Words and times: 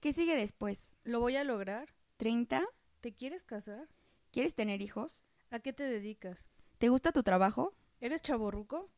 ¿Qué 0.00 0.12
sigue 0.12 0.36
después? 0.36 0.92
¿Lo 1.04 1.20
voy 1.20 1.36
a 1.36 1.44
lograr? 1.44 1.88
¿30? 2.18 2.66
¿Te 3.00 3.14
quieres 3.14 3.44
casar? 3.44 3.88
¿Quieres 4.30 4.54
tener 4.54 4.82
hijos? 4.82 5.22
¿A 5.50 5.60
qué 5.60 5.72
te 5.72 5.84
dedicas? 5.84 6.48
¿Te 6.78 6.88
gusta 6.88 7.12
tu 7.12 7.22
trabajo? 7.22 7.74
¿Eres 8.00 8.20
chaborruco? 8.20 8.90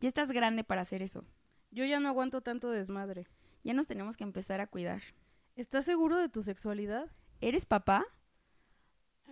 Ya 0.00 0.08
estás 0.08 0.32
grande 0.32 0.64
para 0.64 0.82
hacer 0.82 1.02
eso. 1.02 1.24
Yo 1.70 1.84
ya 1.84 2.00
no 2.00 2.08
aguanto 2.08 2.40
tanto 2.40 2.70
desmadre. 2.70 3.26
Ya 3.62 3.74
nos 3.74 3.86
tenemos 3.86 4.16
que 4.16 4.24
empezar 4.24 4.60
a 4.60 4.66
cuidar. 4.66 5.02
¿Estás 5.56 5.84
seguro 5.84 6.16
de 6.16 6.28
tu 6.28 6.42
sexualidad? 6.42 7.10
¿Eres 7.40 7.66
papá? 7.66 8.06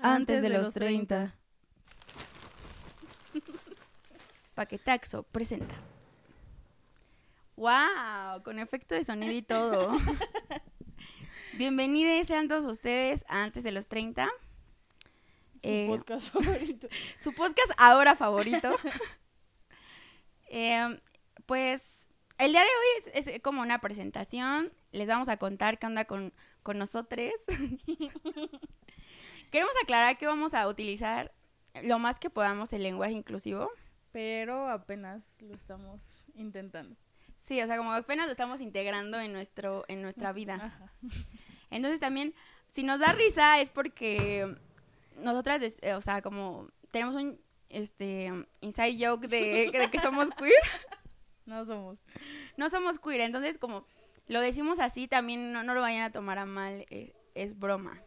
Antes 0.02 0.42
de 0.42 0.50
los 0.50 0.72
30. 0.72 1.34
Paquetaxo 4.54 5.22
presenta. 5.22 5.74
¡Wow! 7.56 8.42
Con 8.44 8.58
efecto 8.58 8.94
de 8.94 9.04
sonido 9.04 9.32
y 9.32 9.42
todo. 9.42 9.96
Bienvenidos 11.56 12.26
sean 12.26 12.48
todos 12.48 12.64
ustedes 12.64 13.24
a 13.28 13.42
Antes 13.42 13.62
de 13.62 13.72
los 13.72 13.88
30. 13.88 14.26
Su 14.26 15.58
Eh, 15.62 15.86
podcast 15.88 16.28
favorito. 16.32 16.88
su 17.18 17.32
podcast 17.32 17.70
ahora 17.78 18.16
favorito. 18.16 18.70
Eh, 20.48 21.00
pues 21.44 22.08
el 22.38 22.52
día 22.52 22.60
de 22.60 22.66
hoy 22.68 23.10
es, 23.14 23.26
es 23.26 23.40
como 23.42 23.62
una 23.62 23.80
presentación. 23.80 24.72
Les 24.92 25.08
vamos 25.08 25.28
a 25.28 25.38
contar 25.38 25.80
qué 25.80 25.88
onda 25.88 26.04
con, 26.04 26.32
con 26.62 26.78
nosotros. 26.78 27.32
Queremos 29.50 29.74
aclarar 29.82 30.16
que 30.18 30.28
vamos 30.28 30.54
a 30.54 30.68
utilizar 30.68 31.34
lo 31.82 31.98
más 31.98 32.20
que 32.20 32.30
podamos 32.30 32.72
el 32.72 32.84
lenguaje 32.84 33.14
inclusivo. 33.14 33.68
Pero 34.12 34.68
apenas 34.68 35.42
lo 35.42 35.52
estamos 35.52 36.24
intentando. 36.36 36.94
Sí, 37.46 37.62
o 37.62 37.66
sea, 37.66 37.76
como 37.76 37.92
apenas 37.92 38.26
lo 38.26 38.32
estamos 38.32 38.60
integrando 38.60 39.20
en, 39.20 39.32
nuestro, 39.32 39.84
en 39.86 40.02
nuestra 40.02 40.32
vida. 40.32 40.54
Ajá. 40.54 40.92
Entonces 41.70 42.00
también, 42.00 42.34
si 42.70 42.82
nos 42.82 42.98
da 42.98 43.12
risa 43.12 43.60
es 43.60 43.70
porque 43.70 44.56
nosotras, 45.18 45.76
eh, 45.80 45.94
o 45.94 46.00
sea, 46.00 46.22
como 46.22 46.68
tenemos 46.90 47.14
un 47.14 47.40
este 47.68 48.32
inside 48.60 48.96
joke 48.98 49.28
de, 49.28 49.70
de 49.70 49.90
que 49.90 50.00
somos 50.00 50.30
queer. 50.32 50.52
No 51.46 51.64
somos. 51.64 52.00
No 52.56 52.68
somos 52.68 52.98
queer, 52.98 53.20
entonces 53.20 53.56
como 53.56 53.86
lo 54.26 54.40
decimos 54.40 54.80
así, 54.80 55.06
también 55.06 55.52
no, 55.52 55.62
no 55.62 55.74
lo 55.74 55.80
vayan 55.80 56.02
a 56.02 56.10
tomar 56.10 56.40
a 56.40 56.44
mal, 56.44 56.84
eh, 56.90 57.14
es 57.36 57.56
broma, 57.56 58.02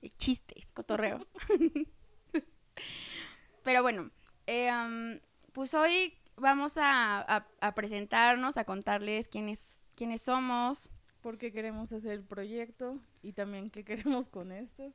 es 0.00 0.16
chiste, 0.16 0.54
es 0.56 0.66
cotorreo. 0.66 1.18
Pero 3.64 3.82
bueno, 3.82 4.12
eh, 4.46 4.68
am, 4.68 5.18
pues 5.52 5.74
hoy 5.74 6.16
vamos 6.40 6.76
a, 6.78 7.20
a- 7.20 7.46
a 7.60 7.74
presentarnos, 7.74 8.56
a 8.56 8.64
contarles 8.64 9.28
quiénes, 9.28 9.80
quiénes 9.94 10.22
somos. 10.22 10.90
Porque 11.20 11.52
queremos 11.52 11.92
hacer 11.92 12.12
el 12.12 12.22
proyecto 12.24 13.00
y 13.22 13.32
también 13.32 13.70
qué 13.70 13.84
queremos 13.84 14.28
con 14.28 14.52
esto. 14.52 14.92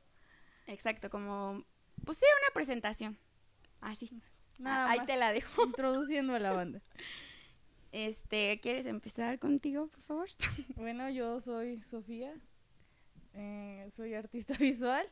Exacto, 0.66 1.10
como, 1.10 1.64
pues 2.04 2.18
sí, 2.18 2.24
una 2.42 2.54
presentación. 2.54 3.18
Así. 3.80 4.10
Nada 4.58 4.86
Ah, 4.86 4.90
ahí 4.92 5.04
te 5.06 5.16
la 5.16 5.32
dejo. 5.32 5.64
Introduciendo 5.66 6.34
a 6.34 6.38
la 6.38 6.52
banda. 6.52 6.80
Este, 7.92 8.58
¿quieres 8.60 8.86
empezar 8.86 9.38
contigo, 9.38 9.86
por 9.88 10.00
favor? 10.02 10.28
Bueno, 10.74 11.08
yo 11.10 11.38
soy 11.40 11.80
Sofía. 11.82 12.34
eh, 13.34 13.88
soy 13.94 14.14
artista 14.14 14.54
visual. 14.58 15.06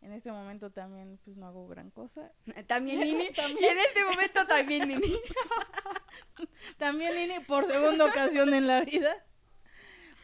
En 0.00 0.12
este 0.12 0.30
momento 0.30 0.70
también 0.70 1.18
pues 1.24 1.36
no 1.36 1.46
hago 1.46 1.66
gran 1.68 1.90
cosa. 1.90 2.32
También 2.66 3.00
Nini. 3.00 3.30
También. 3.30 3.72
En 3.72 3.78
este 3.78 4.04
momento 4.04 4.46
también 4.46 4.88
Nini. 4.88 5.12
También 6.76 7.14
Nini 7.14 7.40
por 7.44 7.64
segunda 7.64 8.04
ocasión 8.04 8.52
en 8.52 8.66
la 8.66 8.82
vida. 8.82 9.24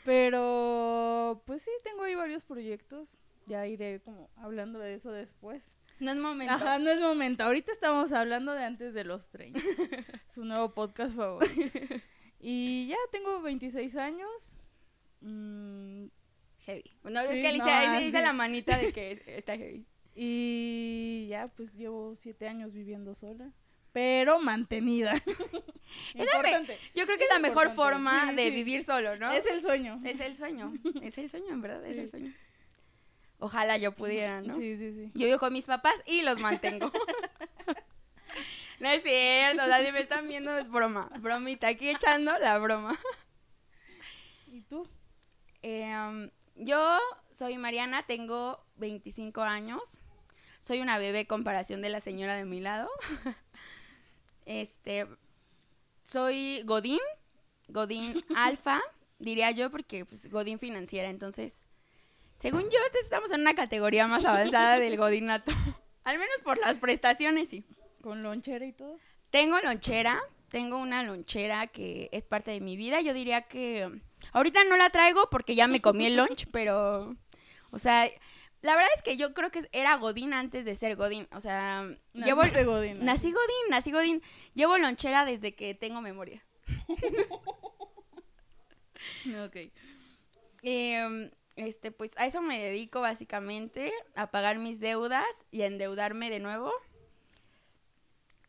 Pero 0.04 1.42
pues 1.46 1.62
sí, 1.62 1.70
tengo 1.82 2.02
ahí 2.02 2.14
varios 2.14 2.44
proyectos. 2.44 3.18
Ya 3.46 3.66
iré 3.66 4.00
como 4.00 4.30
hablando 4.36 4.78
de 4.78 4.94
eso 4.94 5.10
después. 5.10 5.72
No 6.00 6.10
es 6.10 6.16
momento. 6.16 6.52
Ajá, 6.52 6.78
no 6.78 6.90
es 6.90 7.00
momento. 7.00 7.44
Ahorita 7.44 7.72
estamos 7.72 8.12
hablando 8.12 8.52
de 8.52 8.64
antes 8.64 8.92
de 8.92 9.04
los 9.04 9.28
30. 9.28 9.60
Su 10.34 10.44
nuevo 10.44 10.74
podcast 10.74 11.14
favorito. 11.14 11.78
Y 12.40 12.88
ya 12.88 12.96
tengo 13.12 13.40
26 13.40 13.96
años. 13.96 14.54
Mm, 15.20 16.06
Heavy. 16.66 16.90
No, 17.04 17.20
Sí, 17.22 17.38
es 17.38 17.44
que 17.44 17.58
no, 17.58 17.64
Alicia 17.64 17.92
ah, 17.92 18.00
dice 18.00 18.22
la 18.22 18.32
manita 18.32 18.76
de 18.76 18.92
que 18.92 19.22
está 19.26 19.56
heavy. 19.56 19.86
y 20.14 21.26
ya 21.28 21.48
pues 21.48 21.74
llevo 21.74 22.14
7 22.16 22.48
años 22.48 22.72
viviendo 22.72 23.14
sola. 23.14 23.50
Pero 23.92 24.40
mantenida. 24.40 25.14
Importante. 26.14 26.78
Yo 26.94 27.04
creo 27.04 27.18
que 27.18 27.24
es 27.24 27.30
Es 27.30 27.36
la 27.36 27.40
mejor 27.40 27.70
forma 27.70 28.30
sí, 28.30 28.36
de 28.36 28.44
sí. 28.44 28.50
vivir 28.50 28.82
solo, 28.82 29.16
¿no? 29.16 29.32
Es 29.32 29.46
el 29.46 29.60
sueño. 29.60 29.98
Es 30.04 30.20
el 30.20 30.34
sueño. 30.34 30.72
Es 31.02 31.18
el 31.18 31.30
sueño, 31.30 31.48
en 31.52 31.60
verdad, 31.60 31.84
es 31.84 31.98
el 31.98 32.10
sueño. 32.10 32.32
Ojalá 33.38 33.76
yo 33.76 33.92
pudiera, 33.92 34.40
¿no? 34.40 34.54
Sí, 34.54 34.76
sí, 34.76 34.92
sí. 34.92 35.10
Yo 35.14 35.26
vivo 35.26 35.38
con 35.38 35.52
mis 35.52 35.66
papás 35.66 35.94
y 36.06 36.22
los 36.22 36.38
mantengo. 36.38 36.92
no 38.80 38.88
es 38.88 39.02
cierto, 39.02 39.64
o 39.64 39.66
sea, 39.66 39.84
si 39.84 39.90
me 39.90 40.00
están 40.00 40.28
viendo 40.28 40.56
es 40.56 40.68
broma. 40.70 41.10
Bromita, 41.18 41.68
aquí 41.68 41.88
echando 41.88 42.38
la 42.38 42.58
broma. 42.58 42.96
¿Y 44.46 44.60
tú? 44.62 44.88
Eh, 45.62 45.92
um, 45.92 46.30
yo 46.56 46.98
soy 47.32 47.56
Mariana, 47.58 48.04
tengo 48.06 48.64
25 48.76 49.40
años. 49.42 49.82
Soy 50.60 50.80
una 50.80 50.98
bebé 50.98 51.26
comparación 51.26 51.82
de 51.82 51.88
la 51.88 52.00
señora 52.00 52.34
de 52.36 52.44
mi 52.44 52.60
lado. 52.60 52.88
este, 54.46 55.06
soy 56.04 56.62
Godín, 56.64 57.00
Godín 57.68 58.24
alfa, 58.36 58.80
diría 59.18 59.50
yo, 59.50 59.70
porque 59.70 60.04
pues 60.04 60.30
Godín 60.30 60.58
financiera. 60.58 61.08
Entonces, 61.08 61.66
según 62.38 62.64
yo, 62.64 62.78
estamos 63.02 63.30
en 63.32 63.40
una 63.40 63.54
categoría 63.54 64.06
más 64.06 64.24
avanzada 64.24 64.78
del 64.78 64.96
Godinato. 64.96 65.52
Al 66.04 66.18
menos 66.18 66.36
por 66.42 66.58
las 66.58 66.78
prestaciones, 66.78 67.48
sí. 67.48 67.64
¿Con 68.02 68.22
lonchera 68.22 68.66
y 68.66 68.72
todo? 68.72 68.98
Tengo 69.30 69.60
lonchera, 69.60 70.20
tengo 70.48 70.76
una 70.76 71.04
lonchera 71.04 71.68
que 71.68 72.08
es 72.12 72.24
parte 72.24 72.50
de 72.50 72.60
mi 72.60 72.76
vida. 72.76 73.00
Yo 73.00 73.14
diría 73.14 73.42
que 73.42 74.00
ahorita 74.32 74.64
no 74.64 74.76
la 74.76 74.90
traigo 74.90 75.28
porque 75.30 75.54
ya 75.54 75.66
me 75.66 75.80
comí 75.80 76.06
el 76.06 76.16
lunch, 76.16 76.46
pero, 76.52 77.16
o 77.70 77.78
sea, 77.78 78.08
la 78.62 78.76
verdad 78.76 78.90
es 78.96 79.02
que 79.02 79.16
yo 79.16 79.34
creo 79.34 79.50
que 79.50 79.68
era 79.72 79.96
Godín 79.96 80.32
antes 80.34 80.64
de 80.64 80.76
ser 80.76 80.94
Godín. 80.94 81.26
O 81.32 81.40
sea, 81.40 81.84
llevo, 82.14 82.42
Naciste 82.42 82.64
Godín, 82.64 82.98
¿no? 83.00 83.04
nací 83.04 83.32
Godín, 83.32 83.70
nací 83.70 83.90
Godín. 83.90 84.22
Llevo 84.54 84.78
lonchera 84.78 85.24
desde 85.24 85.54
que 85.54 85.74
tengo 85.74 86.00
memoria. 86.00 86.44
Ok. 89.44 89.56
Eh, 90.62 91.30
este, 91.56 91.90
pues 91.90 92.12
a 92.16 92.26
eso 92.26 92.40
me 92.40 92.58
dedico 92.58 93.00
básicamente, 93.00 93.92
a 94.14 94.30
pagar 94.30 94.58
mis 94.58 94.80
deudas 94.80 95.26
y 95.50 95.62
a 95.62 95.66
endeudarme 95.66 96.30
de 96.30 96.38
nuevo. 96.38 96.72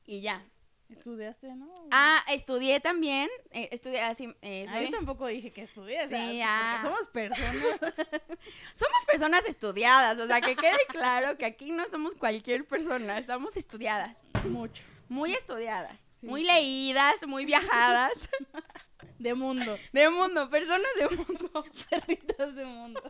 Y 0.06 0.22
ya. 0.22 0.44
¿Estudiaste, 0.90 1.48
no? 1.56 1.74
Ah, 1.92 2.24
estudié 2.30 2.80
también. 2.80 3.30
eh, 3.52 3.70
estudié 3.72 4.02
así. 4.02 4.34
eh, 4.42 4.66
Ah, 4.70 4.82
yo 4.82 4.90
tampoco 4.92 5.26
dije 5.28 5.52
que 5.52 5.64
estudié. 5.64 6.02
Sí, 6.04 6.10
porque 6.10 6.44
ah. 6.46 6.80
Somos 6.82 7.08
personas. 7.08 7.54
Somos 8.74 9.06
personas 9.08 9.46
estudiadas, 9.46 10.20
o 10.20 10.28
sea, 10.28 10.40
que 10.42 10.56
quede 10.56 10.78
claro 10.90 11.38
que 11.38 11.46
aquí 11.46 11.72
no 11.72 11.86
somos 11.90 12.14
cualquier 12.16 12.66
persona, 12.68 13.18
estamos 13.18 13.56
estudiadas, 13.58 14.18
Mucho. 14.46 14.84
muy 15.10 15.34
estudiadas, 15.34 16.00
Sí. 16.20 16.28
muy 16.28 16.44
leídas, 16.44 17.26
muy 17.28 17.46
viajadas, 17.46 18.30
De 19.20 19.34
mundo. 19.34 19.78
de 19.94 20.10
mundo, 20.10 20.50
personas 20.50 20.88
de 20.98 21.10
mundo. 21.16 21.66
Perritas 21.90 22.56
de 22.56 22.66
mundo. 22.66 23.02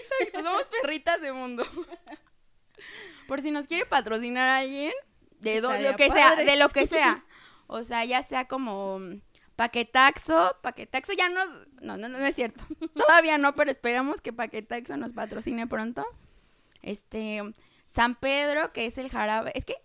Exacto, 0.00 0.42
somos 0.42 0.64
perritas 0.80 1.20
de 1.20 1.32
mundo. 1.32 1.64
Por 3.26 3.40
si 3.42 3.50
nos 3.50 3.66
quiere 3.66 3.86
patrocinar 3.86 4.48
alguien, 4.48 4.92
de 5.42 5.60
do- 5.60 5.78
lo 5.78 5.96
que 5.96 6.10
sea, 6.10 6.36
de 6.36 6.56
lo 6.56 6.68
que 6.70 6.86
sea. 6.86 7.24
O 7.68 7.84
sea, 7.84 8.04
ya 8.04 8.22
sea 8.22 8.46
como 8.48 8.98
paquetaxo, 9.56 10.56
paquetaxo 10.60 11.14
ya 11.14 11.30
no, 11.30 11.40
no, 11.80 11.96
no, 11.96 12.08
no 12.10 12.18
es 12.18 12.34
cierto. 12.34 12.62
Todavía 12.94 13.38
no, 13.38 13.54
pero 13.54 13.70
esperamos 13.70 14.20
que 14.20 14.32
paquetaxo 14.32 14.98
nos 14.98 15.14
patrocine 15.14 15.66
pronto. 15.66 16.04
Este, 16.82 17.40
San 17.86 18.14
Pedro, 18.16 18.72
que 18.74 18.84
es 18.84 18.98
el 18.98 19.08
jarabe, 19.08 19.52
es 19.54 19.64
que 19.64 19.76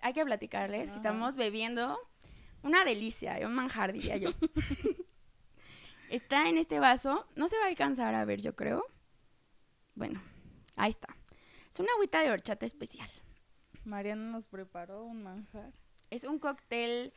hay 0.00 0.14
que 0.14 0.24
platicarles 0.24 0.88
que 0.88 0.96
estamos 0.96 1.34
bebiendo 1.34 1.98
una 2.62 2.84
delicia, 2.86 3.38
un 3.44 3.54
manjar 3.54 3.92
diría 3.92 4.16
yo. 4.16 4.30
Está 6.08 6.48
en 6.48 6.56
este 6.58 6.80
vaso, 6.80 7.26
no 7.36 7.48
se 7.48 7.56
va 7.58 7.64
a 7.64 7.68
alcanzar 7.68 8.14
a 8.14 8.24
ver, 8.24 8.40
yo 8.40 8.56
creo. 8.56 8.84
Bueno, 9.94 10.22
ahí 10.76 10.90
está. 10.90 11.08
Es 11.70 11.78
una 11.78 11.92
agüita 11.92 12.20
de 12.22 12.30
horchata 12.30 12.66
especial. 12.66 13.10
Mariana 13.84 14.30
nos 14.30 14.46
preparó 14.46 15.04
un 15.04 15.22
manjar. 15.22 15.70
Es 16.10 16.24
un 16.24 16.38
cóctel 16.38 17.12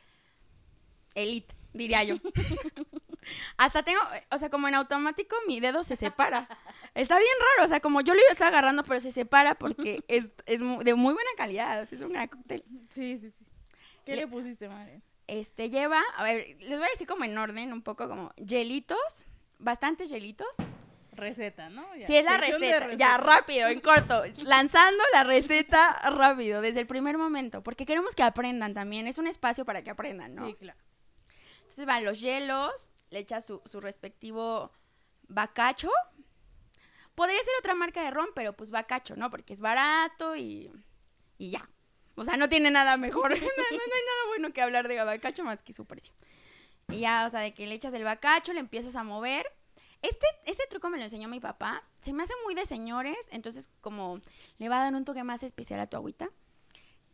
elite, 1.14 1.54
diría 1.72 2.02
yo. 2.04 2.16
Hasta 3.56 3.82
tengo, 3.82 4.00
o 4.30 4.38
sea, 4.38 4.50
como 4.50 4.68
en 4.68 4.74
automático 4.74 5.34
mi 5.46 5.60
dedo 5.60 5.82
se 5.82 5.96
separa. 5.96 6.48
Está 6.94 7.16
bien 7.18 7.30
raro, 7.56 7.66
o 7.66 7.68
sea, 7.68 7.80
como 7.80 8.00
yo 8.02 8.14
lo 8.14 8.20
iba 8.20 8.28
a 8.28 8.32
estar 8.32 8.48
agarrando, 8.48 8.82
pero 8.84 9.00
se 9.00 9.12
separa 9.12 9.54
porque 9.54 10.04
es, 10.08 10.26
es 10.46 10.60
de 10.60 10.94
muy 10.94 11.14
buena 11.14 11.30
calidad, 11.36 11.82
o 11.82 11.86
sea, 11.86 11.96
es 11.98 12.04
un 12.04 12.12
gran 12.12 12.28
cóctel. 12.28 12.62
Sí, 12.90 13.18
sí, 13.18 13.30
sí. 13.30 13.44
¿Qué 14.04 14.14
Le- 14.16 14.22
le, 14.22 14.28
pusiste, 14.28 14.68
Mariana? 14.68 15.02
Este 15.26 15.70
lleva, 15.70 16.02
a 16.16 16.22
ver, 16.24 16.56
les 16.60 16.78
voy 16.78 16.86
a 16.86 16.90
decir 16.90 17.06
como 17.06 17.24
en 17.24 17.36
orden, 17.38 17.72
un 17.72 17.80
poco 17.80 18.08
como 18.08 18.30
hielitos, 18.36 19.24
bastantes 19.58 20.10
hielitos. 20.10 20.54
Receta, 21.14 21.68
¿no? 21.70 21.86
Ya. 21.96 22.06
Si 22.06 22.16
es 22.16 22.24
la 22.24 22.36
receta, 22.38 22.92
ya 22.94 23.16
rápido, 23.18 23.68
en 23.68 23.80
corto, 23.80 24.22
lanzando 24.44 25.02
la 25.12 25.24
receta 25.24 25.92
rápido, 26.10 26.60
desde 26.60 26.80
el 26.80 26.86
primer 26.86 27.16
momento, 27.18 27.62
porque 27.62 27.86
queremos 27.86 28.14
que 28.14 28.22
aprendan 28.22 28.74
también, 28.74 29.06
es 29.06 29.18
un 29.18 29.26
espacio 29.26 29.64
para 29.64 29.82
que 29.82 29.90
aprendan, 29.90 30.34
¿no? 30.34 30.46
Sí, 30.46 30.54
claro. 30.54 30.78
Entonces 31.60 31.86
van 31.86 32.04
los 32.04 32.20
hielos, 32.20 32.88
le 33.10 33.20
echas 33.20 33.44
su, 33.44 33.62
su 33.66 33.80
respectivo 33.80 34.70
bacacho. 35.28 35.90
Podría 37.14 37.38
ser 37.38 37.54
otra 37.60 37.74
marca 37.74 38.02
de 38.02 38.10
ron, 38.10 38.28
pero 38.34 38.52
pues 38.54 38.70
bacacho, 38.70 39.14
¿no? 39.16 39.30
Porque 39.30 39.52
es 39.52 39.60
barato 39.60 40.34
y, 40.36 40.70
y 41.38 41.50
ya. 41.50 41.68
O 42.16 42.24
sea, 42.24 42.36
no 42.36 42.48
tiene 42.48 42.70
nada 42.70 42.96
mejor. 42.96 43.30
no, 43.30 43.36
no- 43.36 43.46
no 43.46 43.52
hay 43.70 43.70
nada 43.78 44.26
bueno 44.28 44.52
que 44.52 44.62
hablar 44.62 44.88
de 44.88 45.02
bacacho 45.02 45.44
más 45.44 45.62
que 45.62 45.72
su 45.72 45.84
precio. 45.84 46.12
Y 46.88 47.00
ya, 47.00 47.24
o 47.26 47.30
sea, 47.30 47.40
de 47.40 47.54
que 47.54 47.66
le 47.66 47.74
echas 47.74 47.94
el 47.94 48.04
bacacho, 48.04 48.52
le 48.52 48.60
empiezas 48.60 48.94
a 48.96 49.04
mover. 49.04 49.46
Este, 50.04 50.26
este 50.44 50.66
truco 50.68 50.90
me 50.90 50.98
lo 50.98 51.04
enseñó 51.04 51.28
mi 51.28 51.40
papá. 51.40 51.82
Se 52.00 52.12
me 52.12 52.22
hace 52.22 52.34
muy 52.44 52.54
de 52.54 52.66
señores, 52.66 53.16
entonces 53.32 53.70
como 53.80 54.20
le 54.58 54.68
va 54.68 54.80
a 54.80 54.84
dar 54.84 54.94
un 54.94 55.04
toque 55.06 55.24
más 55.24 55.42
especial 55.42 55.80
a 55.80 55.86
tu 55.86 55.96
agüita. 55.96 56.28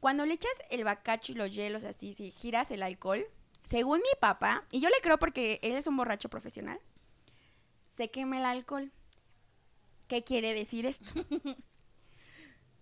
Cuando 0.00 0.26
le 0.26 0.34
echas 0.34 0.50
el 0.70 0.82
bacacho 0.82 1.31
y 1.32 1.34
los 1.37 1.54
hielos 1.54 1.84
así, 1.84 2.12
si 2.14 2.31
giras 2.32 2.70
el 2.72 2.82
alcohol, 2.82 3.25
según 3.62 3.98
mi 3.98 4.19
papá, 4.20 4.64
y 4.72 4.81
yo 4.81 4.88
le 4.88 5.00
creo 5.02 5.19
porque 5.19 5.60
él 5.62 5.76
es 5.76 5.87
un 5.87 5.96
borracho 5.96 6.28
profesional, 6.28 6.81
se 7.90 8.10
quema 8.10 8.38
el 8.38 8.44
alcohol. 8.44 8.90
¿Qué 10.08 10.25
quiere 10.25 10.52
decir 10.54 10.84
esto? 10.87 11.12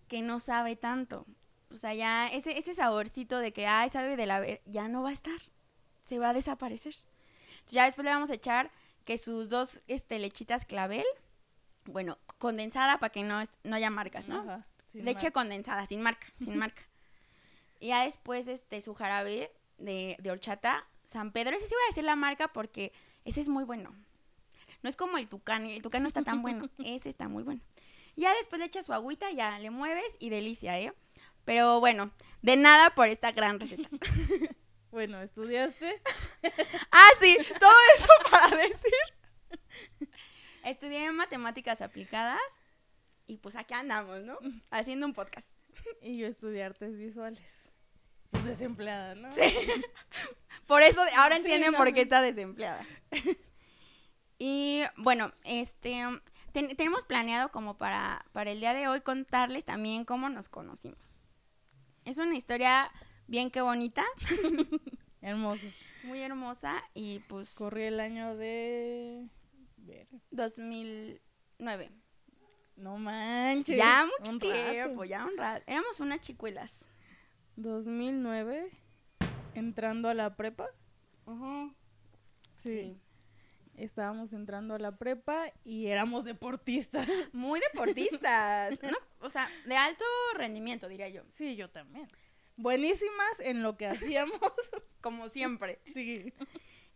que 0.09 0.23
no 0.23 0.41
sabe 0.41 0.77
tanto. 0.77 1.27
O 1.71 1.77
sea, 1.77 1.93
ya 1.93 2.29
ese, 2.29 2.57
ese 2.57 2.73
saborcito 2.75 3.39
de 3.41 3.53
que, 3.53 3.67
ay, 3.67 3.91
sabe 3.91 4.17
de 4.17 4.25
la... 4.27 4.41
ver- 4.41 4.63
ya 4.65 4.89
no 4.89 5.03
va 5.03 5.11
a 5.11 5.13
estar. 5.13 5.39
Se 6.05 6.19
va 6.19 6.31
a 6.31 6.33
desaparecer. 6.33 6.95
Ya 7.67 7.85
después 7.85 8.07
le 8.07 8.11
vamos 8.13 8.31
a 8.31 8.35
echar 8.35 8.71
que 9.09 9.17
sus 9.17 9.49
dos 9.49 9.81
este, 9.87 10.19
lechitas 10.19 10.67
clavel, 10.67 11.07
bueno, 11.87 12.19
condensada 12.37 12.99
para 12.99 13.11
que 13.11 13.23
no, 13.23 13.43
no 13.65 13.77
haya 13.77 13.89
marcas, 13.89 14.29
¿no? 14.29 14.41
Ajá, 14.41 14.67
Leche 14.93 15.33
condensada, 15.33 15.87
sin 15.87 16.03
marca, 16.03 16.27
sin 16.39 16.59
marca. 16.59 16.83
Y 17.81 17.87
ya 17.87 18.05
después 18.05 18.47
este 18.49 18.83
su 18.83 18.93
jarabe 18.93 19.51
de, 19.79 20.19
de 20.19 20.31
horchata 20.31 20.87
San 21.07 21.33
Pedro. 21.33 21.57
Ese 21.57 21.69
sí 21.69 21.75
voy 21.75 21.85
a 21.85 21.89
decir 21.89 22.05
la 22.05 22.17
marca 22.17 22.49
porque 22.49 22.93
ese 23.25 23.41
es 23.41 23.49
muy 23.49 23.65
bueno. 23.65 23.95
No 24.83 24.91
es 24.91 24.97
como 24.97 25.17
el 25.17 25.27
tucán, 25.27 25.65
el 25.65 25.81
tucán 25.81 26.03
no 26.03 26.09
está 26.09 26.21
tan 26.21 26.43
bueno. 26.43 26.69
Ese 26.85 27.09
está 27.09 27.29
muy 27.29 27.45
bueno. 27.45 27.63
Ya 28.15 28.35
después 28.35 28.61
le 28.61 28.67
echas 28.67 28.85
su 28.85 28.93
agüita, 28.93 29.31
ya 29.31 29.59
le 29.59 29.71
mueves 29.71 30.19
y 30.19 30.29
delicia, 30.29 30.79
¿eh? 30.79 30.93
Pero 31.47 31.81
bueno, 31.81 32.11
de 32.43 32.59
nada 32.59 32.91
por 32.91 33.09
esta 33.09 33.33
gran 33.33 33.59
receta. 33.59 33.89
Bueno, 34.91 35.21
estudiaste. 35.21 36.01
ah, 36.93 37.09
sí, 37.21 37.37
todo 37.61 37.73
eso 37.97 38.09
para 38.31 38.57
decir. 38.57 38.93
Estudié 40.65 41.13
matemáticas 41.13 41.81
aplicadas 41.83 42.41
y 43.27 43.39
pues 43.39 43.57
aquí 43.57 43.75
andamos, 43.75 44.23
¿no? 44.23 44.39
Haciendo 44.71 45.07
un 45.07 45.13
podcast. 45.13 45.49
Y 46.03 46.19
yo 46.19 46.27
estudié 46.27 46.65
artes 46.65 46.97
visuales. 46.97 47.71
Pues 48.31 48.45
desempleada, 48.45 49.15
¿no? 49.15 49.29
Por 50.67 50.83
eso 50.83 51.01
ahora 51.19 51.37
Sí, 51.37 51.43
entienden 51.43 51.73
no, 51.73 51.79
por 51.79 51.93
qué 51.95 52.03
está 52.03 52.21
desempleada. 52.21 52.85
y 54.39 54.83
bueno, 54.97 55.33
este 55.45 56.05
ten- 56.53 56.77
tenemos 56.77 57.05
planeado 57.07 57.51
como 57.51 57.79
para, 57.79 58.27
para 58.33 58.51
el 58.51 58.61
día 58.61 58.75
de 58.75 58.87
hoy 58.87 59.01
contarles 59.01 59.65
también 59.65 60.05
cómo 60.05 60.29
nos 60.29 60.51
conocimos. 60.51 61.23
Es 62.05 62.19
una 62.19 62.37
historia 62.37 62.91
bien 63.29 63.51
que 63.51 63.61
bonita, 63.61 64.05
Hermoso. 65.21 65.67
muy 66.03 66.21
hermosa 66.21 66.83
y 66.95 67.21
pues 67.21 67.55
Corrí 67.55 67.85
el 67.85 68.01
año 68.01 68.35
de... 68.37 69.29
ver, 69.77 70.09
2009. 70.31 71.91
No 72.77 72.97
manches. 72.99 73.77
Ya 73.77 74.07
mucho 74.07 74.33
un 74.33 74.39
tiempo, 74.41 75.03
rato. 75.03 75.05
ya 75.05 75.25
un 75.25 75.37
rato. 75.37 75.65
Éramos 75.67 76.01
unas 76.01 76.21
chicuelas. 76.21 76.87
2009, 77.57 78.71
entrando 79.55 80.09
a 80.09 80.15
la 80.15 80.37
prepa. 80.37 80.69
Sí. 82.57 82.97
Estábamos 83.75 84.33
entrando 84.33 84.75
a 84.75 84.79
la 84.79 84.97
prepa 84.97 85.53
y 85.65 85.87
éramos 85.87 86.25
deportistas. 86.25 87.09
Muy 87.33 87.61
deportistas. 87.61 88.79
¿no? 88.83 88.97
O 89.21 89.31
sea, 89.31 89.49
de 89.67 89.77
alto 89.77 90.05
rendimiento, 90.35 90.89
diría 90.89 91.09
yo. 91.09 91.23
Sí, 91.29 91.55
yo 91.57 91.71
también. 91.71 92.07
Buenísimas 92.59 93.39
en 93.39 93.63
lo 93.63 93.77
que 93.77 93.87
hacíamos. 93.87 94.41
Como 95.01 95.29
siempre. 95.29 95.81
Sí. 95.95 96.33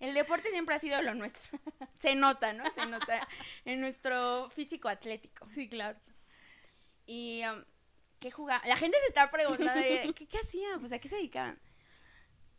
El 0.00 0.12
deporte 0.12 0.50
siempre 0.50 0.74
ha 0.74 0.80
sido 0.80 1.00
lo 1.02 1.14
nuestro. 1.14 1.56
Se 2.00 2.16
nota, 2.16 2.52
¿no? 2.52 2.64
Se 2.72 2.84
nota 2.86 3.28
en 3.64 3.80
nuestro 3.80 4.50
físico 4.50 4.88
atlético. 4.88 5.46
Sí, 5.46 5.68
claro. 5.68 5.96
Y 7.06 7.42
um, 7.46 7.64
¿qué 8.18 8.32
jugaba? 8.32 8.66
La 8.66 8.76
gente 8.76 8.98
se 9.02 9.06
está 9.06 9.30
preguntando, 9.30 9.80
¿qué, 10.14 10.26
qué 10.26 10.38
hacían? 10.38 10.80
Pues 10.80 10.90
a 10.90 10.98
qué 10.98 11.08
se 11.08 11.14
dedicaban. 11.14 11.60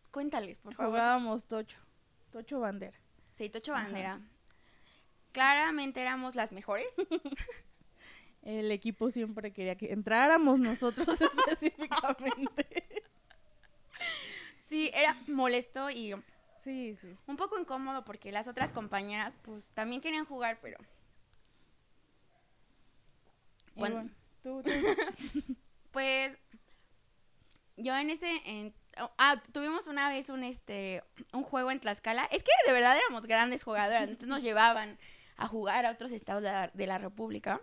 Cuéntales, 0.10 0.60
por 0.60 0.74
favor. 0.74 0.92
Jugábamos 0.92 1.46
tocho. 1.48 1.80
Tocho 2.32 2.62
bandera. 2.62 2.98
Sí, 3.34 3.50
Tocho 3.50 3.76
Ajá. 3.76 3.84
Bandera. 3.84 4.22
Claramente 5.34 6.00
éramos 6.00 6.36
las 6.36 6.54
mejores. 6.54 6.88
El 8.44 8.72
equipo 8.72 9.10
siempre 9.10 9.52
quería 9.52 9.76
que 9.76 9.92
entráramos 9.94 10.60
nosotros 10.60 11.08
específicamente. 11.22 13.02
Sí, 14.58 14.92
era 14.94 15.16
molesto 15.28 15.90
y 15.90 16.14
Sí, 16.58 16.96
sí. 16.96 17.16
un 17.28 17.36
poco 17.36 17.60
incómodo 17.60 18.04
porque 18.06 18.32
las 18.32 18.48
otras 18.48 18.72
compañeras 18.72 19.38
pues 19.42 19.72
también 19.72 20.02
querían 20.02 20.26
jugar, 20.26 20.60
pero 20.62 20.78
bueno, 23.76 24.10
tú, 24.42 24.62
tú. 24.64 24.72
Pues 25.92 26.36
yo 27.78 27.96
en 27.96 28.10
ese 28.10 28.32
en- 28.46 28.74
ah, 29.20 29.42
tuvimos 29.52 29.86
una 29.88 30.10
vez 30.10 30.30
un 30.30 30.44
este 30.44 31.04
un 31.34 31.44
juego 31.44 31.70
en 31.70 31.80
Tlaxcala. 31.80 32.26
Es 32.32 32.42
que 32.44 32.52
de 32.66 32.74
verdad 32.74 32.98
éramos 32.98 33.28
grandes 33.28 33.64
jugadoras, 33.64 34.04
entonces 34.04 34.28
nos 34.28 34.42
llevaban 34.42 34.98
a 35.38 35.48
jugar 35.48 35.86
a 35.86 35.92
otros 35.92 36.12
estados 36.12 36.42
de 36.42 36.50
la, 36.52 36.72
de 36.74 36.88
la 36.88 36.98
República. 36.98 37.62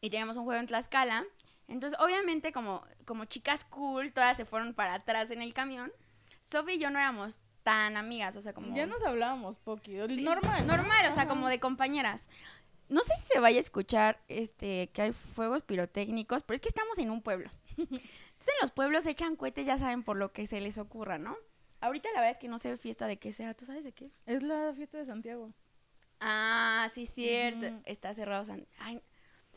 Y 0.00 0.10
teníamos 0.10 0.36
un 0.36 0.44
juego 0.44 0.60
en 0.60 0.66
Tlaxcala. 0.66 1.24
Entonces, 1.66 1.98
obviamente, 2.00 2.52
como, 2.52 2.82
como 3.04 3.24
chicas 3.26 3.64
cool, 3.64 4.12
todas 4.12 4.36
se 4.36 4.44
fueron 4.44 4.74
para 4.74 4.94
atrás 4.94 5.30
en 5.30 5.42
el 5.42 5.52
camión. 5.54 5.92
Sophie 6.40 6.76
y 6.76 6.78
yo 6.78 6.90
no 6.90 6.98
éramos 6.98 7.40
tan 7.62 7.96
amigas, 7.98 8.36
o 8.36 8.40
sea, 8.40 8.54
como... 8.54 8.74
Ya 8.74 8.86
nos 8.86 9.02
hablábamos 9.02 9.58
poquito. 9.58 10.06
Sí, 10.08 10.22
Normal. 10.22 10.66
¿no? 10.66 10.76
Normal, 10.76 11.00
o 11.06 11.12
sea, 11.12 11.22
Ajá. 11.24 11.28
como 11.28 11.48
de 11.48 11.60
compañeras. 11.60 12.28
No 12.88 13.02
sé 13.02 13.14
si 13.16 13.26
se 13.26 13.38
vaya 13.40 13.58
a 13.58 13.60
escuchar 13.60 14.18
este 14.28 14.88
que 14.94 15.02
hay 15.02 15.12
fuegos 15.12 15.62
pirotécnicos, 15.62 16.42
pero 16.42 16.54
es 16.54 16.62
que 16.62 16.68
estamos 16.70 16.96
en 16.96 17.10
un 17.10 17.20
pueblo. 17.20 17.50
Entonces 17.76 18.48
en 18.54 18.60
los 18.62 18.70
pueblos 18.70 19.04
echan 19.04 19.36
cohetes, 19.36 19.66
ya 19.66 19.76
saben 19.76 20.04
por 20.04 20.16
lo 20.16 20.32
que 20.32 20.46
se 20.46 20.60
les 20.62 20.78
ocurra, 20.78 21.18
¿no? 21.18 21.36
Ahorita 21.80 22.08
la 22.14 22.20
verdad 22.20 22.32
es 22.36 22.38
que 22.38 22.48
no 22.48 22.58
sé 22.58 22.78
fiesta 22.78 23.06
de 23.06 23.18
qué 23.18 23.32
sea, 23.32 23.52
¿tú 23.52 23.66
sabes 23.66 23.84
de 23.84 23.92
qué 23.92 24.06
es? 24.06 24.16
Es 24.24 24.42
la 24.42 24.72
fiesta 24.74 24.96
de 24.96 25.04
Santiago. 25.04 25.52
Ah, 26.20 26.88
sí, 26.94 27.04
cierto. 27.04 27.66
Está 27.84 28.14
cerrado. 28.14 28.44
San- 28.46 28.66
Ay, 28.78 29.02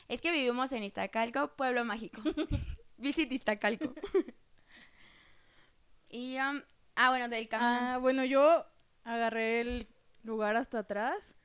es 0.08 0.22
que 0.22 0.32
vivimos 0.32 0.72
en 0.72 0.84
Iztacalco, 0.84 1.56
pueblo 1.56 1.86
mágico. 1.86 2.22
Visit 2.98 3.32
Iztacalco. 3.32 3.94
y, 6.10 6.38
um, 6.38 6.62
ah, 6.96 7.10
bueno, 7.10 7.30
del 7.30 7.48
camión. 7.48 7.70
Ah, 7.72 7.98
bueno, 7.98 8.26
yo 8.26 8.66
agarré 9.04 9.62
el 9.62 9.88
lugar 10.24 10.56
hasta 10.56 10.80
atrás 10.80 11.36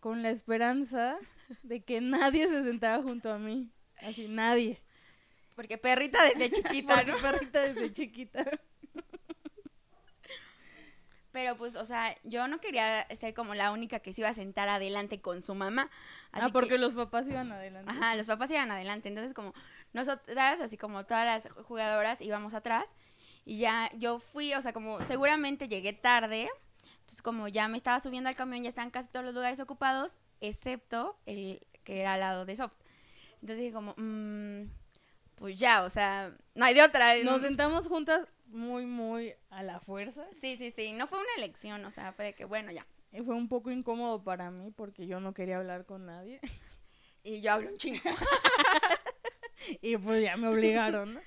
con 0.00 0.22
la 0.22 0.30
esperanza 0.30 1.18
de 1.62 1.82
que 1.82 2.00
nadie 2.00 2.48
se 2.48 2.62
sentara 2.62 3.02
junto 3.02 3.32
a 3.32 3.38
mí. 3.38 3.70
Así, 4.00 4.28
nadie. 4.28 4.80
Porque 5.54 5.76
perrita 5.76 6.22
desde 6.24 6.50
chiquita, 6.62 7.02
¿no? 7.02 7.16
perrita 7.18 7.62
desde 7.62 7.92
chiquita. 7.92 8.44
Pero 11.32 11.56
pues, 11.56 11.76
o 11.76 11.84
sea, 11.84 12.16
yo 12.24 12.48
no 12.48 12.60
quería 12.60 13.06
ser 13.14 13.34
como 13.34 13.54
la 13.54 13.70
única 13.70 14.00
que 14.00 14.12
se 14.12 14.22
iba 14.22 14.30
a 14.30 14.34
sentar 14.34 14.68
adelante 14.68 15.20
con 15.20 15.42
su 15.42 15.54
mamá. 15.54 15.90
Así 16.32 16.46
ah, 16.46 16.50
porque 16.52 16.70
que- 16.70 16.78
los 16.78 16.94
papás 16.94 17.26
iban 17.28 17.50
adelante. 17.52 17.90
Ajá, 17.90 18.14
los 18.16 18.26
papás 18.26 18.50
iban 18.50 18.70
adelante. 18.70 19.08
Entonces, 19.08 19.34
como 19.34 19.54
nosotras, 19.92 20.60
así 20.60 20.76
como 20.76 21.04
todas 21.06 21.24
las 21.24 21.52
jugadoras, 21.64 22.20
íbamos 22.20 22.54
atrás. 22.54 22.94
Y 23.44 23.58
ya 23.58 23.90
yo 23.94 24.18
fui, 24.18 24.52
o 24.54 24.60
sea, 24.60 24.72
como 24.72 25.02
seguramente 25.04 25.68
llegué 25.68 25.92
tarde. 25.94 26.50
Entonces, 27.00 27.22
como 27.22 27.48
ya 27.48 27.68
me 27.68 27.76
estaba 27.78 27.98
subiendo 28.00 28.28
al 28.28 28.36
camión, 28.36 28.62
ya 28.62 28.68
estaban 28.68 28.90
casi 28.90 29.08
todos 29.08 29.24
los 29.24 29.34
lugares 29.34 29.58
ocupados, 29.60 30.18
excepto 30.40 31.18
el 31.24 31.66
que 31.84 32.00
era 32.00 32.14
al 32.14 32.20
lado 32.20 32.44
de 32.44 32.56
Soft. 32.56 32.76
Entonces 33.40 33.58
dije 33.58 33.72
como, 33.72 33.94
mm, 33.96 34.68
pues 35.36 35.58
ya, 35.58 35.84
o 35.84 35.90
sea, 35.90 36.36
no 36.54 36.64
hay 36.64 36.74
de 36.74 36.82
otra. 36.82 37.16
Nos 37.22 37.40
sentamos 37.40 37.86
juntas 37.88 38.28
muy, 38.46 38.84
muy 38.84 39.34
a 39.50 39.62
la 39.62 39.80
fuerza. 39.80 40.26
Sí, 40.32 40.56
sí, 40.56 40.70
sí, 40.70 40.92
no 40.92 41.06
fue 41.06 41.18
una 41.18 41.34
elección, 41.36 41.84
o 41.84 41.90
sea, 41.90 42.12
fue 42.12 42.26
de 42.26 42.34
que, 42.34 42.44
bueno, 42.44 42.72
ya. 42.72 42.86
Y 43.12 43.22
fue 43.22 43.34
un 43.34 43.48
poco 43.48 43.70
incómodo 43.70 44.22
para 44.22 44.50
mí 44.50 44.70
porque 44.70 45.06
yo 45.06 45.20
no 45.20 45.32
quería 45.34 45.58
hablar 45.58 45.84
con 45.86 46.06
nadie. 46.06 46.40
Y 47.24 47.40
yo 47.42 47.52
hablo 47.52 47.70
un 47.70 47.76
chingo. 47.76 48.00
Y 49.82 49.96
pues 49.98 50.22
ya 50.22 50.36
me 50.38 50.46
obligaron, 50.48 51.12
¿no? 51.14 51.20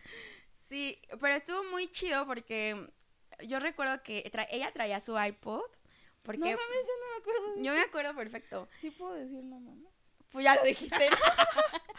Sí, 0.70 1.00
pero 1.20 1.36
estuvo 1.36 1.64
muy 1.66 1.88
chido 1.90 2.26
porque 2.26 2.90
yo 3.46 3.60
recuerdo 3.60 4.02
que 4.02 4.24
tra- 4.32 4.48
ella 4.50 4.72
traía 4.72 5.00
su 5.00 5.20
iPod 5.22 5.62
Porque 6.24 6.40
No 6.40 6.46
mames, 6.46 6.88
yo 6.88 6.94
no 7.00 7.12
me 7.12 7.18
acuerdo. 7.20 7.54
de- 7.56 7.64
yo 7.64 7.74
me 7.74 7.82
acuerdo 7.82 8.16
perfecto. 8.16 8.68
Sí 8.80 8.90
puedo 8.90 9.14
decir 9.14 9.44
no 9.44 9.60
mames. 9.60 9.92
Pues 10.32 10.46
ya 10.46 10.56
lo 10.56 10.64
dijiste. 10.64 11.10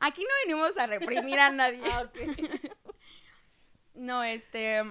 Aquí 0.00 0.22
no 0.22 0.28
venimos 0.46 0.78
a 0.78 0.86
reprimir 0.86 1.38
a 1.40 1.50
nadie. 1.50 1.82
Ah. 1.92 2.10
No, 3.94 4.22
este, 4.22 4.82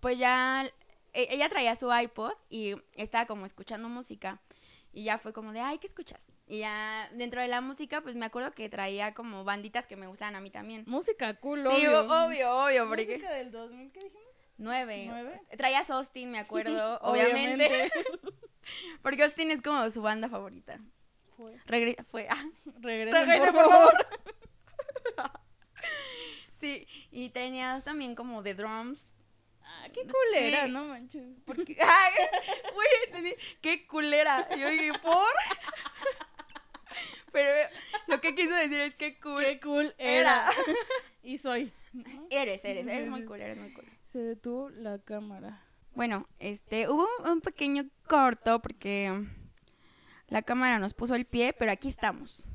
pues 0.00 0.18
ya, 0.18 0.68
ella 1.12 1.48
traía 1.48 1.76
su 1.76 1.92
iPod 1.94 2.32
y 2.48 2.74
estaba 2.94 3.26
como 3.26 3.46
escuchando 3.46 3.88
música. 3.88 4.40
Y 4.94 5.04
ya 5.04 5.16
fue 5.16 5.32
como 5.32 5.52
de, 5.52 5.60
ay, 5.60 5.78
¿qué 5.78 5.86
escuchas? 5.86 6.32
Y 6.46 6.58
ya 6.58 7.08
dentro 7.14 7.40
de 7.40 7.48
la 7.48 7.62
música, 7.62 8.02
pues 8.02 8.14
me 8.14 8.26
acuerdo 8.26 8.50
que 8.52 8.68
traía 8.68 9.14
como 9.14 9.42
banditas 9.42 9.86
que 9.86 9.96
me 9.96 10.06
gustaban 10.06 10.34
a 10.36 10.40
mí 10.40 10.50
también. 10.50 10.84
Música 10.86 11.32
cool, 11.40 11.62
Sí, 11.62 11.68
obvio. 11.86 12.00
obvio, 12.04 12.64
obvio, 12.64 12.88
porque... 12.88 13.06
Música 13.06 13.32
del 13.32 13.50
2000, 13.50 13.90
¿qué 13.92 14.00
dijimos? 14.00 14.22
Nueve. 14.58 15.06
¿Nueve? 15.08 15.40
Traía 15.56 15.78
a 15.80 15.94
Austin, 15.94 16.30
me 16.30 16.38
acuerdo, 16.38 16.98
obviamente. 17.02 17.66
Obviamente. 17.66 17.92
Porque 19.02 19.24
Austin 19.24 19.50
es 19.50 19.60
como 19.60 19.90
su 19.90 20.02
banda 20.02 20.28
favorita. 20.28 20.78
Fue. 21.36 21.56
Regre- 21.66 22.04
fue, 22.04 22.28
ah, 22.30 22.44
Regresen, 22.80 23.26
Regrese, 23.26 23.50
por, 23.52 23.62
por 23.64 23.70
favor. 23.72 24.06
sí, 26.52 26.86
y 27.10 27.30
tenía 27.30 27.80
también 27.80 28.14
como 28.14 28.42
de 28.42 28.54
drums. 28.54 29.10
Ah, 29.82 29.88
qué 29.92 30.02
culera, 30.06 30.66
Sí. 30.66 30.70
no 30.72 30.84
manches. 30.84 31.24
Porque, 31.44 31.76
ay, 31.80 32.12
güey, 32.72 33.34
qué 33.60 33.86
culera. 33.86 34.48
Yo 34.56 34.68
dije, 34.70 34.92
¿por? 35.02 35.26
Pero 37.32 37.68
lo 38.08 38.20
que 38.20 38.34
quiso 38.34 38.54
decir 38.54 38.80
es 38.80 38.94
que 38.94 39.18
cool. 39.20 39.42
Qué 39.44 39.60
cool 39.60 39.94
Era. 39.98 40.44
era. 40.46 40.50
y 41.22 41.38
soy. 41.38 41.72
¿no? 41.92 42.26
Eres, 42.30 42.64
eres, 42.64 42.86
eres 42.86 43.08
muy 43.08 43.24
cool, 43.24 43.40
eres 43.40 43.58
muy 43.58 43.72
cool. 43.72 43.86
Se 44.06 44.18
detuvo 44.18 44.70
la 44.70 44.98
cámara. 44.98 45.62
Bueno, 45.94 46.26
este, 46.38 46.88
hubo 46.88 47.06
un, 47.24 47.30
un 47.30 47.40
pequeño 47.40 47.84
corto 48.06 48.60
porque 48.62 49.22
la 50.28 50.42
cámara 50.42 50.78
nos 50.78 50.94
puso 50.94 51.14
el 51.14 51.24
pie, 51.26 51.52
pero 51.52 51.72
aquí 51.72 51.88
estamos. 51.88 52.46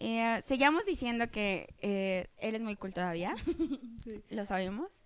Eh, 0.00 0.40
seguíamos 0.44 0.84
diciendo 0.86 1.30
que 1.30 1.74
eh, 1.80 2.28
eres 2.38 2.60
muy 2.62 2.74
cool 2.76 2.94
todavía, 2.94 3.34
Sí. 4.04 4.22
lo 4.30 4.44
sabemos. 4.44 4.99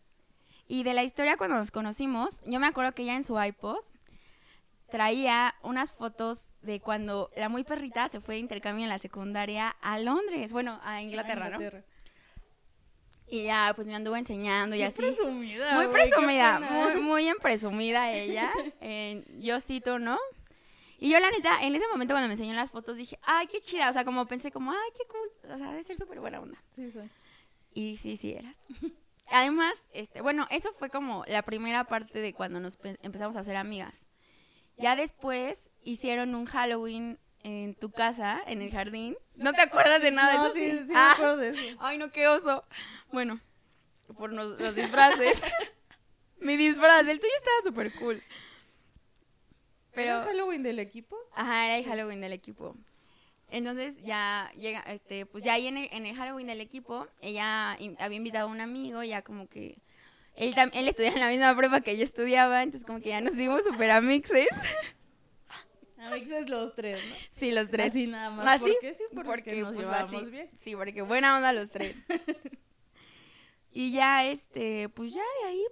Y 0.66 0.82
de 0.82 0.94
la 0.94 1.02
historia 1.02 1.36
cuando 1.36 1.56
nos 1.56 1.70
conocimos, 1.70 2.40
yo 2.46 2.58
me 2.60 2.66
acuerdo 2.66 2.92
que 2.92 3.02
ella 3.02 3.14
en 3.14 3.24
su 3.24 3.40
iPod 3.40 3.78
traía 4.90 5.54
unas 5.62 5.92
fotos 5.92 6.48
de 6.62 6.80
cuando 6.80 7.30
la 7.36 7.48
muy 7.48 7.64
perrita 7.64 8.08
se 8.08 8.20
fue 8.20 8.36
de 8.36 8.40
intercambio 8.40 8.84
en 8.84 8.88
la 8.88 8.98
secundaria 8.98 9.76
a 9.80 9.98
Londres, 9.98 10.52
bueno, 10.52 10.80
a 10.84 11.02
Inglaterra, 11.02 11.50
¿no? 11.50 11.58
Y 13.26 13.44
ya, 13.44 13.72
pues 13.74 13.86
me 13.86 13.94
anduvo 13.94 14.16
enseñando 14.16 14.76
y 14.76 14.80
Qué 14.80 14.84
así. 14.84 14.98
presumida. 14.98 15.74
Muy 15.74 15.88
presumida, 15.88 16.60
pena. 16.60 16.70
muy, 16.70 17.02
muy 17.02 17.28
en 17.28 17.36
presumida 17.38 18.12
ella. 18.12 18.52
En 18.80 19.24
yo 19.40 19.58
tú 19.84 19.98
no. 19.98 20.18
Y 20.98 21.10
yo, 21.10 21.18
la 21.18 21.30
neta, 21.30 21.62
en 21.62 21.74
ese 21.74 21.88
momento 21.88 22.14
cuando 22.14 22.28
me 22.28 22.34
enseñó 22.34 22.54
las 22.54 22.70
fotos 22.70 22.96
dije, 22.96 23.18
ay, 23.22 23.46
qué 23.48 23.60
chida. 23.60 23.90
O 23.90 23.92
sea, 23.92 24.04
como 24.04 24.26
pensé, 24.26 24.50
como, 24.52 24.70
ay, 24.70 24.90
qué 24.96 25.04
cool. 25.08 25.52
O 25.52 25.58
sea, 25.58 25.70
debe 25.70 25.82
ser 25.82 25.96
súper 25.96 26.20
buena 26.20 26.40
onda. 26.40 26.62
Sí, 26.72 26.90
soy. 26.90 27.10
Y 27.72 27.96
sí, 27.96 28.16
sí 28.16 28.32
eras. 28.32 28.56
Además, 29.30 29.86
este, 29.92 30.20
bueno, 30.20 30.46
eso 30.50 30.72
fue 30.72 30.90
como 30.90 31.24
la 31.26 31.42
primera 31.42 31.84
parte 31.84 32.18
de 32.20 32.34
cuando 32.34 32.60
nos 32.60 32.76
pe- 32.76 32.98
empezamos 33.02 33.36
a 33.36 33.40
hacer 33.40 33.56
amigas. 33.56 34.04
Ya 34.76 34.96
después 34.96 35.70
hicieron 35.82 36.34
un 36.34 36.46
Halloween 36.46 37.18
en 37.42 37.74
tu 37.74 37.90
casa, 37.90 38.40
en 38.46 38.60
el 38.62 38.70
jardín. 38.70 39.16
¿No 39.36 39.52
te 39.52 39.60
acuerdas 39.62 40.02
de 40.02 40.10
nada 40.10 40.34
No, 40.36 40.46
eso? 40.46 40.54
sí, 40.54 40.70
sí, 40.70 40.84
me 40.92 40.96
Ah. 40.98 41.12
acuerdo 41.12 41.36
de 41.38 41.48
eso. 41.50 41.76
Ay, 41.80 41.98
no, 41.98 42.10
qué 42.10 42.26
oso. 42.28 42.64
Bueno, 43.12 43.40
por 44.16 44.32
los 44.32 44.74
disfraces. 44.74 45.40
Mi 46.38 46.56
disfraz, 46.56 47.06
el 47.06 47.18
tuyo 47.18 47.32
estaba 47.38 47.56
súper 47.64 47.92
cool. 47.94 48.16
¿Era 48.16 48.22
Pero, 49.92 50.24
Halloween 50.24 50.62
del 50.62 50.78
equipo? 50.80 51.16
ajá, 51.34 51.66
era 51.66 51.78
el 51.78 51.84
Halloween 51.84 52.20
del 52.20 52.32
equipo. 52.32 52.76
Entonces 53.50 53.96
ya 54.02 54.50
llega, 54.56 54.80
este, 54.80 55.26
pues 55.26 55.44
ya 55.44 55.54
ahí 55.54 55.66
en 55.66 55.76
el, 55.76 55.88
en 55.92 56.06
el 56.06 56.16
Halloween 56.16 56.46
del 56.48 56.60
equipo, 56.60 57.06
ella 57.20 57.76
in- 57.78 57.96
había 58.00 58.16
invitado 58.16 58.48
a 58.48 58.50
un 58.50 58.60
amigo, 58.60 59.02
ya 59.04 59.22
como 59.22 59.48
que 59.48 59.78
él, 60.34 60.54
tam- 60.54 60.70
él 60.74 60.88
estudiaba 60.88 61.14
en 61.14 61.20
la 61.20 61.28
misma 61.28 61.56
prueba 61.56 61.80
que 61.80 61.96
yo 61.96 62.02
estudiaba, 62.02 62.62
entonces 62.62 62.84
como 62.86 63.00
que 63.00 63.10
ya 63.10 63.20
nos 63.20 63.36
dimos 63.36 63.62
súper 63.64 63.90
amixes. 63.92 64.48
Amixes 65.98 66.50
los 66.50 66.74
tres, 66.74 66.98
¿no? 67.08 67.14
Sí, 67.30 67.50
los 67.52 67.70
tres. 67.70 67.86
Así 67.92 68.06
nada 68.06 68.28
más. 68.30 68.46
¿Ah, 68.46 68.58
sí? 68.58 68.72
¿Por 68.72 68.80
qué? 68.80 68.94
Sí, 68.94 69.04
porque, 69.24 69.62
nos 69.62 69.74
pues, 69.74 69.86
así. 69.88 70.30
bien. 70.30 70.50
Sí, 70.56 70.76
porque 70.76 71.00
buena 71.02 71.36
onda 71.36 71.52
los 71.54 71.70
tres. 71.70 71.96
y 73.70 73.92
ya, 73.92 74.26
este, 74.26 74.88
pues 74.90 75.14
ya 75.14 75.22
de 75.42 75.48
ahí 75.48 75.62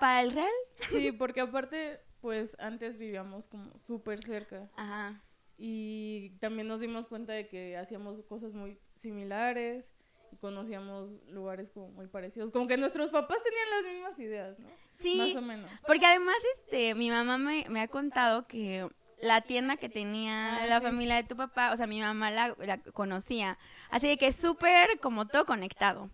para 0.00 0.22
el 0.22 0.30
Real. 0.30 0.48
Sí, 0.90 1.12
porque 1.12 1.42
aparte, 1.42 2.00
pues 2.20 2.56
antes 2.60 2.96
vivíamos 2.96 3.46
como 3.46 3.78
súper 3.78 4.20
cerca. 4.22 4.70
Ajá. 4.76 5.20
Y 5.64 6.30
también 6.40 6.66
nos 6.66 6.80
dimos 6.80 7.06
cuenta 7.06 7.32
de 7.34 7.46
que 7.46 7.76
hacíamos 7.76 8.20
cosas 8.24 8.52
muy 8.52 8.80
similares 8.96 9.92
y 10.32 10.36
conocíamos 10.38 11.12
lugares 11.28 11.70
como 11.70 11.88
muy 11.90 12.08
parecidos. 12.08 12.50
Como 12.50 12.66
que 12.66 12.76
nuestros 12.76 13.10
papás 13.10 13.38
tenían 13.44 13.70
las 13.70 13.92
mismas 13.94 14.18
ideas, 14.18 14.58
¿no? 14.58 14.66
Sí, 14.92 15.14
Más 15.18 15.36
o 15.36 15.40
menos. 15.40 15.70
porque 15.86 16.04
además, 16.04 16.34
este, 16.56 16.96
mi 16.96 17.10
mamá 17.10 17.38
me, 17.38 17.64
me 17.68 17.80
ha 17.80 17.86
contado 17.86 18.48
que 18.48 18.88
la 19.20 19.40
tienda 19.42 19.76
que 19.76 19.88
tenía 19.88 20.56
Ah, 20.64 20.66
la 20.66 20.80
sí. 20.80 20.86
familia 20.86 21.14
de 21.14 21.22
tu 21.28 21.36
papá, 21.36 21.70
o 21.72 21.76
sea, 21.76 21.86
mi 21.86 22.00
mamá 22.00 22.32
la, 22.32 22.56
la 22.58 22.78
conocía. 22.78 23.56
Así 23.88 24.08
de 24.08 24.16
que 24.16 24.32
súper 24.32 24.98
como 24.98 25.28
todo 25.28 25.46
conectado. 25.46 26.10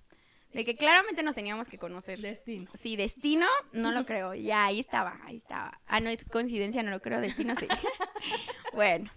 De 0.52 0.66
que 0.66 0.76
claramente 0.76 1.22
nos 1.22 1.34
teníamos 1.34 1.68
que 1.68 1.78
conocer. 1.78 2.20
Destino. 2.20 2.70
Sí, 2.78 2.96
destino, 2.96 3.46
no 3.72 3.92
lo 3.92 4.04
creo. 4.04 4.34
Ya, 4.34 4.66
ahí 4.66 4.78
estaba, 4.78 5.18
ahí 5.24 5.36
estaba. 5.36 5.80
Ah, 5.86 6.00
no 6.00 6.10
es 6.10 6.22
coincidencia, 6.26 6.82
no 6.82 6.90
lo 6.90 7.00
creo. 7.00 7.22
Destino, 7.22 7.54
sí. 7.54 7.66
bueno. 8.74 9.10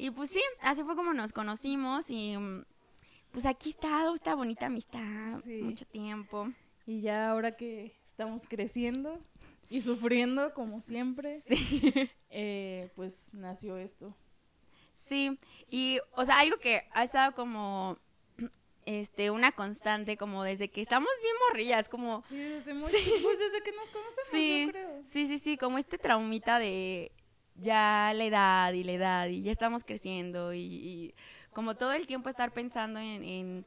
Y 0.00 0.12
pues 0.12 0.30
sí, 0.30 0.40
así 0.60 0.84
fue 0.84 0.94
como 0.94 1.12
nos 1.12 1.32
conocimos 1.32 2.08
y 2.08 2.36
mm, 2.36 2.64
pues 3.32 3.44
aquí 3.46 3.70
está, 3.70 4.08
esta 4.14 4.36
bonita 4.36 4.66
amistad. 4.66 5.40
Sí. 5.44 5.60
Mucho 5.60 5.84
tiempo. 5.86 6.48
Y 6.86 7.00
ya 7.00 7.30
ahora 7.30 7.56
que 7.56 7.96
estamos 8.06 8.46
creciendo 8.48 9.18
y 9.68 9.80
sufriendo, 9.80 10.54
como 10.54 10.80
siempre, 10.80 11.42
eh, 12.30 12.90
pues 12.94 13.26
nació 13.32 13.76
esto. 13.76 14.14
Sí, 14.94 15.36
y 15.66 15.98
o 16.12 16.24
sea, 16.24 16.38
algo 16.38 16.58
que 16.58 16.84
ha 16.92 17.02
estado 17.02 17.34
como 17.34 17.98
este 18.86 19.32
una 19.32 19.50
constante 19.50 20.16
como 20.16 20.44
desde 20.44 20.70
que 20.70 20.80
estamos 20.80 21.10
bien 21.20 21.34
morrillas, 21.48 21.88
como 21.88 22.22
Sí, 22.28 22.36
desde 22.36 22.72
muy 22.72 22.88
pues 22.92 23.38
desde 23.40 23.62
que 23.64 23.72
nos 23.72 23.90
conocemos, 23.90 24.28
sí, 24.30 24.62
yo 24.66 24.70
creo. 24.70 25.02
sí, 25.10 25.26
sí, 25.26 25.38
sí, 25.38 25.56
como 25.56 25.76
este 25.78 25.98
traumita 25.98 26.60
de 26.60 27.10
ya 27.58 28.12
la 28.14 28.24
edad 28.24 28.72
y 28.72 28.84
la 28.84 28.92
edad 28.92 29.26
y 29.28 29.42
ya 29.42 29.52
estamos 29.52 29.84
creciendo 29.84 30.52
y, 30.54 30.60
y 30.62 31.14
como 31.52 31.74
todo 31.74 31.92
el 31.92 32.06
tiempo 32.06 32.28
estar 32.28 32.52
pensando 32.52 33.00
en, 33.00 33.22
en 33.24 33.66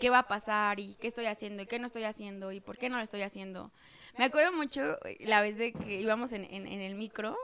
qué 0.00 0.10
va 0.10 0.18
a 0.20 0.28
pasar 0.28 0.80
y 0.80 0.94
qué 0.94 1.08
estoy 1.08 1.26
haciendo 1.26 1.62
y 1.62 1.66
qué 1.66 1.78
no 1.78 1.86
estoy 1.86 2.04
haciendo 2.04 2.52
y 2.52 2.60
por 2.60 2.78
qué 2.78 2.88
no 2.88 2.96
lo 2.98 3.02
estoy 3.02 3.22
haciendo. 3.22 3.70
Me 4.18 4.24
acuerdo 4.24 4.52
mucho 4.52 4.80
eh, 5.06 5.16
la 5.20 5.40
vez 5.42 5.56
de 5.56 5.72
que 5.72 6.00
íbamos 6.00 6.32
en, 6.32 6.44
en, 6.44 6.66
en 6.66 6.80
el 6.80 6.94
micro 6.94 7.36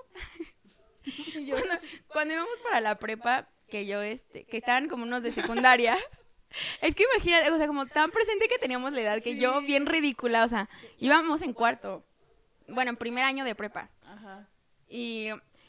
cuando, 1.50 1.74
cuando 2.08 2.34
íbamos 2.34 2.54
para 2.64 2.80
la 2.80 2.98
prepa, 2.98 3.48
que 3.68 3.86
yo, 3.86 4.02
este, 4.02 4.44
que 4.44 4.56
estaban 4.56 4.88
como 4.88 5.04
unos 5.04 5.22
de 5.22 5.30
secundaria. 5.32 5.96
Es 6.80 6.94
que 6.94 7.04
imagínate, 7.12 7.50
o 7.52 7.58
sea, 7.58 7.66
como 7.66 7.84
tan 7.84 8.10
presente 8.10 8.48
que 8.48 8.58
teníamos 8.58 8.92
la 8.94 9.02
edad, 9.02 9.22
que 9.22 9.36
yo 9.36 9.60
Sí. 9.60 9.66
bien 9.66 9.84
ridícula, 9.84 10.44
o 10.44 10.48
sea, 10.48 10.66
íbamos 10.98 11.42
en 11.42 11.52
cuarto, 11.52 12.06
bueno, 12.66 12.88
en 12.88 12.96
primer 12.96 13.24
año 13.24 13.44
de 13.44 13.54
prepa, 13.54 13.90
Ajá. 14.06 14.48
y 14.88 15.28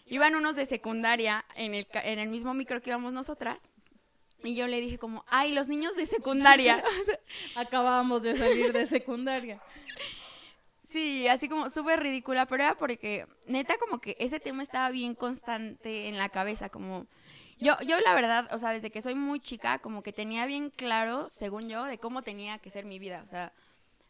iban 0.09 0.35
unos 0.35 0.55
de 0.55 0.65
secundaria 0.65 1.45
en 1.55 1.73
el, 1.73 1.87
en 1.93 2.19
el 2.19 2.29
mismo 2.29 2.53
micro 2.53 2.81
que 2.81 2.89
íbamos 2.89 3.13
nosotras, 3.13 3.69
y 4.43 4.55
yo 4.55 4.67
le 4.67 4.79
dije 4.79 4.97
como, 4.97 5.25
ay, 5.27 5.53
los 5.53 5.67
niños 5.67 5.95
de 5.95 6.07
secundaria. 6.07 6.83
Acabábamos 7.55 8.21
de 8.21 8.37
salir 8.37 8.71
de 8.71 8.85
secundaria. 8.85 9.61
Sí, 10.89 11.27
así 11.27 11.47
como 11.47 11.69
súper 11.69 11.99
ridícula, 11.99 12.45
pero 12.45 12.63
era 12.63 12.75
porque 12.75 13.27
neta 13.45 13.77
como 13.77 13.99
que 13.99 14.15
ese 14.19 14.39
tema 14.39 14.63
estaba 14.63 14.89
bien 14.89 15.13
constante 15.13 16.07
en 16.07 16.17
la 16.17 16.29
cabeza, 16.29 16.69
como 16.69 17.05
yo, 17.59 17.77
yo 17.81 17.99
la 17.99 18.15
verdad, 18.15 18.47
o 18.51 18.57
sea, 18.57 18.71
desde 18.71 18.89
que 18.89 19.01
soy 19.01 19.13
muy 19.13 19.39
chica, 19.39 19.79
como 19.79 20.01
que 20.01 20.13
tenía 20.13 20.45
bien 20.45 20.69
claro, 20.69 21.27
según 21.29 21.67
yo, 21.67 21.83
de 21.83 21.97
cómo 21.99 22.21
tenía 22.21 22.57
que 22.57 22.69
ser 22.69 22.85
mi 22.85 22.97
vida, 22.97 23.21
o 23.23 23.27
sea, 23.27 23.51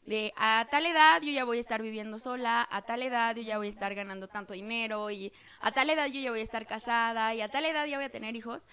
de 0.10 0.34
a 0.38 0.68
tal 0.72 0.88
edad 0.88 1.22
yo 1.22 1.32
ya 1.32 1.44
voy 1.44 1.58
a 1.58 1.60
estar 1.60 1.84
viviendo 1.84 2.18
sola, 2.18 2.68
a 2.72 2.82
tal 2.82 3.04
edad 3.04 3.36
yo 3.36 3.44
ya 3.44 3.60
voy 3.60 3.68
a 3.68 3.70
estar 3.70 3.94
ganando 3.94 4.28
tanto 4.28 4.54
dinero 4.54 5.12
y 5.12 5.32
a 5.62 5.72
tal 5.72 5.88
edad 5.92 6.08
yo 6.08 6.20
ya 6.20 6.32
voy 6.32 6.40
a 6.40 6.44
estar 6.44 6.66
casada 6.66 7.36
y 7.36 7.42
a 7.42 7.50
tal 7.50 7.64
edad 7.64 7.86
ya 7.86 7.98
voy 7.98 8.06
a 8.06 8.10
tener 8.10 8.36
hijos. 8.36 8.66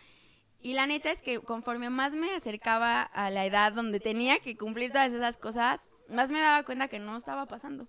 Y 0.62 0.72
la 0.72 0.86
neta 0.86 1.10
es 1.10 1.20
que 1.20 1.40
conforme 1.40 1.90
más 1.90 2.14
me 2.14 2.34
acercaba 2.34 3.02
a 3.02 3.28
la 3.28 3.44
edad 3.44 3.72
donde 3.72 4.00
tenía 4.00 4.38
que 4.38 4.56
cumplir 4.56 4.92
todas 4.92 5.12
esas 5.12 5.36
cosas, 5.36 5.90
más 6.08 6.30
me 6.30 6.40
daba 6.40 6.64
cuenta 6.64 6.88
que 6.88 6.98
no 7.00 7.18
estaba 7.18 7.44
pasando. 7.44 7.86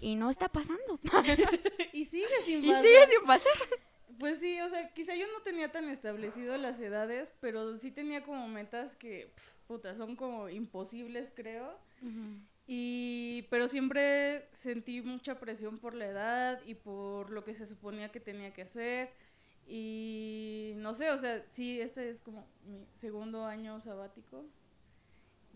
Y 0.00 0.16
no 0.16 0.28
está 0.28 0.48
pasando. 0.48 0.98
y 1.92 2.04
sigue 2.06 2.26
sin 2.46 2.64
y 2.64 2.68
pasar. 2.68 2.84
sigue 2.84 3.06
sin 3.06 3.26
pasar. 3.26 3.52
Pues 4.18 4.40
sí, 4.40 4.60
o 4.60 4.68
sea, 4.68 4.92
quizá 4.92 5.14
yo 5.14 5.26
no 5.28 5.40
tenía 5.42 5.70
tan 5.70 5.88
establecido 5.88 6.58
las 6.58 6.80
edades, 6.80 7.32
pero 7.40 7.76
sí 7.76 7.92
tenía 7.92 8.24
como 8.24 8.48
metas 8.48 8.96
que, 8.96 9.30
puta, 9.68 9.94
son 9.94 10.16
como 10.16 10.48
imposibles, 10.48 11.30
creo. 11.32 11.78
Y, 12.66 13.46
pero 13.48 13.68
siempre 13.68 14.48
sentí 14.52 15.00
mucha 15.00 15.38
presión 15.38 15.78
por 15.78 15.94
la 15.94 16.06
edad 16.06 16.60
y 16.66 16.74
por 16.74 17.30
lo 17.30 17.44
que 17.44 17.54
se 17.54 17.66
suponía 17.66 18.10
que 18.10 18.20
tenía 18.20 18.52
que 18.52 18.62
hacer. 18.62 19.10
Y 19.68 20.74
no 20.76 20.94
sé, 20.94 21.10
o 21.10 21.18
sea, 21.18 21.44
sí, 21.50 21.80
este 21.80 22.10
es 22.10 22.20
como 22.20 22.46
mi 22.64 22.86
segundo 22.94 23.44
año 23.44 23.80
sabático. 23.80 24.44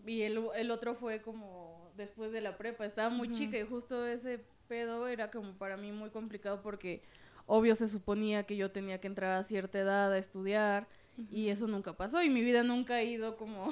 Y 0.05 0.21
el, 0.21 0.41
el 0.55 0.71
otro 0.71 0.95
fue 0.95 1.21
como 1.21 1.91
después 1.95 2.31
de 2.31 2.41
la 2.41 2.57
prepa. 2.57 2.85
Estaba 2.85 3.09
muy 3.09 3.31
chica 3.33 3.57
y 3.57 3.63
justo 3.63 4.05
ese 4.07 4.43
pedo 4.67 5.07
era 5.07 5.29
como 5.31 5.53
para 5.53 5.75
mí 5.75 5.91
muy 5.91 6.09
complicado 6.11 6.61
porque 6.61 7.01
obvio 7.45 7.75
se 7.75 7.89
suponía 7.89 8.45
que 8.45 8.55
yo 8.55 8.71
tenía 8.71 9.01
que 9.01 9.07
entrar 9.07 9.33
a 9.33 9.43
cierta 9.43 9.79
edad 9.79 10.13
a 10.13 10.17
estudiar 10.17 10.87
y 11.29 11.49
eso 11.49 11.67
nunca 11.67 11.97
pasó 11.97 12.23
y 12.23 12.29
mi 12.29 12.41
vida 12.41 12.63
nunca 12.63 12.95
ha 12.95 13.03
ido 13.03 13.35
como 13.35 13.69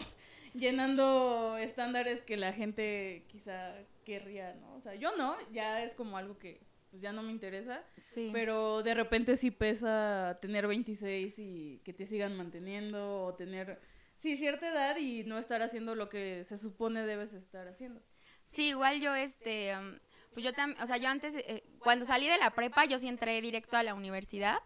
llenando 0.53 1.57
estándares 1.57 2.21
que 2.23 2.37
la 2.37 2.53
gente 2.53 3.25
quizá 3.27 3.73
querría, 4.05 4.53
¿no? 4.55 4.75
O 4.75 4.81
sea, 4.81 4.95
yo 4.95 5.15
no, 5.17 5.35
ya 5.51 5.83
es 5.83 5.93
como 5.95 6.17
algo 6.17 6.37
que 6.37 6.61
pues 6.89 7.03
ya 7.03 7.11
no 7.11 7.21
me 7.21 7.31
interesa, 7.31 7.83
Sí. 7.97 8.31
pero 8.33 8.81
de 8.81 8.95
repente 8.95 9.37
sí 9.37 9.51
pesa 9.51 10.39
tener 10.41 10.65
26 10.65 11.37
y 11.37 11.81
que 11.85 11.93
te 11.93 12.07
sigan 12.07 12.35
manteniendo 12.35 13.25
o 13.25 13.35
tener, 13.35 13.79
sí, 14.17 14.37
cierta 14.37 14.67
edad 14.71 14.97
y 14.97 15.23
no 15.23 15.37
estar 15.37 15.61
haciendo 15.61 15.93
lo 15.93 16.09
que 16.09 16.43
se 16.45 16.57
supone 16.57 17.05
debes 17.05 17.33
estar 17.35 17.67
haciendo. 17.67 18.01
Sí, 18.43 18.69
igual 18.69 18.99
yo, 19.01 19.13
este, 19.13 19.77
um, 19.77 19.99
pues 20.33 20.43
yo 20.43 20.51
también, 20.53 20.81
o 20.81 20.87
sea, 20.87 20.97
yo 20.97 21.09
antes, 21.09 21.35
eh, 21.35 21.63
cuando 21.77 22.05
salí 22.05 22.27
de 22.27 22.39
la 22.39 22.49
prepa, 22.49 22.85
yo 22.85 22.97
sí 22.97 23.07
entré 23.07 23.39
directo 23.39 23.77
a 23.77 23.83
la 23.83 23.93
universidad, 23.93 24.57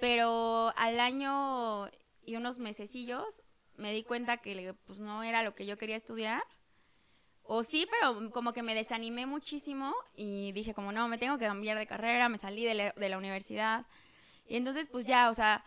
pero 0.00 0.72
al 0.76 1.00
año 1.00 1.88
y 2.24 2.36
unos 2.36 2.58
mesecillos 2.58 3.42
me 3.76 3.92
di 3.92 4.02
cuenta 4.02 4.38
que 4.38 4.74
pues 4.86 4.98
no 4.98 5.22
era 5.22 5.42
lo 5.42 5.54
que 5.54 5.66
yo 5.66 5.76
quería 5.76 5.96
estudiar. 5.96 6.42
O 7.42 7.62
sí, 7.62 7.86
pero 7.90 8.30
como 8.32 8.52
que 8.52 8.62
me 8.62 8.74
desanimé 8.74 9.24
muchísimo 9.26 9.94
y 10.16 10.52
dije 10.52 10.74
como 10.74 10.90
no, 10.92 11.06
me 11.08 11.18
tengo 11.18 11.38
que 11.38 11.46
cambiar 11.46 11.78
de 11.78 11.86
carrera, 11.86 12.28
me 12.28 12.38
salí 12.38 12.64
de 12.64 12.74
la, 12.74 12.92
de 12.92 13.08
la 13.08 13.18
universidad. 13.18 13.86
Y 14.48 14.56
entonces 14.56 14.88
pues 14.90 15.04
ya, 15.04 15.30
o 15.30 15.34
sea, 15.34 15.64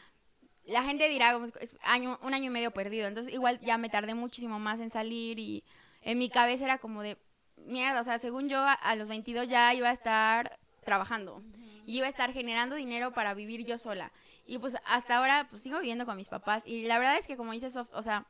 la 0.66 0.84
gente 0.84 1.08
dirá 1.08 1.40
es 1.62 1.76
año, 1.84 2.20
un 2.22 2.34
año 2.34 2.48
y 2.48 2.50
medio 2.50 2.72
perdido. 2.72 3.08
Entonces 3.08 3.34
igual 3.34 3.60
ya 3.62 3.78
me 3.78 3.90
tardé 3.90 4.14
muchísimo 4.14 4.60
más 4.60 4.80
en 4.80 4.90
salir 4.90 5.40
y 5.40 5.64
en 6.02 6.18
mi 6.18 6.30
cabeza 6.30 6.66
era 6.66 6.78
como 6.80 7.02
de 7.02 7.18
mierda, 7.58 8.02
o 8.02 8.04
sea, 8.04 8.20
según 8.20 8.50
yo 8.50 8.60
a, 8.60 8.74
a 8.74 8.96
los 8.96 9.08
22 9.08 9.48
ya 9.48 9.74
iba 9.74 9.90
a 9.90 9.94
estar 9.94 10.60
trabajando 10.84 11.44
y 11.86 11.98
iba 11.98 12.06
a 12.06 12.10
estar 12.10 12.32
generando 12.34 12.76
dinero 12.76 13.14
para 13.14 13.34
vivir 13.34 13.66
yo 13.66 13.78
sola. 13.78 14.12
Y 14.50 14.58
pues 14.58 14.76
hasta 14.86 15.18
ahora 15.18 15.46
pues 15.48 15.62
sigo 15.62 15.80
viviendo 15.80 16.08
con 16.08 16.18
mis 16.18 16.28
papás 16.28 16.64
y 16.66 16.82
la 16.88 16.98
verdad 16.98 17.18
es 17.20 17.28
que 17.28 17.38
como 17.38 17.52
dices, 17.52 17.76
o 17.76 18.02
sea, 18.02 18.26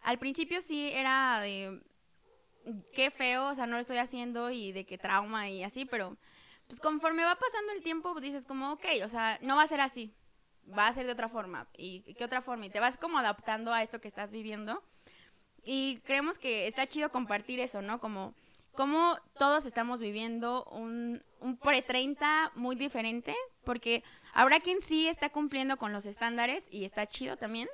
al 0.00 0.18
principio 0.18 0.62
sí 0.62 0.90
era 0.94 1.40
de 1.40 1.82
qué 2.94 3.10
feo, 3.10 3.48
o 3.48 3.54
sea, 3.54 3.66
no 3.66 3.74
lo 3.74 3.80
estoy 3.80 3.98
haciendo 3.98 4.50
y 4.50 4.72
de 4.72 4.86
qué 4.86 4.96
trauma 4.96 5.50
y 5.50 5.62
así, 5.62 5.84
pero 5.84 6.16
pues 6.66 6.80
conforme 6.80 7.22
va 7.22 7.34
pasando 7.34 7.72
el 7.72 7.82
tiempo 7.82 8.12
pues, 8.12 8.24
dices 8.24 8.46
como, 8.46 8.72
ok, 8.72 8.86
o 9.04 9.08
sea, 9.08 9.38
no 9.42 9.56
va 9.56 9.62
a 9.64 9.66
ser 9.66 9.82
así, 9.82 10.14
va 10.66 10.86
a 10.86 10.92
ser 10.94 11.04
de 11.04 11.12
otra 11.12 11.28
forma. 11.28 11.68
¿Y 11.76 12.14
qué 12.14 12.24
otra 12.24 12.40
forma? 12.40 12.64
Y 12.64 12.70
te 12.70 12.80
vas 12.80 12.96
como 12.96 13.18
adaptando 13.18 13.70
a 13.70 13.82
esto 13.82 14.00
que 14.00 14.08
estás 14.08 14.32
viviendo. 14.32 14.82
Y 15.64 15.98
creemos 15.98 16.38
que 16.38 16.66
está 16.66 16.86
chido 16.86 17.12
compartir 17.12 17.60
eso, 17.60 17.82
¿no? 17.82 18.00
Como, 18.00 18.34
como 18.72 19.18
todos 19.38 19.66
estamos 19.66 20.00
viviendo 20.00 20.64
un, 20.64 21.22
un 21.40 21.58
pre-30 21.58 22.52
muy 22.54 22.74
diferente, 22.74 23.36
porque 23.64 24.02
habrá 24.38 24.60
quien 24.60 24.80
sí 24.80 25.08
está 25.08 25.30
cumpliendo 25.30 25.76
con 25.78 25.92
los 25.92 26.06
estándares 26.06 26.68
y 26.70 26.84
está 26.84 27.06
chido 27.06 27.36
también, 27.36 27.68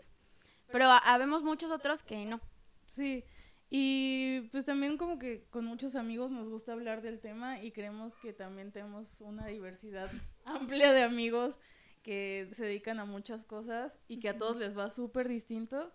pero 0.73 0.87
habemos 0.87 1.43
muchos 1.43 1.71
otros 1.71 2.03
que 2.03 2.25
no. 2.25 2.41
Sí, 2.87 3.23
y 3.69 4.41
pues 4.51 4.65
también 4.65 4.97
como 4.97 5.19
que 5.19 5.45
con 5.51 5.67
muchos 5.67 5.95
amigos 5.95 6.31
nos 6.31 6.49
gusta 6.49 6.73
hablar 6.73 7.03
del 7.03 7.21
tema 7.21 7.63
y 7.63 7.71
creemos 7.71 8.17
que 8.17 8.33
también 8.33 8.73
tenemos 8.73 9.21
una 9.21 9.47
diversidad 9.47 10.11
amplia 10.47 10.95
de 10.95 11.03
amigos 11.03 11.59
que 12.03 12.49
se 12.53 12.65
dedican 12.65 12.99
a 12.99 13.05
muchas 13.05 13.45
cosas 13.45 13.99
y 14.09 14.19
que 14.19 14.31
a 14.31 14.39
todos 14.39 14.57
les 14.57 14.77
va 14.77 14.89
súper 14.89 15.29
distinto. 15.29 15.93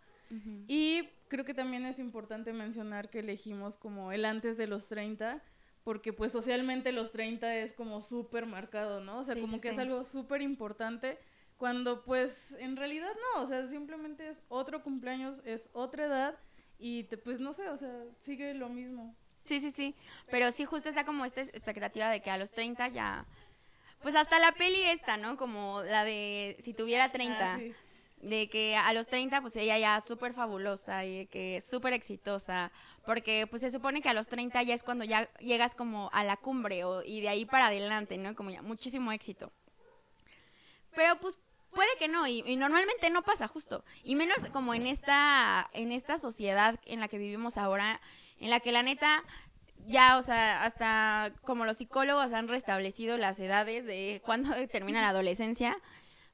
Y 0.68 1.10
creo 1.28 1.44
que 1.44 1.56
también 1.56 1.88
es 1.88 1.98
importante 1.98 2.54
mencionar 2.54 3.10
que 3.10 3.20
elegimos 3.20 3.78
como 3.78 4.12
el 4.12 4.26
antes 4.26 4.58
de 4.58 4.68
los 4.68 4.88
30, 4.88 5.42
porque 5.84 6.14
pues 6.14 6.32
socialmente 6.32 6.92
los 6.92 7.12
30 7.12 7.56
es 7.58 7.74
como 7.74 8.02
súper 8.02 8.46
marcado, 8.46 9.00
¿no? 9.00 9.20
O 9.20 9.24
sea, 9.24 9.36
Sí, 9.36 9.42
como 9.42 9.58
sí, 9.58 9.62
que 9.62 9.70
es 9.70 9.80
algo 9.80 10.04
súper 10.04 10.42
importante, 10.42 11.20
cuando 11.58 12.04
pues 12.04 12.54
en 12.60 12.76
realidad 12.76 13.12
no, 13.36 13.44
o 13.44 13.48
sea, 13.48 13.68
simplemente 13.68 14.30
es 14.30 14.44
otro 14.48 14.84
cumpleaños, 14.84 15.42
es 15.46 15.70
otra 15.74 16.06
edad 16.06 16.36
y 16.78 17.04
te, 17.04 17.18
pues 17.18 17.40
no 17.40 17.54
sé, 17.54 17.70
o 17.70 17.78
sea, 17.78 18.06
sigue 18.22 18.54
lo 18.54 18.70
mismo. 18.70 19.16
Sí, 19.36 19.60
sí, 19.60 19.72
sí. 19.72 19.96
Pero 20.30 20.52
sí, 20.52 20.66
justo 20.66 20.90
está 20.90 21.06
como 21.06 21.26
esta 21.26 21.42
expectativa 21.42 22.10
de 22.10 22.22
que 22.22 22.30
a 22.30 22.38
los 22.38 22.52
30 22.52 22.90
ya. 22.90 23.26
Pues 24.02 24.16
hasta 24.16 24.40
la 24.40 24.52
peli 24.54 24.82
esta, 24.84 25.18
¿no? 25.18 25.38
Como 25.38 25.82
la 25.84 26.04
de 26.04 26.58
si 26.62 26.74
tuviera 26.74 27.12
30. 27.12 27.54
Ah, 27.54 27.58
sí. 27.58 27.74
De 28.22 28.50
que 28.50 28.76
a 28.76 28.92
los 28.94 29.08
30, 29.08 29.42
pues 29.42 29.56
ella 29.56 29.78
ya 29.78 30.02
súper 30.02 30.34
fabulosa 30.34 31.06
y 31.06 31.28
que 31.28 31.62
súper 31.62 31.94
exitosa. 31.94 32.72
Porque 33.06 33.48
pues 33.50 33.62
se 33.62 33.72
supone 33.72 34.02
que 34.02 34.10
a 34.10 34.14
los 34.14 34.28
30 34.28 34.62
ya 34.64 34.74
es 34.74 34.84
cuando 34.84 35.06
ya 35.06 35.32
llegas 35.40 35.74
como 35.74 36.10
a 36.12 36.24
la 36.24 36.38
cumbre 36.38 36.84
o, 36.84 37.02
y 37.04 37.22
de 37.22 37.30
ahí 37.30 37.46
para 37.46 37.68
adelante, 37.68 38.18
¿no? 38.18 38.36
Como 38.36 38.50
ya 38.50 38.62
muchísimo 38.62 39.12
éxito. 39.12 39.52
Pero 40.96 41.18
pues 41.20 41.40
puede 41.72 41.90
que 41.98 42.08
no 42.08 42.28
y, 42.28 42.44
y 42.46 42.58
normalmente 42.58 43.10
no 43.10 43.24
pasa 43.24 43.48
justo. 43.48 43.86
Y 44.04 44.16
menos 44.16 44.46
como 44.52 44.74
en 44.74 44.88
esta, 44.88 45.70
en 45.74 45.92
esta 45.92 46.18
sociedad 46.18 46.80
en 46.86 47.00
la 47.00 47.08
que 47.08 47.18
vivimos 47.18 47.58
ahora, 47.58 48.02
en 48.40 48.50
la 48.50 48.60
que 48.60 48.72
la 48.72 48.84
neta 48.84 49.24
ya, 49.88 50.18
o 50.18 50.22
sea, 50.22 50.64
hasta 50.64 51.32
como 51.44 51.66
los 51.66 51.78
psicólogos 51.78 52.34
han 52.34 52.48
restablecido 52.48 53.18
las 53.18 53.40
edades 53.40 53.86
de 53.86 54.22
cuándo 54.24 54.50
termina 54.72 55.02
la 55.02 55.10
adolescencia. 55.10 55.78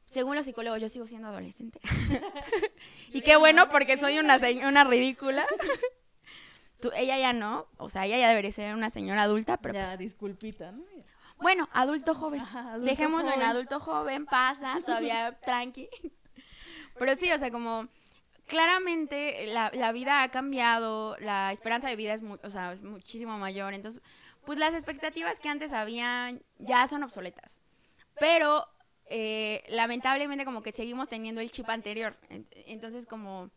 Según 0.06 0.36
los 0.36 0.46
psicólogos, 0.46 0.82
yo 0.82 0.90
sigo 0.90 1.08
siendo 1.08 1.28
adolescente. 1.28 1.80
y 3.12 3.22
qué 3.22 3.36
bueno, 3.38 3.70
porque 3.70 3.98
soy 3.98 4.20
una, 4.20 4.40
una 4.68 4.84
ridícula. 4.84 5.46
Tú- 6.82 6.92
ella 6.96 7.18
ya 7.18 7.34
no, 7.34 7.68
o 7.78 7.90
sea, 7.90 8.06
ella 8.06 8.18
ya 8.18 8.30
debería 8.30 8.52
ser 8.52 8.74
una 8.76 8.90
señora 8.90 9.24
adulta, 9.24 9.58
pero 9.58 9.74
ya, 9.76 9.86
pues, 9.86 9.98
disculpita, 10.00 10.72
¿no? 10.72 10.84
bueno, 11.38 11.68
adulto 11.74 12.14
joven. 12.14 12.42
Ajá, 12.42 12.74
adulto 12.74 12.86
Dejémoslo 12.86 13.32
en 13.34 13.42
adulto 13.42 13.80
joven, 13.80 14.26
pasa, 14.26 14.76
todavía 14.86 15.38
tranqui. 15.46 15.90
Pero 17.00 17.16
sí, 17.16 17.32
o 17.32 17.40
sea, 17.40 17.50
como 17.52 17.88
claramente 18.46 19.48
la, 19.48 19.72
la 19.74 19.92
vida 19.92 20.22
ha 20.22 20.30
cambiado, 20.30 21.18
la 21.20 21.52
esperanza 21.52 21.88
de 21.90 21.96
vida 21.96 22.14
es, 22.14 22.24
mu- 22.24 22.38
o 22.44 22.50
sea, 22.52 22.72
es 22.74 22.84
muchísimo 22.84 23.38
mayor, 23.38 23.74
entonces, 23.74 24.02
pues 24.46 24.60
las 24.60 24.74
expectativas 24.74 25.40
que 25.40 25.50
antes 25.50 25.74
habían 25.74 26.42
ya 26.60 26.88
son 26.88 27.04
obsoletas. 27.04 27.60
Pero 28.20 28.68
eh, 29.08 29.64
lamentablemente 29.70 30.46
como 30.46 30.62
que 30.64 30.72
seguimos 30.72 31.08
teniendo 31.10 31.42
el 31.42 31.52
chip 31.52 31.70
anterior, 31.70 32.16
Ent- 32.30 32.48
entonces 32.68 33.06
como 33.06 33.50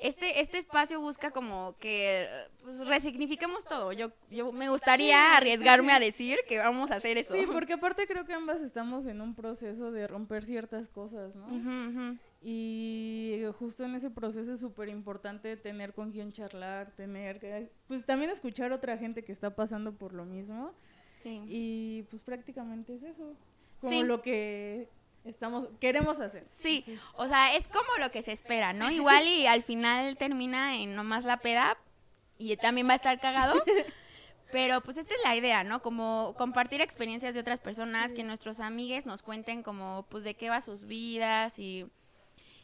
este, 0.00 0.40
este 0.40 0.58
espacio 0.58 1.00
busca 1.00 1.32
como 1.32 1.74
que 1.80 2.28
pues, 2.62 2.86
resignifiquemos 2.86 3.64
todo. 3.64 3.92
Yo, 3.92 4.12
yo 4.30 4.52
me 4.52 4.68
gustaría 4.68 5.36
arriesgarme 5.36 5.92
a 5.92 5.98
decir 5.98 6.38
que 6.46 6.58
vamos 6.58 6.92
a 6.92 6.96
hacer 6.96 7.18
eso. 7.18 7.34
Sí, 7.34 7.46
porque 7.52 7.72
aparte 7.72 8.06
creo 8.06 8.24
que 8.24 8.32
ambas 8.32 8.60
estamos 8.60 9.06
en 9.06 9.20
un 9.20 9.34
proceso 9.34 9.90
de 9.90 10.06
romper 10.06 10.44
ciertas 10.44 10.88
cosas, 10.88 11.34
¿no? 11.34 11.48
Y 12.40 13.42
justo 13.58 13.84
en 13.84 13.96
ese 13.96 14.10
proceso 14.10 14.52
es 14.52 14.60
súper 14.60 14.88
importante 14.88 15.56
tener 15.56 15.92
con 15.92 16.12
quién 16.12 16.30
charlar, 16.30 16.92
tener 16.94 17.40
que, 17.40 17.68
pues 17.88 18.06
también 18.06 18.30
escuchar 18.30 18.70
a 18.70 18.76
otra 18.76 18.96
gente 18.98 19.24
que 19.24 19.32
está 19.32 19.50
pasando 19.56 19.92
por 19.92 20.12
lo 20.12 20.24
mismo. 20.24 20.72
Sí. 21.22 21.42
Y 21.48 22.02
pues 22.10 22.22
prácticamente 22.22 22.94
es 22.94 23.02
eso, 23.02 23.34
como 23.80 23.92
Sí. 23.92 24.02
lo 24.02 24.22
que 24.22 24.88
estamos, 25.24 25.68
queremos 25.80 26.20
hacer. 26.20 26.46
Sí, 26.50 26.84
o 27.14 27.26
sea, 27.26 27.54
es 27.54 27.66
como 27.68 27.88
lo 28.00 28.10
que 28.10 28.22
se 28.22 28.32
espera, 28.32 28.72
¿no? 28.72 28.90
Igual 28.90 29.26
y 29.26 29.46
al 29.46 29.62
final 29.62 30.16
termina 30.16 30.76
en 30.76 30.94
nomás 30.94 31.24
la 31.24 31.38
peda 31.38 31.76
y 32.38 32.56
también 32.56 32.88
va 32.88 32.92
a 32.92 32.96
estar 32.96 33.20
cagado. 33.20 33.62
Pero 34.50 34.80
pues 34.80 34.96
esta 34.96 35.14
es 35.14 35.20
la 35.24 35.36
idea, 35.36 35.62
¿no? 35.62 35.82
Como 35.82 36.34
compartir 36.38 36.80
experiencias 36.80 37.34
de 37.34 37.40
otras 37.40 37.60
personas, 37.60 38.14
que 38.14 38.24
nuestros 38.24 38.60
amigues 38.60 39.04
nos 39.04 39.20
cuenten 39.20 39.62
como 39.62 40.06
pues 40.08 40.24
de 40.24 40.34
qué 40.34 40.48
va 40.48 40.62
sus 40.62 40.86
vidas 40.86 41.58
y, 41.58 41.86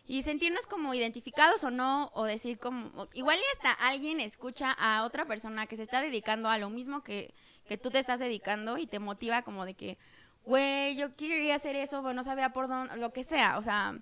y 0.06 0.22
sentirnos 0.22 0.66
como 0.66 0.94
identificados 0.94 1.62
o 1.62 1.70
no, 1.70 2.10
o 2.14 2.24
decir 2.24 2.58
como, 2.58 3.06
igual 3.12 3.38
y 3.38 3.42
hasta 3.56 3.72
alguien 3.86 4.18
escucha 4.20 4.72
a 4.72 5.04
otra 5.04 5.26
persona 5.26 5.66
que 5.66 5.76
se 5.76 5.82
está 5.82 6.00
dedicando 6.00 6.48
a 6.48 6.56
lo 6.56 6.70
mismo 6.70 7.04
que, 7.04 7.34
que 7.68 7.76
tú 7.76 7.90
te 7.90 7.98
estás 7.98 8.18
dedicando 8.18 8.78
y 8.78 8.86
te 8.86 8.98
motiva 8.98 9.42
como 9.42 9.66
de 9.66 9.74
que, 9.74 9.98
güey, 10.44 10.96
yo 10.96 11.14
quería 11.16 11.56
hacer 11.56 11.76
eso, 11.76 12.02
pero 12.02 12.14
no 12.14 12.22
sabía 12.22 12.52
por 12.52 12.68
dónde, 12.68 12.96
lo 12.96 13.12
que 13.12 13.24
sea, 13.24 13.58
o 13.58 13.62
sea, 13.62 13.98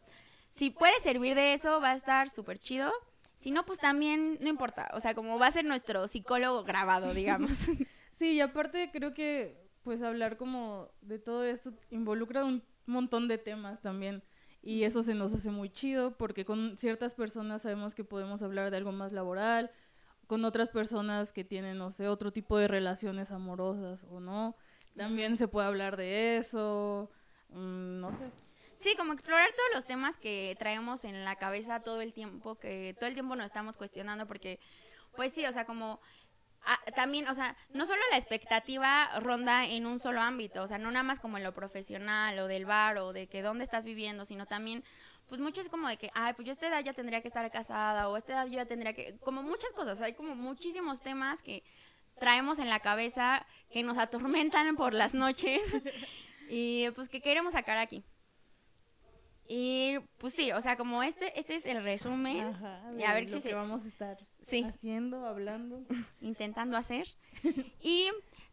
si 0.50 0.70
puede 0.70 0.98
servir 1.00 1.34
de 1.34 1.54
eso, 1.54 1.80
va 1.80 1.90
a 1.90 1.94
estar 1.94 2.28
súper 2.28 2.58
chido. 2.58 2.92
Si 3.36 3.50
no, 3.50 3.64
pues 3.64 3.78
también 3.78 4.38
no 4.40 4.48
importa. 4.48 4.90
O 4.94 5.00
sea, 5.00 5.14
como 5.14 5.38
va 5.38 5.46
a 5.48 5.50
ser 5.50 5.64
nuestro 5.64 6.06
psicólogo 6.06 6.62
grabado, 6.64 7.12
digamos. 7.14 7.50
Sí, 8.14 8.34
y 8.34 8.40
aparte 8.40 8.90
creo 8.92 9.14
que 9.14 9.58
pues 9.82 10.02
hablar 10.02 10.36
como 10.36 10.90
de 11.00 11.18
todo 11.18 11.44
esto 11.44 11.72
involucra 11.90 12.44
un 12.44 12.62
montón 12.86 13.26
de 13.26 13.38
temas 13.38 13.80
también. 13.80 14.22
Y 14.62 14.84
eso 14.84 15.02
se 15.02 15.14
nos 15.14 15.32
hace 15.32 15.50
muy 15.50 15.70
chido 15.70 16.16
porque 16.16 16.44
con 16.44 16.76
ciertas 16.78 17.14
personas 17.14 17.62
sabemos 17.62 17.94
que 17.94 18.04
podemos 18.04 18.42
hablar 18.42 18.70
de 18.70 18.76
algo 18.76 18.92
más 18.92 19.12
laboral, 19.12 19.72
con 20.28 20.44
otras 20.44 20.70
personas 20.70 21.32
que 21.32 21.42
tienen, 21.42 21.78
no 21.78 21.90
sé, 21.90 22.06
otro 22.06 22.32
tipo 22.32 22.58
de 22.58 22.68
relaciones 22.68 23.32
amorosas 23.32 24.06
o 24.08 24.20
no. 24.20 24.56
También 24.96 25.36
se 25.36 25.48
puede 25.48 25.66
hablar 25.66 25.96
de 25.96 26.36
eso, 26.36 27.10
mm, 27.48 28.00
no 28.00 28.12
sé. 28.12 28.30
Sí, 28.76 28.94
como 28.96 29.12
explorar 29.12 29.50
todos 29.52 29.68
los 29.74 29.84
temas 29.84 30.16
que 30.16 30.56
traemos 30.58 31.04
en 31.04 31.24
la 31.24 31.36
cabeza 31.36 31.80
todo 31.80 32.00
el 32.00 32.12
tiempo, 32.12 32.56
que 32.56 32.94
todo 32.98 33.06
el 33.06 33.14
tiempo 33.14 33.36
nos 33.36 33.46
estamos 33.46 33.76
cuestionando, 33.76 34.26
porque, 34.26 34.58
pues 35.14 35.32
sí, 35.32 35.46
o 35.46 35.52
sea, 35.52 35.64
como 35.66 36.00
ah, 36.64 36.78
también, 36.94 37.28
o 37.28 37.34
sea, 37.34 37.56
no 37.72 37.86
solo 37.86 38.02
la 38.10 38.16
expectativa 38.16 39.08
ronda 39.20 39.66
en 39.66 39.86
un 39.86 40.00
solo 40.00 40.20
ámbito, 40.20 40.62
o 40.62 40.66
sea, 40.66 40.78
no 40.78 40.90
nada 40.90 41.04
más 41.04 41.20
como 41.20 41.38
en 41.38 41.44
lo 41.44 41.54
profesional 41.54 42.38
o 42.40 42.48
del 42.48 42.66
bar 42.66 42.98
o 42.98 43.12
de 43.12 43.28
que 43.28 43.42
dónde 43.42 43.64
estás 43.64 43.84
viviendo, 43.84 44.24
sino 44.24 44.46
también, 44.46 44.82
pues 45.28 45.40
mucho 45.40 45.60
es 45.60 45.68
como 45.68 45.88
de 45.88 45.96
que, 45.96 46.10
ay, 46.14 46.34
pues 46.34 46.46
yo 46.46 46.50
a 46.50 46.54
esta 46.54 46.68
edad 46.68 46.82
ya 46.84 46.92
tendría 46.92 47.22
que 47.22 47.28
estar 47.28 47.48
casada 47.50 48.08
o 48.08 48.16
a 48.16 48.18
esta 48.18 48.32
edad 48.32 48.46
yo 48.46 48.54
ya 48.54 48.66
tendría 48.66 48.94
que, 48.94 49.16
como 49.20 49.42
muchas 49.42 49.72
cosas, 49.72 50.00
hay 50.00 50.14
como 50.14 50.34
muchísimos 50.34 51.00
temas 51.00 51.40
que 51.40 51.62
traemos 52.22 52.60
en 52.60 52.68
la 52.68 52.78
cabeza 52.78 53.44
que 53.72 53.82
nos 53.82 53.98
atormentan 53.98 54.76
por 54.76 54.94
las 54.94 55.12
noches 55.12 55.60
y 56.48 56.88
pues 56.94 57.08
que 57.08 57.20
queremos 57.20 57.54
sacar 57.54 57.78
aquí. 57.78 58.04
Y 59.48 59.98
pues 60.18 60.32
sí, 60.34 60.52
o 60.52 60.60
sea, 60.60 60.76
como 60.76 61.02
este, 61.02 61.38
este 61.38 61.56
es 61.56 61.66
el 61.66 61.82
resumen. 61.82 62.40
Ajá, 62.46 62.80
y 62.96 63.02
a 63.02 63.12
ver 63.12 63.24
de 63.24 63.28
si 63.30 63.34
lo 63.34 63.40
se- 63.40 63.48
que 63.48 63.54
vamos 63.56 63.84
a 63.84 63.88
estar 63.88 64.16
Sí. 64.40 64.62
haciendo, 64.62 65.26
hablando. 65.26 65.84
intentando 66.20 66.76
hacer. 66.76 67.08
Y 67.80 68.08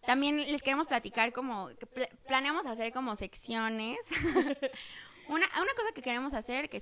también 0.08 0.38
les 0.52 0.64
queremos 0.64 0.88
platicar 0.88 1.32
como, 1.32 1.68
que 1.80 1.86
pla- 1.86 2.10
planeamos 2.28 2.66
hacer 2.66 2.92
como 2.92 3.16
secciones. 3.16 4.00
una, 5.30 5.46
una 5.62 5.74
cosa 5.76 5.92
que 5.94 6.02
queremos 6.02 6.34
hacer, 6.34 6.70
que 6.70 6.82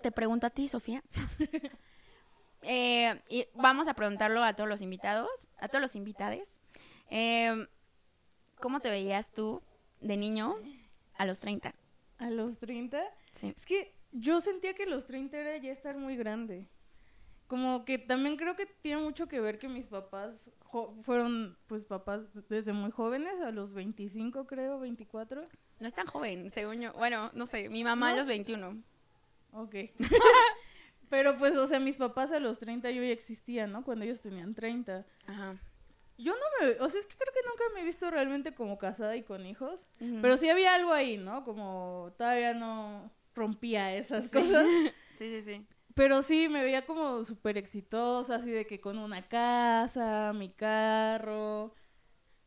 te 0.00 0.10
pregunto 0.10 0.46
a 0.46 0.50
ti, 0.50 0.66
Sofía. 0.66 1.02
Eh, 2.62 3.20
y 3.28 3.46
vamos 3.54 3.88
a 3.88 3.94
preguntarlo 3.94 4.42
a 4.42 4.54
todos 4.54 4.68
los 4.68 4.82
invitados, 4.82 5.28
a 5.60 5.68
todos 5.68 5.80
los 5.80 5.94
invitades. 5.96 6.58
Eh, 7.10 7.66
¿Cómo 8.60 8.80
te 8.80 8.90
veías 8.90 9.32
tú 9.32 9.62
de 10.00 10.16
niño 10.16 10.56
a 11.14 11.26
los 11.26 11.38
30? 11.40 11.74
A 12.18 12.30
los 12.30 12.58
30. 12.58 13.02
Sí. 13.32 13.54
Es 13.56 13.64
que 13.64 13.94
yo 14.12 14.40
sentía 14.40 14.74
que 14.74 14.86
los 14.86 15.06
30 15.06 15.36
era 15.36 15.56
ya 15.58 15.72
estar 15.72 15.96
muy 15.96 16.16
grande. 16.16 16.68
Como 17.46 17.84
que 17.84 17.98
también 17.98 18.36
creo 18.36 18.56
que 18.56 18.66
tiene 18.66 19.00
mucho 19.00 19.26
que 19.26 19.40
ver 19.40 19.58
que 19.58 19.68
mis 19.68 19.86
papás 19.86 20.50
fueron 21.00 21.56
pues 21.66 21.86
papás 21.86 22.20
desde 22.48 22.74
muy 22.74 22.90
jóvenes, 22.90 23.40
a 23.40 23.50
los 23.52 23.72
25 23.72 24.46
creo, 24.46 24.78
24. 24.80 25.48
No 25.80 25.86
es 25.86 25.94
tan 25.94 26.06
joven, 26.06 26.50
según 26.50 26.80
yo. 26.80 26.92
Bueno, 26.94 27.30
no 27.32 27.46
sé, 27.46 27.70
mi 27.70 27.84
mamá 27.84 28.08
a 28.08 28.10
No 28.10 28.16
los 28.18 28.26
sé. 28.26 28.32
21. 28.32 28.82
Ok. 29.52 29.74
Pero 31.08 31.36
pues, 31.36 31.56
o 31.56 31.66
sea, 31.66 31.80
mis 31.80 31.96
papás 31.96 32.32
a 32.32 32.40
los 32.40 32.58
30 32.58 32.90
yo 32.90 33.02
ya 33.02 33.12
existía, 33.12 33.66
¿no? 33.66 33.84
Cuando 33.84 34.04
ellos 34.04 34.20
tenían 34.20 34.54
30. 34.54 35.06
Ajá. 35.26 35.56
Yo 36.18 36.32
no 36.32 36.66
me, 36.66 36.72
o 36.80 36.88
sea, 36.88 37.00
es 37.00 37.06
que 37.06 37.16
creo 37.16 37.32
que 37.32 37.48
nunca 37.48 37.62
me 37.74 37.80
he 37.80 37.84
visto 37.84 38.10
realmente 38.10 38.52
como 38.52 38.76
casada 38.76 39.16
y 39.16 39.22
con 39.22 39.46
hijos. 39.46 39.86
Pero 39.98 40.36
sí 40.36 40.48
había 40.48 40.74
algo 40.74 40.92
ahí, 40.92 41.16
¿no? 41.16 41.44
Como 41.44 42.12
todavía 42.18 42.54
no 42.54 43.12
rompía 43.34 43.94
esas 43.94 44.30
cosas. 44.30 44.66
Sí, 45.18 45.42
sí, 45.42 45.42
sí. 45.42 45.66
Pero 45.94 46.22
sí, 46.22 46.48
me 46.48 46.62
veía 46.62 46.86
como 46.86 47.24
súper 47.24 47.58
exitosa, 47.58 48.36
así 48.36 48.52
de 48.52 48.68
que 48.68 48.80
con 48.80 48.98
una 48.98 49.26
casa, 49.26 50.32
mi 50.32 50.48
carro. 50.48 51.74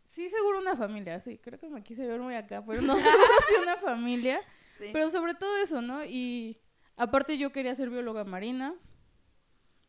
Sí, 0.08 0.30
seguro 0.30 0.60
una 0.60 0.78
familia, 0.78 1.20
sí, 1.20 1.38
creo 1.38 1.60
que 1.60 1.68
me 1.68 1.84
quise 1.84 2.08
ver 2.08 2.22
muy 2.22 2.34
acá, 2.36 2.64
pero 2.66 2.82
no 2.82 2.98
seguro 2.98 3.34
sí 3.50 3.56
una 3.62 3.76
familia. 3.76 4.40
Sí. 4.78 4.92
Pero 4.94 5.10
sobre 5.10 5.34
todo 5.34 5.54
eso, 5.58 5.82
¿no? 5.82 6.06
Y 6.06 6.62
aparte 7.02 7.38
yo 7.38 7.52
quería 7.52 7.74
ser 7.76 7.90
bióloga 7.90 8.24
marina 8.24 8.76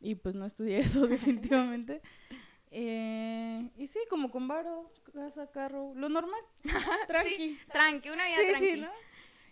y 0.01 0.15
pues 0.15 0.35
no 0.35 0.47
estudié 0.47 0.79
eso 0.81 1.07
definitivamente. 1.07 2.01
Eh, 2.71 3.71
y 3.77 3.87
sí, 3.87 3.99
como 4.09 4.31
con 4.31 4.49
varo, 4.49 4.91
casa, 5.13 5.51
carro, 5.51 5.93
lo 5.95 6.09
normal, 6.09 6.41
tranqui. 7.09 7.35
Sí, 7.37 7.59
tranqui, 7.71 8.09
una 8.11 8.27
vida 8.27 8.37
Sí, 8.39 8.47
tranqui. 8.49 8.67
sí, 8.73 8.81
¿no? 8.81 8.89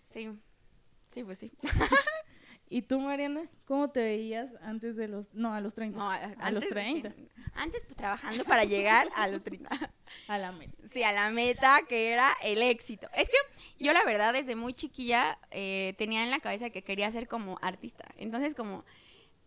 Sí, 0.03 0.41
sí, 1.09 1.25
pues 1.25 1.39
sí. 1.39 1.53
¿Y 2.71 2.83
tú, 2.83 2.99
Mariana? 3.01 3.43
¿Cómo 3.67 3.91
te 3.91 4.01
veías 4.01 4.49
antes 4.63 4.97
de 4.97 5.09
los... 5.09 5.35
No, 5.35 5.53
a 5.53 5.61
los 5.61 5.75
30. 5.75 5.99
No, 5.99 6.09
a, 6.11 6.15
a 6.15 6.51
los 6.51 6.63
antes, 6.65 6.69
30. 6.69 7.11
sí, 7.13 7.29
antes 7.55 7.83
pues, 7.85 7.97
trabajando 7.97 8.45
para 8.45 8.65
llegar 8.65 9.09
a 9.17 9.27
los 9.29 9.43
30. 9.43 9.69
A 10.29 10.39
la 10.39 10.53
meta. 10.53 10.77
Sí, 10.91 11.03
a 11.03 11.13
la 11.13 11.31
meta 11.31 11.81
que 11.89 12.11
era 12.11 12.37
el 12.43 12.63
éxito. 12.63 13.09
Es 13.15 13.29
que 13.29 13.37
yo 13.79 13.93
la 13.93 14.05
verdad 14.05 14.33
desde 14.33 14.57
muy 14.57 14.75
chiquilla 14.75 15.39
eh, 15.51 15.95
tenía 15.99 16.23
en 16.25 16.31
la 16.31 16.41
cabeza 16.41 16.71
que 16.71 16.83
quería 16.83 17.11
ser 17.11 17.29
como 17.29 17.59
artista. 17.63 18.07
Entonces 18.17 18.55
como 18.55 18.85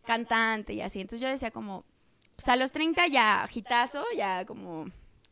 cantante 0.06 0.74
y 0.74 0.82
así. 0.82 1.02
Entonces 1.02 1.22
yo 1.22 1.30
decía 1.30 1.52
como, 1.52 1.86
pues 2.36 2.48
a 2.50 2.56
los 2.56 2.72
30 2.72 3.08
ya 3.08 3.48
hitazo, 3.54 4.04
ya 4.16 4.46
como 4.46 4.86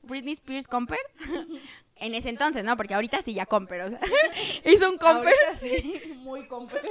Britney 0.03 0.33
Spears 0.33 0.67
Comper. 0.67 0.99
en 2.01 2.15
ese 2.15 2.29
entonces, 2.29 2.63
¿no? 2.63 2.75
Porque 2.75 2.95
ahorita 2.95 3.21
sí 3.21 3.33
ya 3.35 3.45
Comper, 3.45 3.81
o 3.81 3.89
sea, 3.89 3.99
hizo 4.65 4.89
un 4.89 4.97
Comper. 4.97 5.33
Sí, 5.59 6.15
muy 6.17 6.47
comper. 6.47 6.81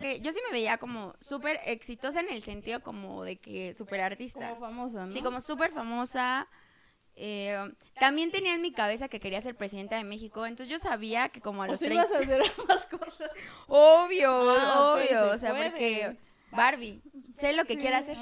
Eh, 0.00 0.20
yo 0.20 0.32
sí 0.32 0.40
me 0.46 0.52
veía 0.52 0.78
como 0.78 1.14
súper 1.20 1.60
exitosa 1.64 2.20
en 2.20 2.30
el 2.30 2.42
sentido 2.42 2.82
como 2.82 3.22
de 3.22 3.36
que 3.36 3.72
súper 3.72 4.00
artista. 4.00 4.50
Como 4.50 4.60
famosa, 4.60 5.06
¿no? 5.06 5.12
Sí, 5.12 5.22
como 5.22 5.40
súper 5.40 5.70
famosa. 5.70 6.48
Eh, 7.24 7.56
también 8.00 8.32
tenía 8.32 8.52
en 8.54 8.60
mi 8.62 8.72
cabeza 8.72 9.06
que 9.06 9.20
quería 9.20 9.40
ser 9.40 9.54
presidenta 9.54 9.96
de 9.96 10.02
México, 10.02 10.44
entonces 10.44 10.68
yo 10.72 10.80
sabía 10.80 11.28
que 11.28 11.40
como 11.40 11.62
a 11.62 11.68
los 11.68 11.78
sea, 11.78 11.88
30... 11.88 12.04
ibas 12.08 12.16
a 12.20 12.24
hacer 12.24 12.42
más 12.66 12.86
cosas. 12.90 13.30
Obvio, 13.68 14.50
Ah, 14.50 14.94
obvio, 14.96 15.30
o 15.30 15.38
sea, 15.38 15.50
puede. 15.52 15.70
porque 15.70 16.16
Barbie, 16.50 17.00
sé 17.36 17.52
lo 17.52 17.64
que 17.64 17.74
Sí, 17.74 17.78
quiere 17.78 17.94
hacer 17.94 18.18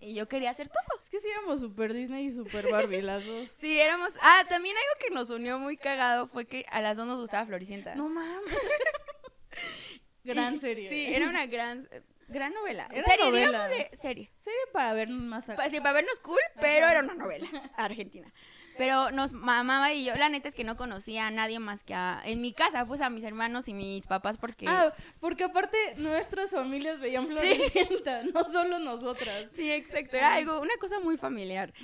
y 0.00 0.14
yo 0.14 0.28
quería 0.28 0.48
hacer 0.50 0.68
todo. 0.68 1.00
Es 1.02 1.10
que 1.10 1.20
sí 1.20 1.26
éramos 1.28 1.60
super 1.60 1.92
Disney 1.92 2.26
y 2.28 2.32
super 2.32 2.70
Barbie 2.72 3.02
las 3.02 3.26
dos. 3.26 3.54
Sí, 3.60 3.78
éramos... 3.78 4.14
Ah, 4.22 4.44
también 4.48 4.74
algo 4.76 5.06
que 5.06 5.14
nos 5.14 5.28
unió 5.28 5.58
muy 5.58 5.76
cagado 5.76 6.26
fue 6.26 6.46
que 6.46 6.64
a 6.70 6.80
las 6.80 6.96
dos 6.96 7.06
nos 7.06 7.20
gustaba 7.20 7.44
Floricienta. 7.44 7.96
No 7.96 8.08
mames. 8.08 8.54
Gran 10.24 10.58
serie. 10.60 10.88
Sí, 10.88 11.06
era 11.14 11.28
una 11.28 11.46
gran, 11.46 11.88
gran 12.28 12.52
novela. 12.52 12.88
Era 12.92 13.04
serie, 13.04 13.24
novela. 13.24 13.68
digámosle, 13.68 13.96
serie. 13.96 14.30
Serie 14.36 14.60
para 14.72 14.92
ver 14.92 15.08
más. 15.08 15.46
Pues 15.54 15.70
sí, 15.70 15.80
para 15.80 15.94
vernos 15.94 16.20
cool, 16.20 16.38
pero 16.60 16.86
era 16.86 17.00
una 17.00 17.14
novela 17.14 17.48
argentina. 17.76 18.32
Pero 18.78 19.10
nos 19.10 19.32
mamaba 19.32 19.92
y 19.92 20.04
yo, 20.04 20.14
la 20.14 20.28
neta 20.28 20.48
es 20.48 20.54
que 20.54 20.62
no 20.62 20.76
conocía 20.76 21.26
a 21.26 21.30
nadie 21.32 21.58
más 21.58 21.82
que 21.82 21.94
a, 21.94 22.22
en 22.24 22.40
mi 22.40 22.52
casa, 22.52 22.86
pues 22.86 23.00
a 23.00 23.10
mis 23.10 23.24
hermanos 23.24 23.66
y 23.66 23.74
mis 23.74 24.06
papás, 24.06 24.38
porque... 24.38 24.66
Ah, 24.68 24.94
porque 25.18 25.42
aparte 25.42 25.76
nuestras 25.96 26.52
familias 26.52 27.00
veían 27.00 27.26
Floricienta, 27.26 28.22
no 28.32 28.44
solo 28.52 28.78
nosotras. 28.78 29.48
Sí, 29.50 29.72
exacto, 29.72 30.16
era 30.16 30.34
algo, 30.34 30.60
una 30.60 30.76
cosa 30.78 31.00
muy 31.00 31.16
familiar. 31.16 31.74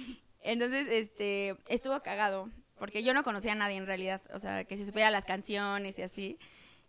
Entonces, 0.40 0.86
este, 0.88 1.56
estuvo 1.68 2.00
cagado, 2.00 2.48
porque 2.76 3.02
yo 3.02 3.12
no 3.12 3.24
conocía 3.24 3.52
a 3.52 3.56
nadie 3.56 3.76
en 3.76 3.86
realidad, 3.86 4.22
o 4.32 4.38
sea, 4.38 4.64
que 4.64 4.76
se 4.76 4.86
supiera 4.86 5.10
las 5.10 5.24
canciones 5.24 5.98
y 5.98 6.02
así. 6.02 6.38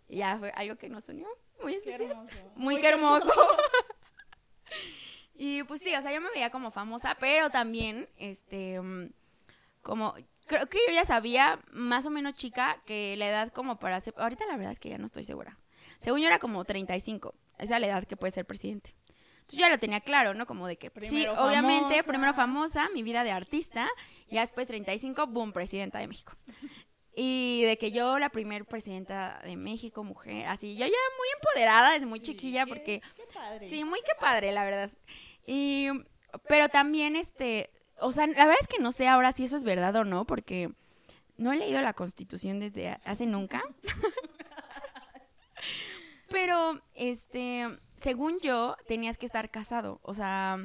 Y 0.08 0.18
ya 0.18 0.38
fue 0.38 0.52
algo 0.52 0.76
que 0.76 0.88
nos 0.88 1.10
unió, 1.10 1.28
muy 1.62 1.76
especial. 1.76 2.12
hermoso. 2.12 2.52
Muy 2.56 2.86
hermoso. 2.86 3.34
y 5.34 5.64
pues 5.64 5.82
sí, 5.82 5.94
o 5.96 6.02
sea, 6.02 6.14
yo 6.14 6.22
me 6.22 6.30
veía 6.32 6.50
como 6.50 6.72
famosa, 6.72 7.16
pero 7.20 7.50
también, 7.50 8.08
este, 8.18 8.80
mm, 8.82 9.10
como, 9.82 10.16
creo 10.48 10.68
que 10.68 10.80
yo 10.88 10.94
ya 10.94 11.06
sabía, 11.06 11.60
más 11.72 12.06
o 12.06 12.10
menos 12.10 12.36
chica, 12.36 12.82
que 12.86 13.16
la 13.18 13.28
edad 13.28 13.52
como 13.52 13.80
para 13.80 14.00
ser, 14.00 14.14
ahorita 14.18 14.46
la 14.46 14.58
verdad 14.58 14.72
es 14.72 14.80
que 14.80 14.90
ya 14.90 14.98
no 14.98 15.06
estoy 15.06 15.24
segura. 15.24 15.58
Según 16.00 16.22
yo 16.22 16.28
era 16.28 16.40
como 16.40 16.64
35, 16.64 17.34
esa 17.58 17.76
es 17.76 17.82
la 17.82 17.88
edad 17.88 18.04
que 18.06 18.18
puede 18.18 18.32
ser 18.32 18.46
presidente. 18.46 18.96
Entonces 19.46 19.60
ya 19.60 19.70
lo 19.70 19.78
tenía 19.78 20.02
claro, 20.02 20.34
¿no? 20.34 20.48
Como 20.48 20.66
de 20.66 20.78
que, 20.78 20.88
sí, 20.88 20.94
Primero 20.94 21.34
obviamente, 21.34 21.84
famosa. 21.84 22.04
primero 22.04 22.34
famosa, 22.34 22.90
mi 22.90 23.04
vida 23.04 23.24
de 23.24 23.32
artista, 23.32 23.88
y 24.28 24.38
después 24.38 24.68
35, 24.68 25.28
boom, 25.28 25.54
presidenta 25.54 26.00
de 26.00 26.08
México. 26.08 26.34
Y 27.16 27.64
de 27.64 27.78
que 27.78 27.92
yo, 27.92 28.20
la 28.20 28.30
primer 28.30 28.66
presidenta 28.66 29.40
de 29.44 29.56
México, 29.56 30.04
mujer, 30.04 30.46
así, 30.48 30.76
yo 30.76 30.86
ya 30.86 30.92
muy 31.18 31.28
empoderada 31.38 31.92
desde 31.92 32.06
muy 32.06 32.20
Sí, 32.20 32.26
chiquilla, 32.26 32.66
qué- 32.66 32.70
porque 32.70 33.02
Qué 33.16 33.24
padre. 33.34 33.70
Sí, 33.70 33.84
muy 33.86 34.00
que 34.02 34.12
padre, 34.20 34.52
la 34.52 34.64
verdad. 34.66 34.92
Y, 35.48 35.88
pero 36.48 36.68
también, 36.70 37.16
este, 37.16 37.70
o 38.00 38.12
sea, 38.12 38.28
la 38.28 38.46
verdad 38.46 38.58
es 38.60 38.68
que 38.68 38.80
no 38.80 38.92
sé 38.92 39.08
ahora 39.08 39.32
si 39.32 39.46
eso 39.46 39.56
es 39.56 39.64
verdad 39.64 39.96
o 39.96 40.04
no, 40.04 40.26
porque 40.26 40.72
no 41.38 41.54
he 41.54 41.58
leído 41.58 41.82
la 41.82 41.94
constitución 41.94 42.60
desde 42.60 42.98
hace 43.06 43.26
nunca. 43.26 43.62
pero, 46.30 46.82
este, 46.96 47.68
según 47.96 48.38
yo, 48.42 48.76
tenías 48.88 49.18
que 49.18 49.26
estar 49.26 49.50
casado, 49.50 50.00
o 50.04 50.14
sea, 50.14 50.58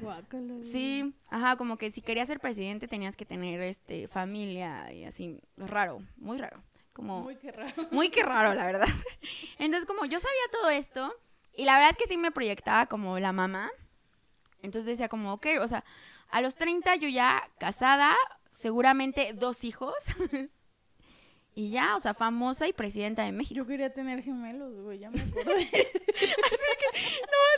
Guácala. 0.00 0.62
sí, 0.62 1.14
ajá, 1.28 1.56
como 1.56 1.76
que 1.76 1.90
si 1.90 2.02
querías 2.02 2.28
ser 2.28 2.40
presidente 2.40 2.88
tenías 2.88 3.16
que 3.16 3.24
tener, 3.24 3.60
este, 3.60 4.08
familia 4.08 4.92
y 4.92 5.04
así, 5.04 5.40
raro, 5.56 6.02
muy 6.16 6.38
raro, 6.38 6.62
como... 6.92 7.22
Muy 7.22 7.36
que 7.36 7.52
raro. 7.52 7.72
Muy 7.92 8.08
que 8.10 8.22
raro, 8.22 8.54
la 8.54 8.66
verdad. 8.66 8.88
Entonces, 9.58 9.86
como 9.86 10.04
yo 10.04 10.18
sabía 10.18 10.42
todo 10.52 10.70
esto, 10.70 11.14
y 11.58 11.64
la 11.64 11.74
verdad 11.74 11.90
es 11.90 11.96
que 11.96 12.06
sí 12.06 12.16
me 12.16 12.30
proyectaba 12.30 12.86
como 12.86 13.18
la 13.18 13.32
mamá. 13.32 13.70
Entonces 14.62 14.86
decía 14.86 15.08
como, 15.08 15.32
ok, 15.32 15.46
o 15.60 15.68
sea, 15.68 15.84
a 16.28 16.40
los 16.40 16.54
30 16.54 16.96
yo 16.96 17.08
ya 17.08 17.42
casada, 17.58 18.16
seguramente 18.50 19.32
dos 19.34 19.64
hijos. 19.64 19.94
Y 21.58 21.70
ya, 21.70 21.96
o 21.96 21.98
sea, 21.98 22.14
famosa 22.14 22.68
y 22.68 22.72
presidenta 22.72 23.24
de 23.24 23.32
México. 23.32 23.56
Yo 23.56 23.66
quería 23.66 23.92
tener 23.92 24.22
gemelos, 24.22 24.78
güey, 24.80 25.00
ya 25.00 25.10
me 25.10 25.20
acordé. 25.40 25.90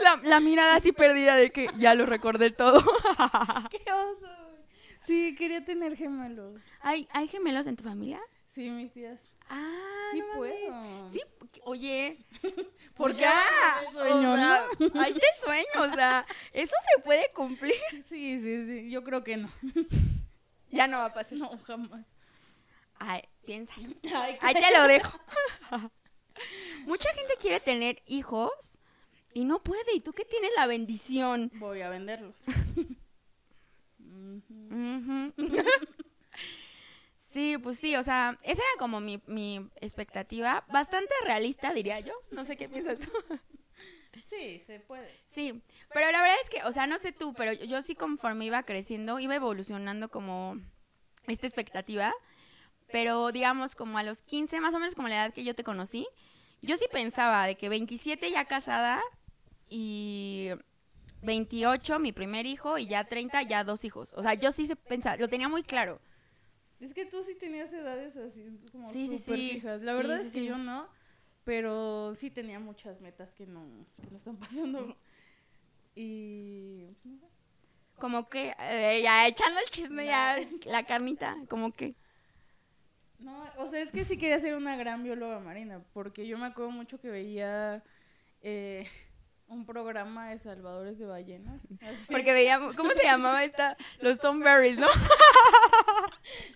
La, 0.02 0.18
la 0.22 0.40
mirada 0.40 0.76
así 0.76 0.90
perdida 0.90 1.36
de 1.36 1.50
que 1.50 1.68
ya 1.76 1.94
lo 1.94 2.06
recordé 2.06 2.50
todo. 2.50 2.80
¡Qué 3.70 3.92
oso, 3.92 4.26
güey! 4.26 4.62
Sí, 5.04 5.34
quería 5.34 5.66
tener 5.66 5.98
gemelos. 5.98 6.62
¿Hay, 6.80 7.08
¿Hay 7.12 7.28
gemelos 7.28 7.66
en 7.66 7.76
tu 7.76 7.84
familia? 7.84 8.18
Sí, 8.48 8.70
mis 8.70 8.90
tías. 8.90 9.20
Ah, 9.50 10.08
Sí 10.12 10.20
no 10.20 10.26
puedo. 10.34 11.06
Sí, 11.06 11.20
oye, 11.64 12.24
¿Por 12.94 13.12
qué? 13.14 13.20
ya, 13.20 13.36
sueño, 13.92 14.32
o 14.32 14.36
sea, 14.36 14.64
ahí 14.94 15.10
está 15.10 15.26
el 15.26 15.44
sueño, 15.44 15.92
o 15.92 15.94
sea, 15.94 16.24
eso 16.54 16.74
se 16.94 17.02
puede 17.02 17.30
cumplir. 17.34 17.74
Sí, 18.08 18.40
sí, 18.40 18.66
sí. 18.66 18.90
Yo 18.90 19.04
creo 19.04 19.22
que 19.22 19.36
no. 19.36 19.52
Ya 20.70 20.88
no 20.88 21.00
va 21.00 21.04
a 21.04 21.12
pasar. 21.12 21.36
No, 21.36 21.58
jamás. 21.58 22.06
Ay, 23.00 23.22
piénsalo. 23.44 23.88
Ay, 24.14 24.36
Ahí 24.40 24.54
te 24.54 24.78
lo 24.78 24.86
dejo. 24.86 25.18
Mucha 26.86 27.12
gente 27.12 27.34
quiere 27.40 27.60
tener 27.60 28.02
hijos 28.06 28.78
y 29.34 29.44
no 29.44 29.62
puede. 29.62 29.94
¿Y 29.94 30.00
tú 30.00 30.12
qué 30.12 30.24
tienes 30.24 30.50
la 30.56 30.66
bendición? 30.66 31.50
Voy 31.54 31.80
a 31.80 31.88
venderlos. 31.88 32.44
Sí, 37.16 37.58
pues 37.58 37.78
sí, 37.78 37.94
o 37.94 38.02
sea, 38.02 38.40
esa 38.42 38.60
era 38.60 38.78
como 38.78 38.98
mi, 39.00 39.22
mi 39.26 39.70
expectativa. 39.76 40.64
Bastante 40.68 41.14
realista, 41.24 41.72
diría 41.72 42.00
yo. 42.00 42.12
No 42.32 42.44
sé 42.44 42.56
qué 42.56 42.68
piensas 42.68 42.98
tú. 42.98 43.12
Sí, 44.20 44.60
se 44.66 44.80
puede. 44.80 45.08
Sí, 45.26 45.62
pero 45.94 46.10
la 46.10 46.20
verdad 46.20 46.36
es 46.42 46.50
que, 46.50 46.64
o 46.64 46.72
sea, 46.72 46.88
no 46.88 46.98
sé 46.98 47.12
tú, 47.12 47.32
pero 47.34 47.52
yo 47.52 47.82
sí 47.82 47.94
conforme 47.94 48.46
iba 48.46 48.64
creciendo, 48.64 49.20
iba 49.20 49.36
evolucionando 49.36 50.10
como 50.10 50.58
esta 51.28 51.46
expectativa. 51.46 52.12
Pero 52.92 53.32
digamos, 53.32 53.74
como 53.74 53.98
a 53.98 54.02
los 54.02 54.22
15, 54.22 54.60
más 54.60 54.74
o 54.74 54.78
menos 54.78 54.94
como 54.94 55.08
la 55.08 55.16
edad 55.16 55.34
que 55.34 55.44
yo 55.44 55.54
te 55.54 55.64
conocí, 55.64 56.06
yo 56.62 56.76
sí 56.76 56.86
pensaba 56.92 57.46
de 57.46 57.56
que 57.56 57.68
27 57.68 58.30
ya 58.30 58.44
casada 58.44 59.00
y 59.68 60.50
28 61.22 61.98
mi 61.98 62.12
primer 62.12 62.46
hijo 62.46 62.78
y 62.78 62.86
ya 62.86 63.04
30 63.04 63.42
ya 63.42 63.64
dos 63.64 63.84
hijos. 63.84 64.12
O 64.14 64.22
sea, 64.22 64.34
yo 64.34 64.52
sí 64.52 64.66
se 64.66 64.76
pensaba, 64.76 65.16
lo 65.16 65.28
tenía 65.28 65.48
muy 65.48 65.62
claro. 65.62 66.00
Es 66.80 66.94
que 66.94 67.04
tú 67.04 67.22
sí 67.22 67.34
tenías 67.34 67.72
edades 67.72 68.16
así 68.16 68.58
como 68.72 68.92
Sí, 68.92 69.18
sí. 69.18 69.34
fijas. 69.34 69.82
La 69.82 69.92
verdad 69.92 70.18
es 70.20 70.32
que 70.32 70.44
yo 70.44 70.56
no, 70.56 70.88
pero 71.44 72.14
sí 72.14 72.30
tenía 72.30 72.58
muchas 72.58 73.00
metas 73.00 73.34
que 73.34 73.46
no, 73.46 73.66
que 74.00 74.10
no 74.10 74.16
están 74.16 74.36
pasando. 74.38 74.96
Y 75.94 76.86
pues. 77.02 77.16
Como 77.98 78.28
que, 78.30 78.54
eh, 78.58 79.00
ya 79.02 79.26
echando 79.26 79.60
el 79.60 79.66
chisme, 79.68 80.06
ya 80.06 80.38
la 80.64 80.84
carnita, 80.86 81.36
como 81.50 81.70
que... 81.72 81.94
No, 83.20 83.44
o 83.58 83.68
sea, 83.68 83.80
es 83.80 83.92
que 83.92 84.04
sí 84.04 84.16
quería 84.16 84.40
ser 84.40 84.54
una 84.54 84.76
gran 84.76 85.02
bióloga 85.04 85.40
marina, 85.40 85.82
porque 85.92 86.26
yo 86.26 86.38
me 86.38 86.46
acuerdo 86.46 86.70
mucho 86.70 86.98
que 86.98 87.10
veía 87.10 87.82
eh, 88.40 88.88
un 89.46 89.66
programa 89.66 90.30
de 90.30 90.38
salvadores 90.38 90.98
de 90.98 91.06
ballenas. 91.06 91.66
así. 91.82 92.06
Porque 92.10 92.32
veíamos, 92.32 92.74
¿cómo 92.76 92.90
se 92.92 93.04
llamaba 93.04 93.44
esta? 93.44 93.76
Los 94.00 94.18
Tom 94.18 94.40
Berries, 94.40 94.78
¿no? 94.78 94.88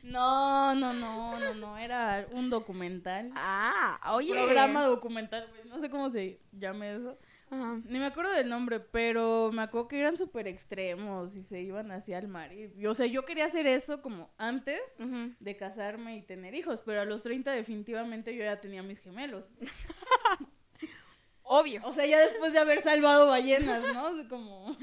No, 0.04 0.74
no, 0.74 0.92
no, 0.92 1.38
no, 1.40 1.54
no, 1.54 1.78
era 1.78 2.28
un 2.30 2.48
documental. 2.48 3.32
Ah, 3.34 3.98
oye. 4.12 4.32
Programa 4.32 4.84
documental, 4.84 5.48
no 5.64 5.80
sé 5.80 5.90
cómo 5.90 6.10
se 6.10 6.38
llame 6.52 6.94
eso. 6.94 7.18
Ajá. 7.50 7.80
Ni 7.84 7.98
me 7.98 8.06
acuerdo 8.06 8.32
del 8.32 8.48
nombre, 8.48 8.80
pero 8.80 9.50
me 9.52 9.62
acuerdo 9.62 9.88
que 9.88 10.00
eran 10.00 10.16
súper 10.16 10.48
extremos 10.48 11.36
y 11.36 11.42
se 11.42 11.60
iban 11.60 11.90
hacia 11.92 12.18
el 12.18 12.28
mar. 12.28 12.52
Y, 12.52 12.86
o 12.86 12.94
sea, 12.94 13.06
yo 13.06 13.24
quería 13.24 13.44
hacer 13.44 13.66
eso 13.66 14.02
como 14.02 14.30
antes 14.38 14.80
de 14.98 15.56
casarme 15.56 16.16
y 16.16 16.22
tener 16.22 16.54
hijos, 16.54 16.82
pero 16.84 17.02
a 17.02 17.04
los 17.04 17.22
30 17.22 17.52
definitivamente 17.52 18.34
yo 18.34 18.42
ya 18.42 18.60
tenía 18.60 18.82
mis 18.82 18.98
gemelos. 19.00 19.50
Obvio. 21.42 21.82
O 21.84 21.92
sea, 21.92 22.06
ya 22.06 22.18
después 22.18 22.52
de 22.52 22.58
haber 22.58 22.80
salvado 22.80 23.28
ballenas, 23.28 23.82
¿no? 23.94 24.06
O 24.06 24.14
sea, 24.14 24.28
como... 24.28 24.76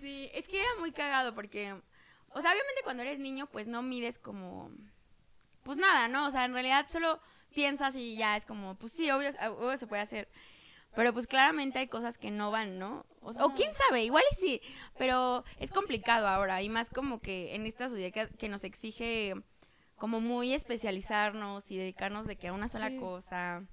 Sí, 0.00 0.30
es 0.32 0.48
que 0.48 0.58
era 0.58 0.68
muy 0.78 0.92
cagado 0.92 1.34
porque, 1.34 1.72
o 2.30 2.40
sea, 2.40 2.50
obviamente 2.52 2.80
cuando 2.82 3.02
eres 3.02 3.18
niño, 3.18 3.46
pues 3.46 3.66
no 3.66 3.82
mides 3.82 4.18
como, 4.18 4.70
pues 5.62 5.76
nada, 5.76 6.08
¿no? 6.08 6.26
O 6.26 6.30
sea, 6.30 6.46
en 6.46 6.54
realidad 6.54 6.86
solo 6.88 7.20
piensas 7.54 7.94
y 7.96 8.16
ya 8.16 8.36
es 8.38 8.46
como, 8.46 8.76
pues 8.76 8.92
sí, 8.94 9.10
obvio, 9.10 9.30
obvio 9.58 9.76
se 9.76 9.86
puede 9.86 10.00
hacer. 10.00 10.28
Pero 10.94 11.12
pues 11.12 11.26
claramente 11.26 11.78
hay 11.78 11.86
cosas 11.88 12.18
que 12.18 12.30
no 12.30 12.50
van, 12.50 12.78
¿no? 12.78 13.06
O, 13.20 13.30
o 13.30 13.54
quién 13.54 13.72
sabe, 13.74 14.02
igual 14.04 14.24
y 14.32 14.34
sí, 14.34 14.60
pero 14.98 15.44
es 15.58 15.70
complicado 15.70 16.26
ahora 16.26 16.62
y 16.62 16.68
más 16.68 16.90
como 16.90 17.20
que 17.20 17.54
en 17.54 17.64
esta 17.66 17.88
sociedad 17.88 18.12
que, 18.12 18.36
que 18.36 18.48
nos 18.48 18.64
exige 18.64 19.34
como 19.96 20.20
muy 20.20 20.52
especializarnos 20.52 21.70
y 21.70 21.76
dedicarnos 21.76 22.26
de 22.26 22.36
que 22.36 22.48
a 22.48 22.52
una 22.52 22.68
sola 22.68 22.88
Sí. 22.88 22.96
cosa. 22.96 23.66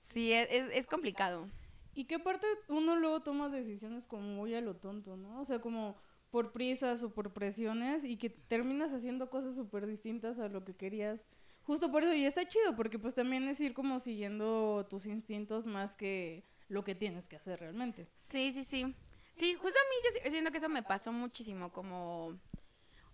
Sí, 0.00 0.32
es, 0.32 0.48
es, 0.50 0.68
es 0.72 0.86
complicado. 0.86 1.48
Y 1.94 2.04
que 2.06 2.16
aparte 2.16 2.46
uno 2.68 2.96
luego 2.96 3.20
toma 3.20 3.48
decisiones 3.48 4.06
como 4.06 4.22
muy 4.22 4.54
a 4.54 4.60
lo 4.60 4.74
tonto, 4.76 5.16
¿no? 5.16 5.40
O 5.40 5.44
sea, 5.44 5.60
como 5.60 5.96
por 6.30 6.50
prisas 6.52 7.02
o 7.02 7.12
por 7.14 7.32
presiones 7.32 8.04
y 8.04 8.16
que 8.16 8.30
terminas 8.30 8.92
haciendo 8.94 9.30
cosas 9.30 9.54
súper 9.54 9.86
distintas 9.86 10.38
a 10.38 10.48
lo 10.48 10.64
que 10.64 10.74
querías. 10.74 11.24
Justo 11.64 11.90
por 11.92 12.02
eso, 12.02 12.12
y 12.14 12.24
está 12.24 12.46
chido, 12.48 12.74
porque 12.74 12.98
pues 12.98 13.14
también 13.14 13.46
es 13.48 13.60
ir 13.60 13.72
como 13.74 14.00
siguiendo 14.00 14.86
tus 14.90 15.06
instintos 15.06 15.66
más 15.66 15.96
que 15.96 16.44
lo 16.68 16.82
que 16.84 16.94
tienes 16.94 17.28
que 17.28 17.36
hacer 17.36 17.60
realmente. 17.60 18.08
Sí, 18.16 18.52
sí, 18.52 18.64
sí. 18.64 18.94
Sí, 19.34 19.54
justo 19.54 19.78
a 19.78 19.88
mí 19.88 19.96
yo 20.04 20.10
si- 20.24 20.30
siento 20.30 20.50
que 20.50 20.58
eso 20.58 20.68
me 20.68 20.82
pasó 20.82 21.12
muchísimo, 21.12 21.70
como... 21.72 22.38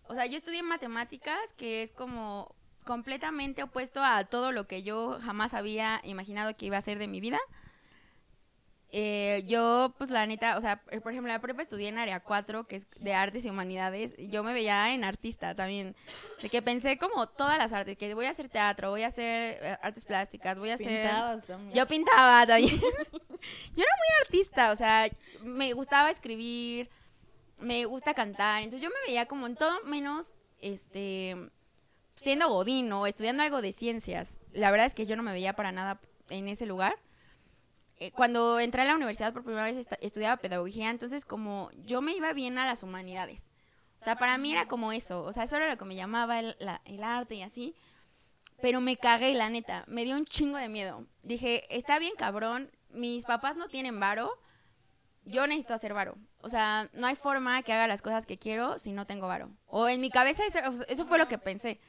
O 0.04 0.14
sea, 0.14 0.24
yo 0.26 0.38
estudié 0.38 0.62
matemáticas, 0.62 1.52
que 1.56 1.82
es 1.82 1.92
como 1.92 2.54
completamente 2.84 3.62
opuesto 3.62 4.02
a 4.02 4.24
todo 4.24 4.50
lo 4.52 4.66
que 4.66 4.82
yo 4.82 5.18
jamás 5.20 5.52
había 5.52 6.00
imaginado 6.04 6.56
que 6.56 6.64
iba 6.66 6.78
a 6.78 6.82
ser 6.82 6.98
de 6.98 7.06
mi 7.06 7.20
vida. 7.20 7.38
Eh, 8.90 9.44
yo, 9.46 9.94
pues 9.98 10.09
la 10.11 10.27
neta, 10.27 10.57
o 10.57 10.61
sea, 10.62 10.81
por 10.81 11.12
ejemplo, 11.12 11.31
la 11.31 11.40
prepa 11.40 11.61
estudié 11.61 11.88
en 11.88 11.98
área 11.98 12.20
4, 12.20 12.66
que 12.66 12.77
es 12.77 12.87
de 12.98 13.12
artes 13.12 13.44
y 13.44 13.51
humanidades. 13.51 14.14
Yo 14.16 14.42
me 14.42 14.55
veía 14.55 14.94
en 14.94 15.05
artista 15.05 15.55
también. 15.55 15.94
De 16.40 16.48
que 16.48 16.62
pensé 16.62 16.96
como 16.96 17.29
todas 17.29 17.59
las 17.59 17.72
artes, 17.74 17.98
que 17.98 18.14
voy 18.14 18.24
a 18.24 18.31
hacer 18.31 18.48
teatro, 18.48 18.90
voy 18.90 19.03
a 19.03 19.09
hacer 19.09 19.59
eh, 19.61 19.79
artes 19.83 20.05
plásticas, 20.07 20.59
voy 20.59 20.70
a 20.70 20.74
hacer... 20.74 21.03
Pintabas 21.03 21.46
también. 21.46 21.74
Yo 21.74 21.87
pintaba 21.87 22.46
también. 22.46 22.81
yo 22.81 23.83
era 23.83 23.96
muy 23.98 24.24
artista, 24.24 24.72
o 24.72 24.77
sea, 24.77 25.09
me 25.42 25.74
gustaba 25.74 26.11
escribir, 26.11 26.88
me 27.61 27.85
gusta 27.85 28.14
cantar, 28.14 28.62
entonces 28.62 28.83
yo 28.83 28.88
me 28.88 29.07
veía 29.07 29.27
como 29.27 29.46
en 29.46 29.55
todo 29.55 29.83
menos, 29.85 30.35
este, 30.61 31.37
siendo 32.14 32.48
godín 32.48 32.90
o 32.92 33.07
estudiando 33.07 33.42
algo 33.42 33.61
de 33.61 33.72
ciencias. 33.72 34.40
La 34.53 34.70
verdad 34.70 34.87
es 34.87 34.94
que 34.94 35.05
yo 35.05 35.14
no 35.14 35.22
me 35.22 35.33
veía 35.33 35.53
para 35.53 35.72
nada 35.72 36.01
en 36.31 36.48
ese 36.48 36.64
lugar. 36.64 36.96
Eh, 38.00 38.12
cuando 38.12 38.61
entré 38.61 38.82
a 38.82 38.84
la 38.84 38.94
universidad 38.94 39.32
por 39.32 39.42
primera 39.44 39.64
vez 39.64 39.87
estudiaba 40.00 40.37
pedagogía, 40.37 40.90
entonces 40.90 41.24
como 41.24 41.70
yo 41.84 42.00
me 42.00 42.14
iba 42.14 42.32
bien 42.32 42.56
a 42.58 42.66
las 42.66 42.82
humanidades. 42.82 43.48
O 44.00 44.04
sea, 44.04 44.16
para 44.16 44.38
mí 44.38 44.52
era 44.52 44.68
como 44.68 44.92
eso, 44.92 45.24
o 45.24 45.32
sea, 45.32 45.42
eso 45.42 45.56
era 45.56 45.68
lo 45.68 45.76
que 45.76 45.84
me 45.84 45.96
llamaba 45.96 46.38
el, 46.38 46.54
la- 46.61 46.80
el 46.84 47.02
arte 47.02 47.34
y 47.34 47.42
así. 47.42 47.74
Pero 48.61 48.80
me 48.80 48.96
cagué, 48.96 49.34
la 49.34 49.50
neta. 49.50 49.84
Me 49.87 50.04
dio 50.04 50.16
un 50.16 50.24
chingo 50.24 50.58
de 50.58 50.68
miedo. 50.68 51.06
Dije, 51.22 51.64
está 51.76 51.98
bien 51.98 52.12
cabrón. 52.16 52.70
Mis 52.90 53.24
papás 53.24 53.56
no 53.56 53.68
tienen 53.68 54.00
varo. 54.00 54.30
Yo 55.24 55.46
necesito 55.46 55.74
hacer 55.74 55.94
varo. 55.94 56.16
O 56.40 56.48
sea, 56.48 56.88
no 56.92 57.06
hay 57.06 57.14
forma 57.16 57.62
que 57.62 57.72
haga 57.72 57.87
las 57.87 58.02
cosas 58.02 58.26
que 58.26 58.38
quiero 58.38 58.78
si 58.78 58.92
no 58.92 59.06
tengo 59.06 59.28
varo. 59.28 59.50
O 59.66 59.88
en 59.88 60.00
mi 60.00 60.11
cabeza 60.11 60.42
eso, 60.46 60.58
eso 60.88 61.04
fue 61.04 61.18
lo 61.18 61.28
que 61.28 61.38
pensé. 61.38 61.80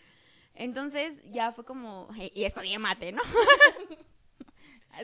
Entonces 0.53 1.21
ya 1.25 1.51
fue 1.51 1.65
como... 1.65 2.07
Y 2.35 2.43
estudié 2.43 2.77
mate, 2.79 3.11
¿no? 3.13 3.21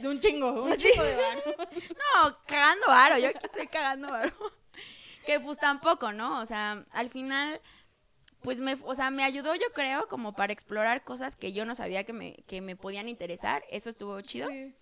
De 0.01 0.07
un 0.09 0.19
chingo, 0.19 0.63
un 0.63 0.75
Sí. 0.79 0.89
chingo 0.91 1.03
de 1.03 1.15
varo. 1.15 1.41
No, 2.23 2.37
cagando 2.45 2.87
varo. 2.87 3.17
Yo 3.17 3.29
aquí 3.29 3.39
estoy 3.43 3.67
cagando 3.67 4.09
varo. 4.11 4.33
Que 5.25 5.39
pues 5.39 5.57
tampoco, 5.57 6.11
¿no? 6.13 6.39
O 6.41 6.45
sea, 6.45 6.85
al 6.91 7.09
final... 7.09 7.61
Pues 8.41 8.59
me, 8.59 8.77
o 8.83 8.93
sea, 8.93 9.09
me 9.09 9.23
ayudó 9.23 9.55
yo 9.55 9.73
creo 9.73 10.07
como 10.07 10.33
para 10.33 10.53
explorar 10.53 11.03
cosas 11.03 11.35
que 11.35 11.51
yo 11.51 11.65
no 11.65 11.73
sabía 11.73 12.03
que 12.03 12.13
me, 12.13 12.35
que 12.45 12.61
me 12.61 12.75
podían 12.75 13.09
interesar. 13.09 13.63
Eso 13.71 13.89
estuvo 13.89 14.21
chido. 14.21 14.49
Sí. 14.49 14.75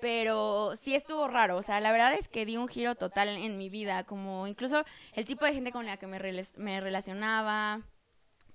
pero 0.00 0.72
sí 0.74 0.94
estuvo 0.96 1.28
raro. 1.28 1.56
O 1.56 1.62
sea, 1.62 1.78
la 1.80 1.92
verdad 1.92 2.12
es 2.14 2.28
que 2.28 2.44
di 2.44 2.56
un 2.56 2.66
giro 2.66 2.96
total 2.96 3.28
en 3.28 3.56
mi 3.56 3.68
vida, 3.68 4.02
como 4.04 4.48
incluso 4.48 4.84
el 5.12 5.24
tipo 5.26 5.44
de 5.44 5.52
gente 5.54 5.70
con 5.70 5.86
la 5.86 5.96
que 5.96 6.08
me, 6.08 6.18
me 6.56 6.80
relacionaba, 6.80 7.82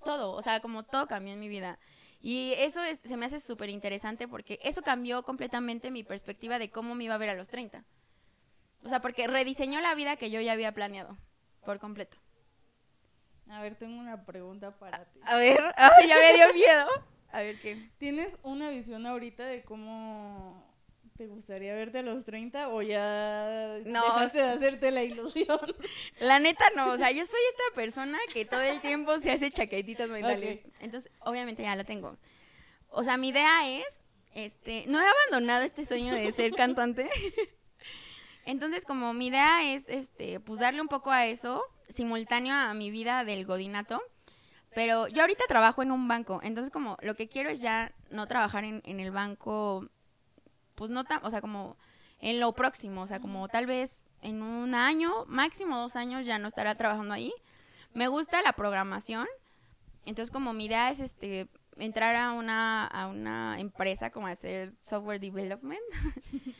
todo, 0.04 0.32
o 0.32 0.42
sea, 0.42 0.60
como 0.60 0.82
todo 0.82 1.06
cambió 1.06 1.32
en 1.32 1.40
mi 1.40 1.48
vida. 1.48 1.78
Y 2.20 2.54
eso 2.58 2.82
es, 2.82 3.00
se 3.00 3.16
me 3.16 3.26
hace 3.26 3.40
súper 3.40 3.70
interesante 3.70 4.26
porque 4.26 4.58
eso 4.62 4.82
cambió 4.82 5.22
completamente 5.22 5.90
mi 5.90 6.02
perspectiva 6.02 6.58
de 6.58 6.70
cómo 6.70 6.94
me 6.94 7.04
iba 7.04 7.14
a 7.14 7.18
ver 7.18 7.30
a 7.30 7.34
los 7.34 7.48
30. 7.48 7.84
O 8.82 8.88
sea, 8.88 9.00
porque 9.00 9.26
rediseñó 9.26 9.80
la 9.80 9.94
vida 9.94 10.16
que 10.16 10.30
yo 10.30 10.40
ya 10.40 10.52
había 10.52 10.72
planeado, 10.72 11.16
por 11.64 11.78
completo. 11.78 12.16
A 13.48 13.62
ver, 13.62 13.76
tengo 13.76 13.98
una 13.98 14.24
pregunta 14.24 14.78
para 14.78 15.04
ti. 15.04 15.20
A 15.24 15.36
ver, 15.36 15.60
ay, 15.76 16.08
ya 16.08 16.16
me 16.18 16.34
dio 16.34 16.54
miedo. 16.54 16.88
A 17.30 17.40
ver 17.40 17.60
qué. 17.60 17.90
¿Tienes 17.98 18.38
una 18.42 18.70
visión 18.70 19.06
ahorita 19.06 19.44
de 19.44 19.62
cómo 19.62 20.67
te 21.18 21.26
gustaría 21.26 21.74
verte 21.74 21.98
a 21.98 22.02
los 22.02 22.24
30 22.24 22.68
o 22.68 22.80
ya 22.80 23.80
No, 23.84 24.04
dejaste 24.04 24.38
de 24.38 24.48
hacerte 24.50 24.90
la 24.92 25.02
ilusión? 25.02 25.58
La 26.20 26.38
neta 26.38 26.64
no, 26.76 26.92
o 26.92 26.96
sea, 26.96 27.10
yo 27.10 27.26
soy 27.26 27.40
esta 27.50 27.74
persona 27.74 28.16
que 28.32 28.44
todo 28.44 28.60
el 28.62 28.80
tiempo 28.80 29.18
se 29.18 29.32
hace 29.32 29.50
chaquetitas 29.50 30.08
mentales. 30.08 30.60
Entonces, 30.78 31.10
obviamente 31.18 31.64
ya 31.64 31.74
la 31.74 31.82
tengo. 31.82 32.16
o 32.90 33.02
sea, 33.02 33.16
mi 33.16 33.30
idea 33.30 33.68
es, 33.68 34.00
este, 34.32 34.84
no 34.86 35.00
he 35.00 35.06
abandonado 35.06 35.64
este 35.64 35.84
sueño 35.84 36.14
de 36.14 36.30
ser 36.30 36.52
cantante. 36.52 37.10
Entonces, 38.46 38.84
como 38.84 39.12
mi 39.12 39.26
idea 39.26 39.74
es, 39.74 39.88
este, 39.88 40.38
pues 40.38 40.60
darle 40.60 40.80
un 40.80 40.88
poco 40.88 41.10
a 41.10 41.26
eso, 41.26 41.64
simultáneo 41.88 42.54
a 42.54 42.72
mi 42.74 42.92
vida 42.92 43.24
del 43.24 43.44
godinato. 43.44 44.00
Pero 44.72 45.08
yo 45.08 45.22
ahorita 45.22 45.44
trabajo 45.48 45.82
en 45.82 45.90
un 45.90 46.06
banco, 46.06 46.38
entonces 46.44 46.70
como 46.70 46.96
lo 47.00 47.16
que 47.16 47.26
quiero 47.26 47.50
es 47.50 47.60
ya 47.60 47.92
no 48.10 48.28
trabajar 48.28 48.62
en, 48.62 48.82
en 48.84 49.00
el 49.00 49.10
banco, 49.10 49.88
pues 50.78 50.92
no 50.92 51.02
tan, 51.02 51.24
o 51.24 51.30
sea, 51.30 51.40
como 51.40 51.76
en 52.20 52.38
lo 52.38 52.52
próximo, 52.52 53.02
o 53.02 53.06
sea, 53.08 53.18
como 53.18 53.48
tal 53.48 53.66
vez 53.66 54.04
en 54.22 54.42
un 54.42 54.76
año, 54.76 55.24
máximo 55.26 55.76
dos 55.76 55.96
años 55.96 56.24
ya 56.24 56.38
no 56.38 56.46
estará 56.46 56.76
trabajando 56.76 57.14
ahí. 57.14 57.32
Me 57.94 58.06
gusta 58.06 58.40
la 58.42 58.52
programación, 58.52 59.26
entonces 60.06 60.30
como 60.30 60.52
mi 60.52 60.66
idea 60.66 60.88
es 60.90 61.00
este 61.00 61.48
entrar 61.76 62.14
a 62.14 62.32
una, 62.32 62.86
a 62.86 63.08
una 63.08 63.58
empresa 63.58 64.10
como 64.10 64.28
hacer 64.28 64.72
software 64.82 65.18
development. 65.18 65.80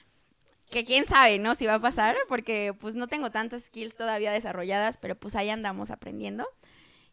que 0.70 0.84
quién 0.84 1.06
sabe, 1.06 1.38
¿no? 1.38 1.54
Si 1.54 1.64
va 1.64 1.74
a 1.74 1.80
pasar, 1.80 2.16
porque 2.28 2.74
pues 2.78 2.96
no 2.96 3.06
tengo 3.06 3.30
tantas 3.30 3.64
skills 3.66 3.94
todavía 3.94 4.32
desarrolladas, 4.32 4.96
pero 4.96 5.14
pues 5.14 5.36
ahí 5.36 5.48
andamos 5.48 5.92
aprendiendo. 5.92 6.46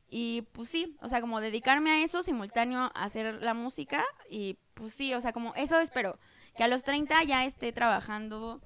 Y 0.10 0.44
pues 0.54 0.70
sí, 0.70 0.98
o 1.02 1.10
sea, 1.10 1.22
como 1.22 1.40
dedicarme 1.40 1.92
a 1.92 2.04
eso 2.04 2.24
simultáneo 2.24 2.80
a 2.80 3.04
hacer 3.04 3.42
la 3.44 3.54
música 3.54 4.04
y 4.30 4.58
pues 4.74 4.94
sí, 4.94 5.14
o 5.14 5.22
sea, 5.22 5.34
como 5.34 5.54
eso 5.56 5.80
espero, 5.80 6.20
que 6.56 6.64
a 6.64 6.68
los 6.68 6.84
30 6.84 7.24
ya 7.24 7.46
esté 7.46 7.72
trabajando 7.72 8.62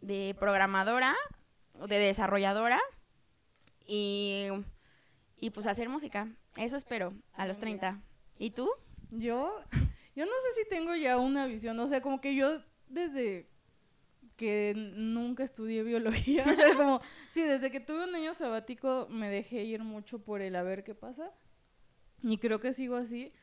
de 0.00 0.36
programadora 0.38 1.14
o 1.78 1.86
de 1.86 1.98
desarrolladora 1.98 2.80
y, 3.86 4.48
y 5.36 5.50
pues 5.50 5.66
hacer 5.66 5.88
música. 5.88 6.28
Eso 6.56 6.76
espero 6.76 7.14
a 7.32 7.46
los 7.46 7.58
30. 7.58 8.00
¿Y 8.38 8.50
tú? 8.50 8.68
Yo, 9.10 9.52
yo 10.14 10.24
no 10.24 10.32
sé 10.32 10.62
si 10.62 10.68
tengo 10.68 10.94
ya 10.94 11.18
una 11.18 11.46
visión, 11.46 11.78
o 11.80 11.88
sea, 11.88 12.00
como 12.00 12.20
que 12.20 12.34
yo 12.34 12.60
desde 12.88 13.48
que 14.36 14.74
nunca 14.76 15.44
estudié 15.44 15.82
biología, 15.82 16.44
sí, 17.30 17.42
desde 17.42 17.70
que 17.70 17.80
tuve 17.80 18.04
un 18.04 18.14
año 18.14 18.34
sabático 18.34 19.06
me 19.08 19.28
dejé 19.28 19.62
ir 19.62 19.82
mucho 19.84 20.18
por 20.18 20.42
el 20.42 20.56
a 20.56 20.62
ver 20.62 20.82
qué 20.82 20.94
pasa. 20.94 21.32
Y 22.26 22.38
creo 22.38 22.58
que 22.58 22.72
sigo 22.72 22.96
así, 22.96 23.34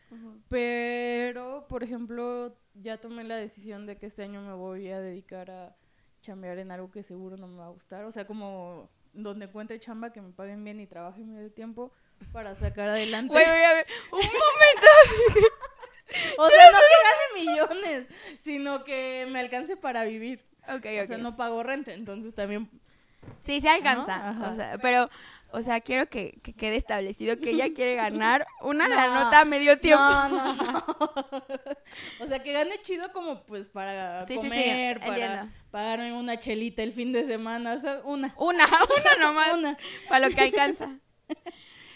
pero, 0.50 1.68
por 1.70 1.84
ejemplo, 1.84 2.58
ya 2.74 3.00
tomé 3.00 3.24
la 3.24 3.36
decisión 3.36 3.86
de 3.86 3.96
que 3.96 4.08
este 4.08 4.24
año 4.24 4.42
me 4.42 4.54
voy 4.54 4.90
a 4.90 5.00
dedicar 5.00 5.52
a 5.52 5.76
chambear 6.22 6.58
en 6.58 6.72
algo 6.72 6.90
que 6.90 7.04
seguro 7.04 7.38
no 7.38 7.48
me 7.48 7.60
va 7.60 7.68
a 7.68 7.70
gustar, 7.70 8.06
o 8.06 8.12
sea, 8.12 8.26
como 8.26 8.90
donde 9.14 9.46
encuentre 9.46 9.80
chamba 9.80 10.12
que 10.12 10.22
me 10.22 10.32
paguen 10.32 10.64
bien 10.64 10.80
y 10.80 10.88
trabaje 10.88 11.22
medio 11.22 11.52
tiempo 11.52 11.94
para 12.32 12.56
sacar 12.56 12.90
adelante. 12.90 13.32
Güey, 13.32 13.46
a 13.46 13.74
ver, 13.74 13.86
un 14.12 14.20
momento. 14.20 14.88
O 16.40 16.50
sea, 16.50 16.72
no 16.72 16.80
que 16.80 16.98
gane 17.08 17.46
millones, 17.46 18.08
sino 18.44 18.84
que 18.84 19.28
me 19.30 19.42
alcance 19.42 19.78
para 19.78 20.06
vivir. 20.06 20.44
Ok, 20.68 20.88
O 21.04 21.06
sea, 21.06 21.18
no 21.20 21.38
pago 21.38 21.62
renta, 21.62 21.94
entonces 21.94 22.34
también... 22.34 22.68
Sí, 23.38 23.62
se 23.62 23.70
alcanza. 23.70 24.50
O 24.52 24.56
sea, 24.56 24.80
pero, 24.82 25.08
o 25.54 25.62
sea, 25.62 25.82
quiero 25.82 26.08
que, 26.10 26.40
que 26.44 26.54
quede 26.54 26.76
establecido 26.76 27.38
que 27.38 27.52
ella 27.52 27.74
quiere 27.74 27.96
ganar 27.96 28.48
una 28.62 28.88
la 28.88 29.08
No. 29.08 29.24
nota 29.24 29.42
a 29.42 29.46
medio 29.46 29.78
tiempo. 29.80 30.04
No, 30.04 30.30
no, 30.30 30.56
no. 30.56 30.86
o 32.22 32.28
sea, 32.28 32.42
que 32.42 32.54
gane 32.54 32.82
chido 32.82 33.12
como 33.12 33.44
pues 33.44 33.68
para 33.68 34.26
Sí, 34.28 34.36
sí, 34.36 34.42
sí, 34.42 34.48
comer, 34.50 35.00
para 35.00 35.50
pagarme 35.72 36.14
una 36.14 36.38
chelita 36.38 36.84
el 36.84 36.94
fin 36.94 37.12
de 37.12 37.26
semana, 37.26 37.74
o 37.74 37.82
sea, 37.82 38.02
una. 38.04 38.34
Una, 38.38 38.66
una 38.98 39.26
nomás. 39.26 39.54
Una. 39.54 39.78
Para 40.10 40.28
lo 40.28 40.34
que 40.34 40.42
alcanza. 40.42 40.90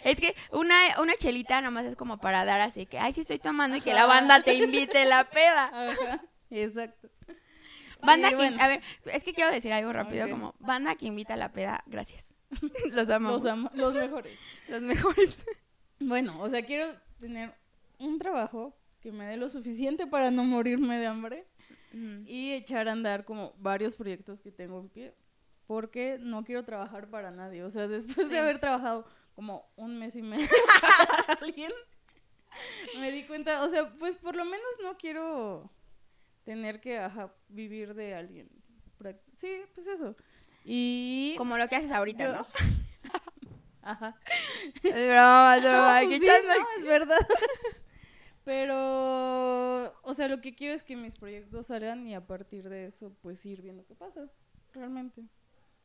Es 0.03 0.17
que 0.17 0.35
una, 0.51 0.75
una 1.01 1.15
chelita 1.15 1.61
nomás 1.61 1.85
es 1.85 1.95
como 1.95 2.19
para 2.19 2.45
dar 2.45 2.61
así 2.61 2.85
que, 2.85 2.99
ay, 2.99 3.11
sí 3.11 3.21
estoy 3.21 3.39
tomando 3.39 3.77
y 3.77 3.81
que 3.81 3.93
la 3.93 4.05
banda 4.05 4.41
te 4.41 4.53
invite 4.53 5.03
la 5.05 5.23
peda. 5.23 5.65
Ajá, 5.73 6.21
exacto. 6.51 7.09
Banda 8.03 8.29
que, 8.29 8.35
bueno. 8.35 8.57
a 8.61 8.67
ver, 8.67 8.81
es 9.05 9.23
que 9.23 9.33
quiero 9.33 9.49
decir 9.49 9.73
algo 9.73 9.91
rápido, 9.91 10.29
como 10.29 10.53
banda 10.59 10.95
que 10.95 11.07
invita 11.07 11.33
a 11.33 11.37
la 11.37 11.51
peda, 11.51 11.83
gracias. 11.87 12.34
Los 12.91 13.09
amamos. 13.09 13.43
Los, 13.43 13.51
amo- 13.51 13.71
los 13.73 13.93
mejores. 13.93 14.37
Los 14.69 14.81
mejores. 14.81 15.45
Bueno, 15.99 16.41
o 16.41 16.49
sea, 16.49 16.65
quiero 16.65 16.87
tener 17.19 17.53
un 17.99 18.19
trabajo 18.19 18.75
que 19.01 19.11
me 19.11 19.25
dé 19.25 19.37
lo 19.37 19.49
suficiente 19.49 20.07
para 20.07 20.31
no 20.31 20.43
morirme 20.43 20.97
de 20.99 21.07
hambre 21.07 21.47
y 22.25 22.51
echar 22.51 22.89
a 22.89 22.91
andar 22.91 23.23
como 23.23 23.53
varios 23.57 23.95
proyectos 23.95 24.41
que 24.41 24.51
tengo 24.51 24.79
en 24.81 24.89
pie, 24.89 25.13
porque 25.65 26.17
no 26.19 26.43
quiero 26.43 26.65
trabajar 26.65 27.09
para 27.09 27.31
nadie. 27.31 27.63
O 27.63 27.69
sea, 27.69 27.87
después 27.87 28.27
Sí. 28.27 28.33
de 28.33 28.39
haber 28.39 28.59
trabajado 28.59 29.05
como 29.33 29.71
un 29.77 29.97
mes 29.97 30.15
y 30.17 30.21
medio 30.21 30.45
para 30.81 31.39
alguien, 31.39 31.71
me 32.99 33.11
di 33.11 33.23
cuenta, 33.23 33.63
o 33.63 33.69
sea, 33.69 33.93
pues 33.97 34.17
por 34.17 34.35
lo 34.35 34.43
menos 34.43 34.67
no 34.83 34.97
quiero 34.97 35.71
tener 36.43 36.81
que 36.81 36.97
ajá, 36.97 37.33
vivir 37.47 37.93
de 37.93 38.13
alguien. 38.13 38.49
Sí, 39.37 39.61
pues 39.73 39.87
eso. 39.87 40.15
Y... 40.67 41.35
Como 41.37 41.57
lo 41.57 41.67
que 41.67 41.75
haces 41.75 41.91
ahorita, 41.91 42.23
yo- 42.25 42.33
¿no? 42.33 42.47
Ajá. 43.83 44.17
Es 44.81 44.91
broma, 44.91 45.57
es 45.57 45.63
broma, 45.63 46.01
No, 46.03 46.09
sí, 46.09 46.19
no, 46.25 46.79
es 46.79 46.85
verdad. 46.85 47.19
Pero, 48.43 49.93
o 50.03 50.13
sea, 50.13 50.27
lo 50.27 50.41
que 50.41 50.55
quiero 50.55 50.73
es 50.73 50.83
que 50.83 50.95
mis 50.95 51.15
proyectos 51.15 51.67
salgan 51.67 52.07
y 52.07 52.15
a 52.15 52.25
partir 52.25 52.69
de 52.69 52.85
eso, 52.85 53.15
pues 53.21 53.45
ir 53.45 53.61
viendo 53.61 53.85
qué 53.85 53.95
pasa, 53.95 54.29
realmente. 54.73 55.23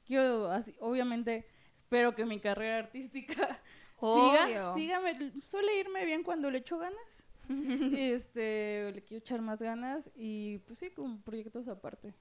Yo, 0.06 0.50
así, 0.50 0.74
obviamente, 0.80 1.46
espero 1.74 2.14
que 2.14 2.24
mi 2.24 2.38
carrera 2.40 2.78
artística 2.78 3.60
Obvio. 3.98 4.74
siga, 4.74 4.74
siga, 4.74 5.00
me- 5.00 5.32
suele 5.44 5.78
irme 5.78 6.04
bien 6.04 6.22
cuando 6.22 6.50
le 6.50 6.58
echo 6.58 6.78
ganas. 6.78 7.24
este, 7.48 8.92
le 8.94 9.02
quiero 9.04 9.18
echar 9.20 9.40
más 9.42 9.60
ganas 9.60 10.10
y, 10.14 10.58
pues 10.66 10.78
sí, 10.78 10.90
con 10.90 11.22
proyectos 11.22 11.66
aparte. 11.68 12.14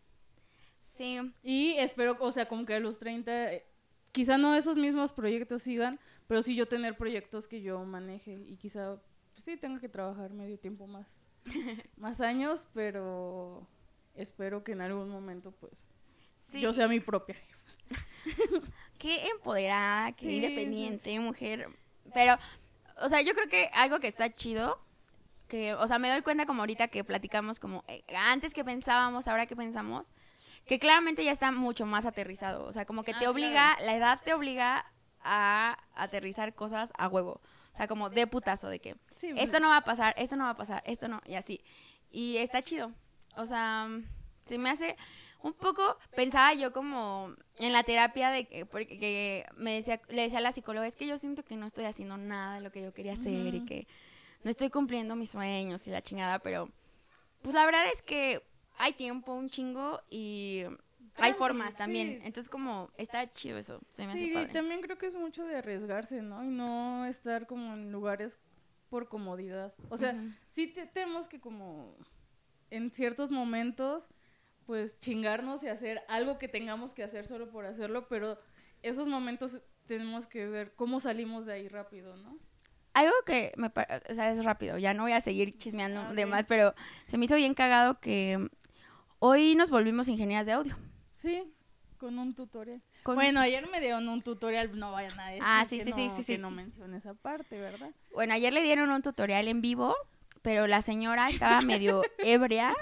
Sí, 0.99 1.17
Y 1.43 1.75
espero, 1.77 2.17
o 2.19 2.29
sea, 2.33 2.45
como 2.49 2.65
que 2.65 2.73
a 2.73 2.79
los 2.81 2.99
30, 2.99 3.53
eh, 3.53 3.65
quizá 4.11 4.37
no 4.37 4.53
esos 4.53 4.77
mismos 4.77 5.13
proyectos 5.13 5.63
sigan, 5.63 5.97
pero 6.27 6.43
sí 6.43 6.55
yo 6.55 6.67
tener 6.67 6.97
proyectos 6.97 7.47
que 7.47 7.61
yo 7.61 7.85
maneje 7.85 8.33
y 8.33 8.57
quizá, 8.57 9.01
pues 9.33 9.45
sí, 9.45 9.55
tenga 9.55 9.79
que 9.79 9.87
trabajar 9.87 10.33
medio 10.33 10.59
tiempo 10.59 10.87
más, 10.87 11.25
más 11.95 12.19
años, 12.19 12.67
pero 12.73 13.65
espero 14.13 14.65
que 14.65 14.73
en 14.73 14.81
algún 14.81 15.07
momento, 15.07 15.53
pues, 15.53 15.87
sí. 16.37 16.59
yo 16.59 16.73
sea 16.73 16.89
mi 16.89 16.99
propia. 16.99 17.37
Qué 18.97 19.25
empoderada, 19.29 20.11
qué 20.11 20.25
Sí, 20.25 20.35
independiente, 20.35 21.17
mujer. 21.21 21.69
Pero, 22.13 22.35
o 22.97 23.07
sea, 23.07 23.21
yo 23.21 23.33
creo 23.33 23.47
que 23.47 23.69
algo 23.71 24.01
que 24.01 24.09
está 24.09 24.35
chido, 24.35 24.77
que, 25.47 25.73
o 25.75 25.87
sea, 25.87 25.97
me 25.97 26.09
doy 26.09 26.21
cuenta 26.23 26.45
como 26.45 26.63
ahorita 26.63 26.89
que 26.89 27.05
platicamos 27.05 27.57
como 27.57 27.85
eh, 27.87 28.03
antes 28.13 28.53
que 28.53 28.65
pensábamos, 28.65 29.29
ahora 29.29 29.45
que 29.45 29.55
pensamos, 29.55 30.07
que 30.65 30.79
claramente 30.79 31.23
ya 31.23 31.31
está 31.31 31.51
mucho 31.51 31.85
más 31.85 32.05
aterrizado. 32.05 32.65
O 32.65 32.71
sea, 32.71 32.85
como 32.85 33.03
que 33.03 33.11
Ah, 33.13 33.19
te 33.19 33.27
obliga, 33.27 33.77
la 33.81 33.95
edad 33.95 34.19
te 34.23 34.33
obliga 34.33 34.85
a 35.21 35.77
aterrizar 35.95 36.53
cosas 36.53 36.91
a 36.97 37.07
huevo. 37.07 37.41
O 37.73 37.75
sea, 37.75 37.87
como 37.87 38.09
de 38.09 38.27
putazo, 38.27 38.69
de 38.69 38.79
que 38.79 38.95
Sí, 39.15 39.31
esto 39.35 39.59
no 39.59 39.69
va 39.69 39.77
a 39.77 39.83
pasar, 39.83 40.13
esto 40.17 40.35
no 40.35 40.45
va 40.45 40.51
a 40.51 40.55
pasar, 40.55 40.81
esto 40.85 41.07
no, 41.07 41.21
y 41.25 41.35
así. 41.35 41.63
Y 42.11 42.37
está 42.37 42.61
chido. 42.61 42.91
O 43.35 43.45
sea, 43.45 43.87
se 44.45 44.57
me 44.57 44.69
hace 44.69 44.95
un 45.41 45.53
poco, 45.53 45.97
pensaba 46.15 46.53
yo 46.53 46.73
como 46.73 47.33
en 47.59 47.71
la 47.71 47.83
terapia 47.83 48.29
de 48.29 48.47
que, 48.47 48.65
porque 48.65 48.97
que 48.97 49.45
me 49.55 49.73
decía, 49.73 50.01
le 50.09 50.23
decía 50.23 50.39
a 50.39 50.41
la 50.41 50.51
psicóloga, 50.51 50.87
es 50.87 50.95
que 50.95 51.07
yo 51.07 51.17
siento 51.17 51.43
que 51.43 51.55
no 51.55 51.65
estoy 51.65 51.85
haciendo 51.85 52.17
nada 52.17 52.55
de 52.55 52.61
lo 52.61 52.71
que 52.71 52.81
yo 52.81 52.93
quería 52.93 53.13
hacer 53.13 53.55
y 53.55 53.65
que 53.65 53.87
no 54.43 54.49
estoy 54.49 54.69
cumpliendo 54.69 55.15
mis 55.15 55.31
sueños 55.31 55.87
y 55.87 55.91
la 55.91 56.01
chingada, 56.01 56.39
pero 56.39 56.69
pues 57.41 57.55
la 57.55 57.65
verdad 57.65 57.85
es 57.93 58.01
que 58.01 58.41
hay 58.79 58.93
tiempo, 58.93 59.33
un 59.33 59.49
chingo 59.49 60.01
y 60.09 60.63
hay 61.17 61.33
formas 61.33 61.71
sí. 61.71 61.77
también. 61.77 62.07
Entonces 62.23 62.49
como 62.49 62.89
está 62.97 63.29
chido 63.29 63.57
eso, 63.57 63.79
se 63.91 64.05
me 64.07 64.13
hace 64.13 64.27
Sí, 64.27 64.33
padre. 64.33 64.53
también 64.53 64.81
creo 64.81 64.97
que 64.97 65.05
es 65.07 65.15
mucho 65.15 65.45
de 65.45 65.57
arriesgarse, 65.57 66.21
¿no? 66.21 66.43
Y 66.43 66.47
no 66.47 67.05
estar 67.05 67.45
como 67.45 67.73
en 67.73 67.91
lugares 67.91 68.39
por 68.89 69.07
comodidad. 69.07 69.73
O 69.89 69.97
sea, 69.97 70.15
sí 70.47 70.67
te- 70.67 70.87
tenemos 70.87 71.27
que 71.27 71.39
como 71.39 71.95
en 72.71 72.91
ciertos 72.91 73.31
momentos 73.31 74.09
pues 74.65 74.99
chingarnos 74.99 75.63
y 75.63 75.67
hacer 75.67 76.03
algo 76.07 76.37
que 76.37 76.47
tengamos 76.47 76.93
que 76.93 77.03
hacer 77.03 77.25
solo 77.25 77.49
por 77.49 77.65
hacerlo, 77.65 78.07
pero 78.07 78.39
esos 78.83 79.07
momentos 79.07 79.61
tenemos 79.87 80.27
que 80.27 80.47
ver 80.47 80.75
cómo 80.75 80.99
salimos 80.99 81.45
de 81.45 81.53
ahí 81.53 81.67
rápido, 81.67 82.15
¿no? 82.17 82.37
Algo 82.93 83.13
que 83.25 83.51
me 83.55 83.67
o 83.67 84.13
sea, 84.13 84.31
es 84.31 84.43
rápido, 84.43 84.77
ya 84.77 84.93
no 84.93 85.03
voy 85.03 85.13
a 85.13 85.21
seguir 85.21 85.57
chismeando 85.57 86.01
Ah, 86.01 86.13
de 86.13 86.25
más, 86.25 86.45
pero 86.47 86.73
se 87.07 87.17
me 87.17 87.25
hizo 87.25 87.35
bien 87.35 87.53
cagado 87.53 87.99
que 87.99 88.49
hoy 89.19 89.55
nos 89.55 89.69
volvimos 89.69 90.07
ingenieras 90.07 90.45
de 90.45 90.53
audio. 90.53 90.75
Sí, 91.13 91.43
con 91.97 92.17
un 92.19 92.33
tutorial. 92.33 92.81
Con- 93.03 93.15
Bueno, 93.15 93.39
ayer 93.39 93.67
me 93.69 93.79
dieron 93.81 94.07
un 94.09 94.21
tutorial, 94.21 94.77
no 94.77 94.91
vayan 94.91 95.19
a 95.19 95.27
decir 95.27 95.43
Ah, 95.45 95.65
sí, 95.67 95.79
sí, 95.81 95.91
sí, 95.93 96.07
no- 96.07 96.15
sí, 96.15 96.23
sí. 96.23 96.33
que 96.33 96.37
no 96.37 96.51
mencioné 96.51 96.97
esa 96.97 97.13
parte, 97.13 97.59
¿verdad? 97.59 97.91
Bueno, 98.13 98.33
ayer 98.33 98.53
le 98.53 98.61
dieron 98.61 98.89
un 98.91 99.01
tutorial 99.01 99.47
en 99.47 99.61
vivo, 99.61 99.95
pero 100.41 100.67
la 100.67 100.81
señora 100.81 101.29
estaba 101.29 101.61
medio 101.61 102.03
ebria, 102.19 102.75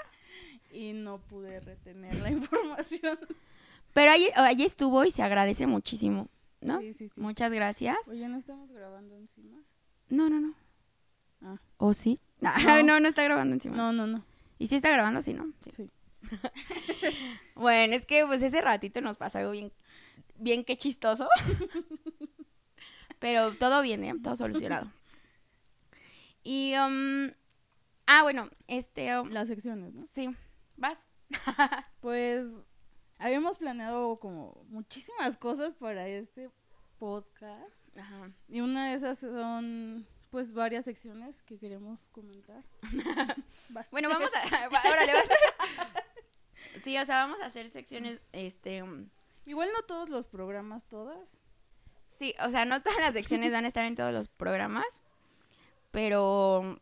Y 0.70 0.92
no 0.92 1.18
pude 1.18 1.60
retener 1.60 2.14
la 2.20 2.30
información. 2.30 3.18
pero 3.94 4.12
ahí, 4.12 4.28
ahí 4.34 4.62
estuvo 4.64 5.04
y 5.04 5.10
se 5.10 5.22
agradece 5.22 5.66
muchísimo, 5.66 6.28
¿no? 6.60 6.78
Sí, 6.80 6.92
sí, 6.92 7.08
sí. 7.08 7.20
Muchas 7.20 7.50
gracias. 7.52 7.96
Oye, 8.08 8.28
¿no 8.28 8.36
estamos 8.38 8.70
grabando 8.70 9.16
encima? 9.16 9.58
No, 10.10 10.28
no, 10.30 10.40
no. 10.40 10.54
Ah. 11.42 11.58
¿O 11.78 11.94
sí? 11.94 12.20
No, 12.40 12.82
no, 12.82 13.00
no 13.00 13.08
está 13.08 13.24
grabando 13.24 13.54
encima. 13.54 13.76
No, 13.76 13.92
no, 13.92 14.06
no. 14.06 14.24
¿Y 14.58 14.66
si 14.68 14.76
está 14.76 14.90
grabando? 14.90 15.20
Sí, 15.22 15.32
¿no? 15.34 15.52
Sí. 15.64 15.70
Sí. 15.74 15.90
Bueno, 17.54 17.94
es 17.94 18.06
que 18.06 18.24
pues 18.26 18.42
ese 18.42 18.60
ratito 18.60 19.00
nos 19.00 19.16
pasó 19.16 19.38
algo 19.38 19.50
bien, 19.50 19.72
bien 20.36 20.64
que 20.64 20.76
chistoso. 20.76 21.28
Pero 23.18 23.52
todo 23.54 23.82
bien, 23.82 24.04
¿eh? 24.04 24.14
Todo 24.22 24.36
solucionado. 24.36 24.92
Y, 26.42 26.74
um, 26.76 27.32
ah, 28.06 28.22
bueno, 28.22 28.48
este, 28.68 29.18
um, 29.18 29.30
Las 29.30 29.48
secciones, 29.48 29.92
¿no? 29.94 30.04
sí, 30.04 30.28
vas. 30.76 30.98
Pues 32.00 32.46
habíamos 33.18 33.58
planeado 33.58 34.20
como 34.20 34.64
muchísimas 34.68 35.36
cosas 35.36 35.74
para 35.74 36.06
este 36.06 36.48
podcast. 36.98 37.74
Ajá. 37.96 38.30
Y 38.48 38.60
una 38.60 38.90
de 38.90 38.94
esas 38.94 39.18
son 39.18 40.06
pues 40.30 40.52
varias 40.52 40.84
secciones 40.84 41.42
que 41.42 41.58
queremos 41.58 42.08
comentar. 42.10 42.62
Bueno, 43.90 44.08
vamos 44.08 44.30
a, 44.34 44.68
vas. 44.68 46.04
Sí, 46.82 46.96
o 46.98 47.04
sea, 47.04 47.16
vamos 47.16 47.40
a 47.40 47.46
hacer 47.46 47.68
secciones, 47.70 48.20
este, 48.32 48.82
um, 48.82 49.08
Igual 49.46 49.70
no 49.74 49.82
todos 49.82 50.08
los 50.10 50.26
programas, 50.26 50.84
todas. 50.84 51.38
sí, 52.08 52.34
o 52.44 52.50
sea, 52.50 52.64
no 52.64 52.82
todas 52.82 52.98
las 53.00 53.14
secciones 53.14 53.52
van 53.52 53.64
a 53.64 53.68
estar 53.68 53.84
en 53.84 53.96
todos 53.96 54.12
los 54.12 54.28
programas, 54.28 55.02
pero, 55.90 56.80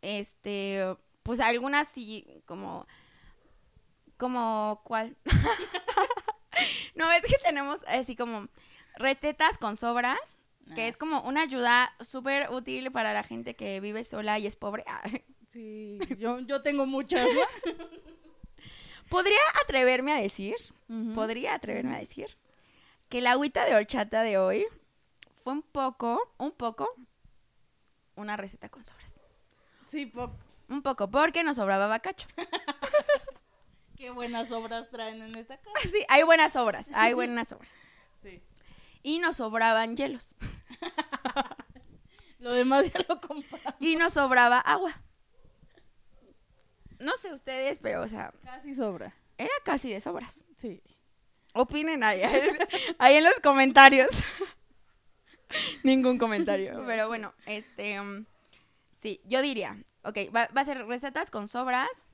este, 0.00 0.96
pues 1.22 1.40
algunas 1.40 1.88
sí, 1.88 2.42
como, 2.46 2.86
como, 4.16 4.80
¿cuál? 4.84 5.16
no, 6.94 7.10
es 7.12 7.22
que 7.22 7.38
tenemos 7.44 7.82
así 7.86 8.16
como 8.16 8.48
recetas 8.96 9.58
con 9.58 9.76
sobras, 9.76 10.38
que 10.74 10.82
Ah, 10.82 10.86
es 10.86 10.96
como 10.96 11.20
una 11.22 11.42
ayuda 11.42 11.92
súper 12.00 12.50
útil 12.50 12.92
para 12.92 13.12
la 13.12 13.24
gente 13.24 13.54
que 13.56 13.80
vive 13.80 14.04
sola 14.04 14.38
y 14.38 14.46
es 14.46 14.56
pobre. 14.56 14.84
Sí, 15.48 15.98
yo, 16.18 16.38
yo 16.40 16.62
tengo 16.62 16.86
muchas. 16.86 17.26
¿no? 17.26 17.84
Podría 19.12 19.38
atreverme 19.62 20.12
a 20.12 20.16
decir, 20.16 20.56
podría 21.14 21.54
atreverme 21.54 21.96
a 21.96 21.98
decir, 21.98 22.28
que 23.10 23.20
la 23.20 23.32
agüita 23.32 23.64
de 23.66 23.74
horchata 23.76 24.22
de 24.22 24.38
hoy 24.38 24.66
fue 25.34 25.52
un 25.52 25.62
poco, 25.62 26.32
un 26.38 26.50
poco, 26.52 26.88
una 28.16 28.36
receta 28.38 28.68
con 28.70 28.82
sobras. 28.84 29.14
Sí, 29.86 30.06
po- 30.06 30.32
Un 30.70 30.80
poco, 30.82 31.10
porque 31.10 31.44
nos 31.44 31.56
sobraba 31.56 31.86
bacacho. 31.88 32.26
qué 33.98 34.08
buenas 34.10 34.50
obras 34.50 34.88
traen 34.90 35.20
en 35.20 35.36
esta 35.36 35.58
casa. 35.58 35.78
Sí, 35.82 36.04
hay 36.08 36.22
buenas 36.22 36.56
obras, 36.56 36.88
hay 36.94 37.12
buenas 37.20 37.52
obras. 37.52 37.70
Sí. 38.22 38.42
Y 39.02 39.18
nos 39.18 39.36
sobraban 39.36 39.94
hielos. 39.94 40.34
Lo 42.38 42.52
demás 42.52 42.90
ya 42.92 43.00
lo 43.08 43.20
compramos. 43.20 43.74
Y 43.78 43.96
nos 43.96 44.14
sobraba 44.14 44.58
agua. 44.58 45.00
No 47.02 47.16
sé 47.16 47.32
ustedes, 47.32 47.78
pero, 47.80 48.02
o 48.02 48.08
sea, 48.08 48.32
Casi 48.44 48.74
sobra. 48.74 49.14
era 49.38 49.50
casi 49.64 49.90
de 49.92 50.00
sobras. 50.00 50.42
Sí. 50.56 50.80
Opinen 51.54 52.02
ahí, 52.02 52.22
ahí 52.98 53.16
en 53.16 53.24
los 53.24 53.34
comentarios. 53.42 54.08
Ningún 55.82 56.18
comentario. 56.18 56.82
Pero 56.86 57.08
bueno, 57.08 57.34
este. 57.46 58.00
um, 58.00 58.24
sí, 59.00 59.20
yo 59.24 59.42
diría. 59.42 59.76
Ok, 60.04 60.16
va, 60.34 60.48
va 60.56 60.62
a 60.62 60.64
ser 60.64 60.86
recetas 60.86 61.30
con 61.30 61.48
sobras. 61.48 62.06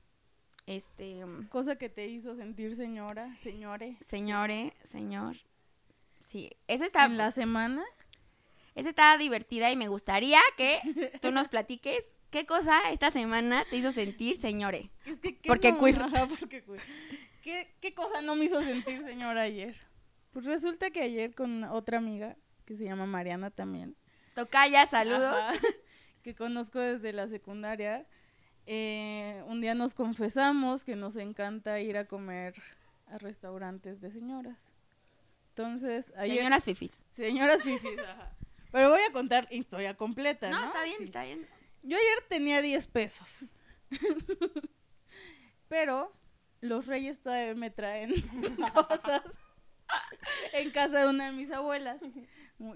Este. 0.67 1.25
um, 1.25 1.47
Cosa 1.49 1.77
que 1.77 1.89
te 1.89 2.07
hizo 2.09 2.35
sentir 2.35 2.75
señora, 2.75 3.35
señore. 3.39 3.97
señore, 4.07 4.75
señor. 4.83 5.37
Sí, 6.21 6.51
esa 6.67 6.85
está, 6.85 7.05
En 7.05 7.17
la 7.17 7.31
semana. 7.31 7.85
esa 8.75 8.89
está 8.91 9.17
divertida 9.17 9.71
y 9.71 9.77
me 9.77 9.89
gustaría 9.89 10.41
que 10.57 10.81
tú 11.23 11.31
nos 11.33 11.49
platiques 11.49 12.05
qué 12.31 12.47
cosa 12.47 12.91
esta 12.91 13.11
semana 13.11 13.65
te 13.71 13.77
hizo 13.77 13.93
sentir 13.93 14.37
señore. 14.37 14.91
Es 15.07 15.21
que, 15.21 15.37
¿qué 15.39 15.49
Porque 15.49 15.73
no? 15.73 15.79
queer. 15.79 16.01
Ajá, 16.03 16.27
porque 16.27 16.63
queer. 16.63 16.81
¿Qué, 17.43 17.75
¿Qué 17.81 17.95
cosa 17.95 18.21
no 18.23 18.35
me 18.37 18.45
hizo 18.47 18.63
sentir 18.63 19.03
señora 19.05 19.43
ayer? 19.43 19.77
Pues 20.33 20.45
resulta 20.45 20.91
que 20.91 21.01
ayer 21.03 21.35
con 21.35 21.65
otra 21.65 21.99
amiga, 21.99 22.37
que 22.67 22.75
se 22.75 22.85
llama 22.85 23.07
Mariana 23.07 23.51
también. 23.51 23.97
Tocaya, 24.35 24.87
saludos. 24.87 25.43
Ajá, 25.43 25.55
que 26.23 26.35
conozco 26.35 26.79
desde 26.79 27.13
la 27.13 27.27
secundaria. 27.29 28.07
eh, 28.67 29.43
un 29.47 29.61
día 29.63 29.75
nos 29.75 29.95
confesamos 29.95 30.85
que 30.85 30.95
nos 30.97 31.17
encanta 31.17 31.81
ir 31.81 31.97
a 31.97 32.05
comer 32.07 32.55
a 33.07 33.17
restaurantes 33.19 34.01
de 34.03 34.11
señoras. 34.13 34.75
Entonces, 35.49 36.13
ayer... 36.17 36.37
Señoras 36.37 36.65
fifis. 36.65 37.03
Señoras 37.11 37.63
fifis, 37.63 37.99
ajá. 37.99 38.33
Pero 38.71 38.91
voy 38.91 39.01
a 39.01 39.11
contar 39.13 39.49
historia 39.51 39.97
completa, 39.97 40.51
¿no? 40.51 40.61
No, 40.61 40.67
está 40.67 40.85
bien, 40.85 40.97
Sí. 40.99 41.05
está 41.05 41.25
bien. 41.25 41.47
Yo 41.83 41.97
ayer 41.97 42.25
tenía 42.29 42.61
10 42.63 42.87
pesos. 42.89 43.45
Pero 45.69 46.13
los 46.61 46.87
reyes 46.87 47.21
todavía 47.21 47.55
me 47.55 47.71
traen 47.71 48.13
cosas 48.75 49.23
en 50.53 50.71
casa 50.71 51.01
de 51.01 51.09
una 51.09 51.27
de 51.27 51.33
mis 51.33 51.51
abuelas, 51.51 52.01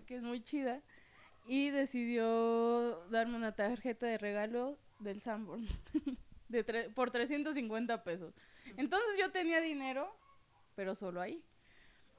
que 0.06 0.16
es 0.16 0.22
muy 0.22 0.42
chida. 0.42 0.82
Y 1.46 1.70
decidió 1.70 3.04
darme 3.08 3.36
una 3.36 3.52
tarjeta 3.52 4.06
de 4.06 4.16
regalo 4.16 4.78
del 5.00 5.20
Sanborns 5.20 5.76
de 6.48 6.90
por 6.94 7.10
350 7.10 8.04
pesos. 8.04 8.32
Entonces 8.76 9.18
yo 9.18 9.30
tenía 9.32 9.60
dinero, 9.60 10.16
pero 10.76 10.94
solo 10.94 11.20
ahí. 11.20 11.42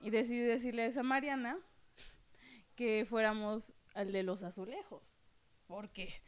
Y 0.01 0.09
decidí 0.09 0.39
decirle 0.39 0.83
a 0.83 0.87
esa 0.87 1.03
Mariana 1.03 1.57
que 2.75 3.05
fuéramos 3.07 3.71
al 3.93 4.11
de 4.11 4.23
los 4.23 4.43
azulejos. 4.43 5.01
Porque, 5.67 6.21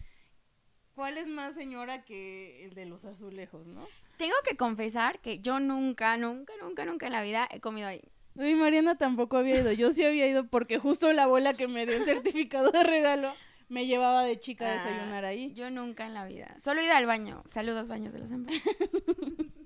¿cuál 0.95 1.17
es 1.17 1.27
más 1.27 1.53
señora 1.55 2.03
que 2.03 2.65
el 2.65 2.73
de 2.73 2.85
los 2.85 3.05
azulejos, 3.05 3.67
no? 3.67 3.87
Tengo 4.17 4.35
que 4.47 4.55
confesar 4.55 5.19
que 5.19 5.39
yo 5.39 5.59
nunca, 5.59 6.17
nunca, 6.17 6.53
nunca, 6.61 6.85
nunca 6.85 7.05
en 7.07 7.11
la 7.11 7.21
vida 7.21 7.47
he 7.51 7.59
comido 7.59 7.87
ahí. 7.87 8.01
Y 8.35 8.53
Mariana 8.55 8.97
tampoco 8.97 9.37
había 9.37 9.61
ido. 9.61 9.71
Yo 9.71 9.91
sí 9.91 10.03
había 10.03 10.27
ido 10.27 10.47
porque 10.47 10.79
justo 10.79 11.11
la 11.13 11.23
abuela 11.23 11.53
que 11.53 11.67
me 11.67 11.85
dio 11.85 11.95
el 11.95 12.05
certificado 12.05 12.71
de 12.71 12.83
regalo 12.83 13.33
me 13.69 13.87
llevaba 13.87 14.23
de 14.23 14.39
chica 14.39 14.69
a 14.69 14.73
desayunar 14.73 15.25
Ah, 15.25 15.29
ahí. 15.29 15.53
Yo 15.53 15.69
nunca 15.71 16.05
en 16.05 16.13
la 16.13 16.25
vida. 16.25 16.55
Solo 16.63 16.81
he 16.81 16.85
ido 16.85 16.93
al 16.93 17.05
baño. 17.05 17.43
Saludos, 17.45 17.87
baños 17.87 18.13
de 18.13 18.19
los 18.19 18.31
hombres. 18.31 18.61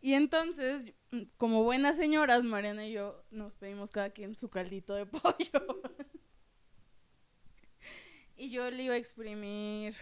Y 0.00 0.12
entonces, 0.12 0.92
como 1.38 1.62
buenas 1.64 1.96
señoras, 1.96 2.44
Mariana 2.44 2.86
y 2.86 2.92
yo 2.92 3.24
nos 3.30 3.54
pedimos 3.54 3.90
cada 3.90 4.10
quien 4.10 4.36
su 4.36 4.50
caldito 4.50 4.94
de 4.94 5.06
pollo. 5.06 5.82
Y 8.36 8.50
yo 8.50 8.70
le 8.70 8.82
iba 8.84 8.94
a 8.94 8.98
exprimir 8.98 9.96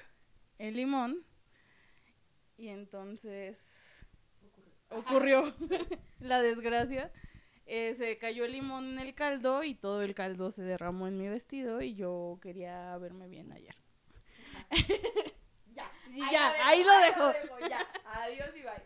el 0.59 0.77
limón. 0.77 1.25
Y 2.57 2.69
entonces 2.69 3.59
ocurrió 4.89 5.55
la 6.21 6.43
desgracia. 6.43 7.11
Eh, 7.67 7.95
se 7.97 8.19
cayó 8.19 8.45
el 8.45 8.53
limón 8.53 8.93
en 8.93 8.99
el 8.99 9.15
caldo 9.15 9.63
y 9.63 9.75
todo 9.75 10.03
el 10.03 10.15
caldo 10.15 10.51
se 10.51 10.63
derramó 10.63 11.07
en 11.07 11.17
mi 11.17 11.29
vestido 11.29 11.81
y 11.81 11.95
yo 11.95 12.39
quería 12.43 12.97
verme 12.99 13.29
bien 13.29 13.53
ayer. 13.53 13.77
Ya, 15.75 15.91
Y 16.13 16.19
ya, 16.31 16.69
ahí 16.69 16.85
lo 16.85 16.99
dejo. 16.99 17.33
ya. 17.67 17.87
Adiós 18.05 18.51
y 18.55 18.61
bye. 18.63 18.83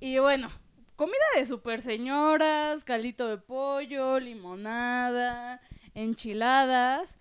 Y 0.00 0.18
bueno, 0.18 0.50
comida 0.94 1.16
de 1.36 1.46
super 1.46 1.80
señoras, 1.80 2.84
caldito 2.84 3.28
de 3.28 3.38
pollo, 3.38 4.20
limonada, 4.20 5.62
enchiladas. 5.94 7.16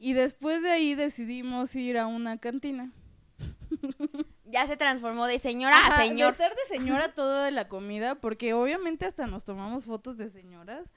Y 0.00 0.14
después 0.14 0.62
de 0.62 0.70
ahí 0.70 0.94
decidimos 0.94 1.76
ir 1.76 1.98
a 1.98 2.06
una 2.06 2.38
cantina. 2.38 2.90
Ya 4.52 4.66
se 4.66 4.76
transformó 4.76 5.28
de 5.28 5.38
señora 5.38 5.78
a 5.86 5.96
señor. 6.02 6.36
De 6.36 6.42
estar 6.42 6.50
de 6.50 6.76
señora 6.76 7.14
toda 7.14 7.52
la 7.52 7.68
comida, 7.68 8.16
porque 8.16 8.52
obviamente 8.52 9.06
hasta 9.06 9.28
nos 9.28 9.44
tomamos 9.44 9.84
fotos 9.84 10.16
de 10.16 10.28
señoras. 10.28 10.88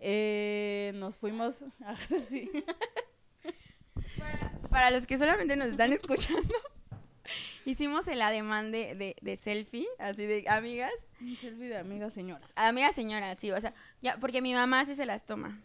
Eh, 0.00 0.92
nos 0.96 1.16
fuimos. 1.16 1.64
Sí. 2.28 2.50
Para, 4.18 4.52
para 4.68 4.90
los 4.90 5.06
que 5.06 5.16
solamente 5.16 5.56
nos 5.56 5.68
están 5.68 5.94
escuchando, 5.94 6.54
hicimos 7.64 8.06
el 8.06 8.20
ademán 8.20 8.70
de, 8.70 8.94
de, 8.94 9.16
de 9.22 9.36
selfie, 9.36 9.86
así 9.98 10.26
de 10.26 10.44
amigas. 10.46 10.92
Un 11.22 11.38
selfie 11.38 11.68
de 11.68 11.78
amigas 11.78 12.12
señoras. 12.12 12.52
Amigas 12.56 12.94
señoras, 12.94 13.38
sí, 13.38 13.50
o 13.50 13.58
sea, 13.58 13.72
ya, 14.02 14.18
porque 14.18 14.42
mi 14.42 14.52
mamá 14.52 14.84
sí 14.84 14.94
se 14.94 15.06
las 15.06 15.24
toma. 15.24 15.58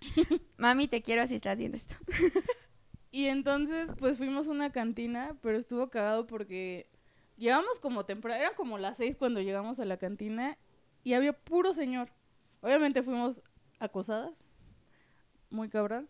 Mami, 0.58 0.88
te 0.88 1.02
quiero 1.02 1.26
si 1.26 1.36
estás 1.36 1.58
viendo 1.58 1.76
esto. 1.76 1.94
Y 3.10 3.26
entonces, 3.28 3.92
pues 3.98 4.18
fuimos 4.18 4.48
a 4.48 4.52
una 4.52 4.70
cantina, 4.70 5.36
pero 5.40 5.58
estuvo 5.58 5.88
cagado 5.90 6.26
porque 6.26 6.90
llegamos 7.38 7.78
como 7.80 8.04
temprano, 8.04 8.38
eran 8.40 8.54
como 8.54 8.78
las 8.78 8.98
seis 8.98 9.16
cuando 9.16 9.40
llegamos 9.40 9.80
a 9.80 9.86
la 9.86 9.96
cantina 9.96 10.58
y 11.04 11.14
había 11.14 11.32
puro 11.32 11.72
señor. 11.72 12.10
Obviamente 12.60 13.02
fuimos 13.02 13.42
acosadas, 13.80 14.44
muy 15.50 15.68
cabrón, 15.68 16.08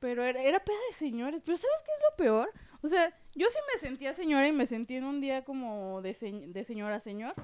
pero 0.00 0.24
era, 0.24 0.42
era 0.42 0.58
de 0.60 0.96
señores. 0.96 1.42
Pero 1.44 1.56
¿sabes 1.56 1.76
qué 1.84 1.92
es 1.96 2.02
lo 2.10 2.16
peor? 2.16 2.50
O 2.82 2.88
sea, 2.88 3.14
yo 3.34 3.48
sí 3.50 3.58
me 3.74 3.80
sentía 3.80 4.14
señora 4.14 4.48
y 4.48 4.52
me 4.52 4.66
sentí 4.66 4.96
en 4.96 5.04
un 5.04 5.20
día 5.20 5.44
como 5.44 6.02
de, 6.02 6.14
se- 6.14 6.64
señora 6.64 6.96
a 6.96 7.00
señor, 7.00 7.34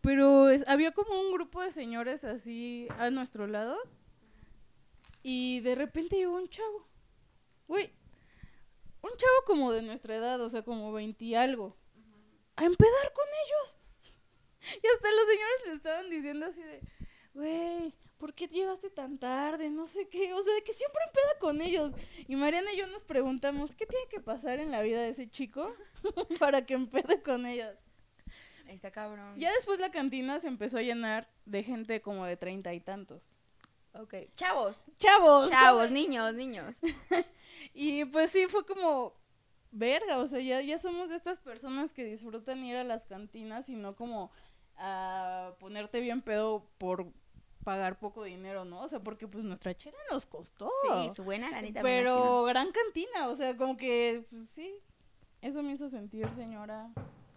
pero 0.00 0.48
había 0.66 0.92
como 0.92 1.20
un 1.20 1.32
grupo 1.32 1.60
de 1.62 1.72
señores 1.72 2.24
así 2.24 2.88
a 2.98 3.10
nuestro 3.10 3.46
lado 3.46 3.76
y 5.30 5.60
de 5.60 5.74
repente 5.74 6.16
llegó 6.16 6.36
un 6.36 6.48
chavo. 6.48 6.88
Güey, 7.66 7.92
un 9.02 9.10
chavo 9.10 9.44
como 9.44 9.72
de 9.72 9.82
nuestra 9.82 10.16
edad, 10.16 10.40
o 10.40 10.48
sea, 10.48 10.62
como 10.62 10.90
20 10.90 11.22
y 11.22 11.34
algo. 11.34 11.76
A 12.56 12.64
empedar 12.64 13.12
con 13.12 13.26
ellos. 13.44 13.76
Y 14.82 14.86
hasta 14.86 15.10
los 15.10 15.28
señores 15.28 15.66
le 15.66 15.72
estaban 15.74 16.10
diciendo 16.10 16.46
así 16.46 16.62
de, 16.62 16.80
güey, 17.34 17.94
¿por 18.16 18.32
qué 18.32 18.48
llegaste 18.48 18.88
tan 18.88 19.18
tarde? 19.18 19.68
No 19.68 19.86
sé 19.86 20.08
qué. 20.08 20.32
O 20.32 20.42
sea, 20.42 20.54
de 20.54 20.64
que 20.64 20.72
siempre 20.72 21.00
empeda 21.06 21.38
con 21.40 21.60
ellos. 21.60 21.92
Y 22.26 22.34
Mariana 22.34 22.72
y 22.72 22.78
yo 22.78 22.86
nos 22.86 23.04
preguntamos, 23.04 23.76
¿qué 23.76 23.84
tiene 23.84 24.06
que 24.08 24.20
pasar 24.20 24.60
en 24.60 24.70
la 24.70 24.80
vida 24.80 25.02
de 25.02 25.10
ese 25.10 25.28
chico 25.28 25.74
para 26.40 26.64
que 26.64 26.72
empede 26.72 27.22
con 27.22 27.44
ellos? 27.44 27.76
Ahí 28.66 28.76
está 28.76 28.90
cabrón. 28.90 29.38
Ya 29.38 29.52
después 29.52 29.78
la 29.78 29.90
cantina 29.90 30.40
se 30.40 30.48
empezó 30.48 30.78
a 30.78 30.82
llenar 30.82 31.30
de 31.44 31.62
gente 31.62 32.00
como 32.00 32.24
de 32.24 32.38
treinta 32.38 32.72
y 32.72 32.80
tantos. 32.80 33.37
Ok. 33.98 34.14
Chavos. 34.36 34.84
¡Chavos! 34.96 35.50
Chavos, 35.50 35.90
niños, 35.90 36.34
niños. 36.34 36.80
Y 37.74 38.06
pues 38.06 38.30
sí, 38.30 38.46
fue 38.48 38.64
como, 38.66 39.12
verga, 39.70 40.18
o 40.18 40.26
sea, 40.26 40.40
ya, 40.40 40.60
ya 40.62 40.78
somos 40.78 41.10
estas 41.10 41.38
personas 41.38 41.92
que 41.92 42.04
disfrutan 42.04 42.64
ir 42.64 42.76
a 42.76 42.82
las 42.82 43.06
cantinas 43.06 43.68
y 43.68 43.76
no 43.76 43.94
como 43.94 44.32
a 44.76 45.52
ponerte 45.60 46.00
bien 46.00 46.22
pedo 46.22 46.68
por 46.78 47.06
pagar 47.62 47.98
poco 47.98 48.24
dinero, 48.24 48.64
¿no? 48.64 48.80
O 48.80 48.88
sea, 48.88 49.00
porque 49.00 49.28
pues 49.28 49.44
nuestra 49.44 49.76
chela 49.76 49.98
nos 50.10 50.26
costó. 50.26 50.70
Sí, 50.82 51.14
su 51.14 51.22
buena 51.22 51.50
me 51.50 51.72
Pero 51.72 52.44
gran 52.44 52.72
cantina, 52.72 53.28
o 53.28 53.36
sea, 53.36 53.56
como 53.56 53.76
que, 53.76 54.24
pues 54.30 54.48
sí, 54.48 54.74
eso 55.42 55.62
me 55.62 55.72
hizo 55.72 55.88
sentir 55.88 56.28
señora. 56.30 56.90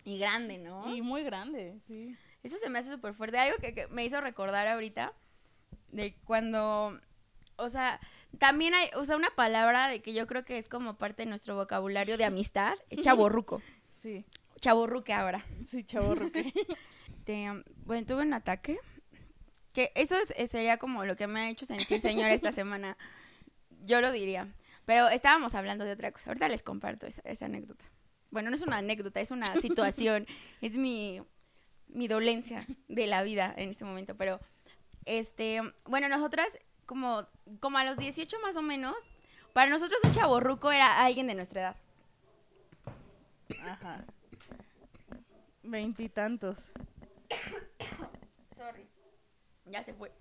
Y 0.03 0.17
grande, 0.17 0.57
¿no? 0.57 0.95
Y 0.95 1.01
muy 1.01 1.23
grande, 1.23 1.79
sí. 1.85 2.17
Eso 2.41 2.57
se 2.57 2.69
me 2.69 2.79
hace 2.79 2.91
súper 2.91 3.13
fuerte. 3.13 3.37
Algo 3.37 3.57
que, 3.57 3.75
que 3.75 3.87
me 3.87 4.03
hizo 4.03 4.19
recordar 4.21 4.67
ahorita 4.67 5.13
de 5.91 6.15
cuando, 6.25 6.99
o 7.57 7.69
sea, 7.69 7.99
también 8.39 8.73
hay, 8.73 8.89
o 8.95 9.03
sea, 9.05 9.15
una 9.17 9.29
palabra 9.35 9.87
de 9.87 10.01
que 10.01 10.13
yo 10.13 10.25
creo 10.27 10.43
que 10.45 10.57
es 10.57 10.67
como 10.69 10.97
parte 10.97 11.23
de 11.23 11.29
nuestro 11.29 11.55
vocabulario 11.55 12.17
de 12.17 12.25
amistad, 12.25 12.73
es 12.89 12.99
chaborruco. 13.01 13.61
Sí, 14.01 14.25
Chaborruque 14.59 15.13
ahora. 15.13 15.45
sí. 15.65 15.83
Te- 17.25 17.63
bueno, 17.85 18.05
tuve 18.05 18.21
un 18.23 18.33
ataque. 18.33 18.77
Que 19.73 19.91
eso 19.95 20.15
es- 20.35 20.49
sería 20.51 20.77
como 20.77 21.05
lo 21.05 21.15
que 21.15 21.27
me 21.27 21.39
ha 21.41 21.49
hecho 21.49 21.65
sentir 21.65 21.99
señora 21.99 22.33
esta 22.33 22.51
semana. 22.51 22.97
Yo 23.85 24.01
lo 24.01 24.11
diría. 24.11 24.47
Pero 24.85 25.09
estábamos 25.09 25.53
hablando 25.55 25.85
de 25.85 25.91
otra 25.93 26.11
cosa. 26.11 26.29
Ahorita 26.31 26.47
les 26.49 26.63
comparto 26.63 27.05
esa, 27.07 27.21
esa 27.25 27.45
anécdota. 27.45 27.85
Bueno, 28.31 28.49
no 28.49 28.55
es 28.55 28.61
una 28.63 28.77
anécdota, 28.77 29.21
es 29.21 29.31
una 29.31 29.55
situación. 29.61 30.25
es 30.61 30.77
mi, 30.77 31.21
mi 31.87 32.07
dolencia 32.07 32.65
de 32.87 33.07
la 33.07 33.23
vida 33.23 33.53
en 33.55 33.69
este 33.69 33.85
momento. 33.85 34.15
Pero, 34.15 34.39
este, 35.05 35.61
bueno, 35.85 36.09
nosotras, 36.09 36.57
como, 36.85 37.27
como 37.59 37.77
a 37.77 37.83
los 37.83 37.97
18 37.97 38.39
más 38.39 38.57
o 38.57 38.61
menos, 38.61 38.95
para 39.53 39.69
nosotros 39.69 39.99
un 40.03 40.11
chaborruco 40.11 40.71
era 40.71 41.01
alguien 41.03 41.27
de 41.27 41.35
nuestra 41.35 41.61
edad. 41.61 41.75
Ajá. 43.63 44.05
Veintitantos. 45.63 46.71
Sorry. 48.57 48.87
Ya 49.65 49.83
se 49.83 49.93
fue. 49.93 50.11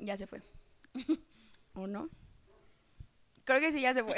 ya 0.00 0.16
se 0.16 0.26
fue. 0.26 0.42
¿O 1.74 1.86
no? 1.86 2.08
Creo 3.44 3.60
que 3.60 3.72
sí, 3.72 3.80
ya 3.80 3.94
se 3.94 4.04
fue. 4.04 4.14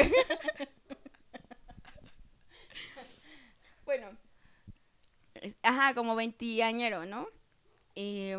Bueno. 3.85 4.09
Ajá, 5.63 5.95
como 5.95 6.15
veintiañero, 6.15 7.05
¿no? 7.07 7.29
Eh, 7.95 8.37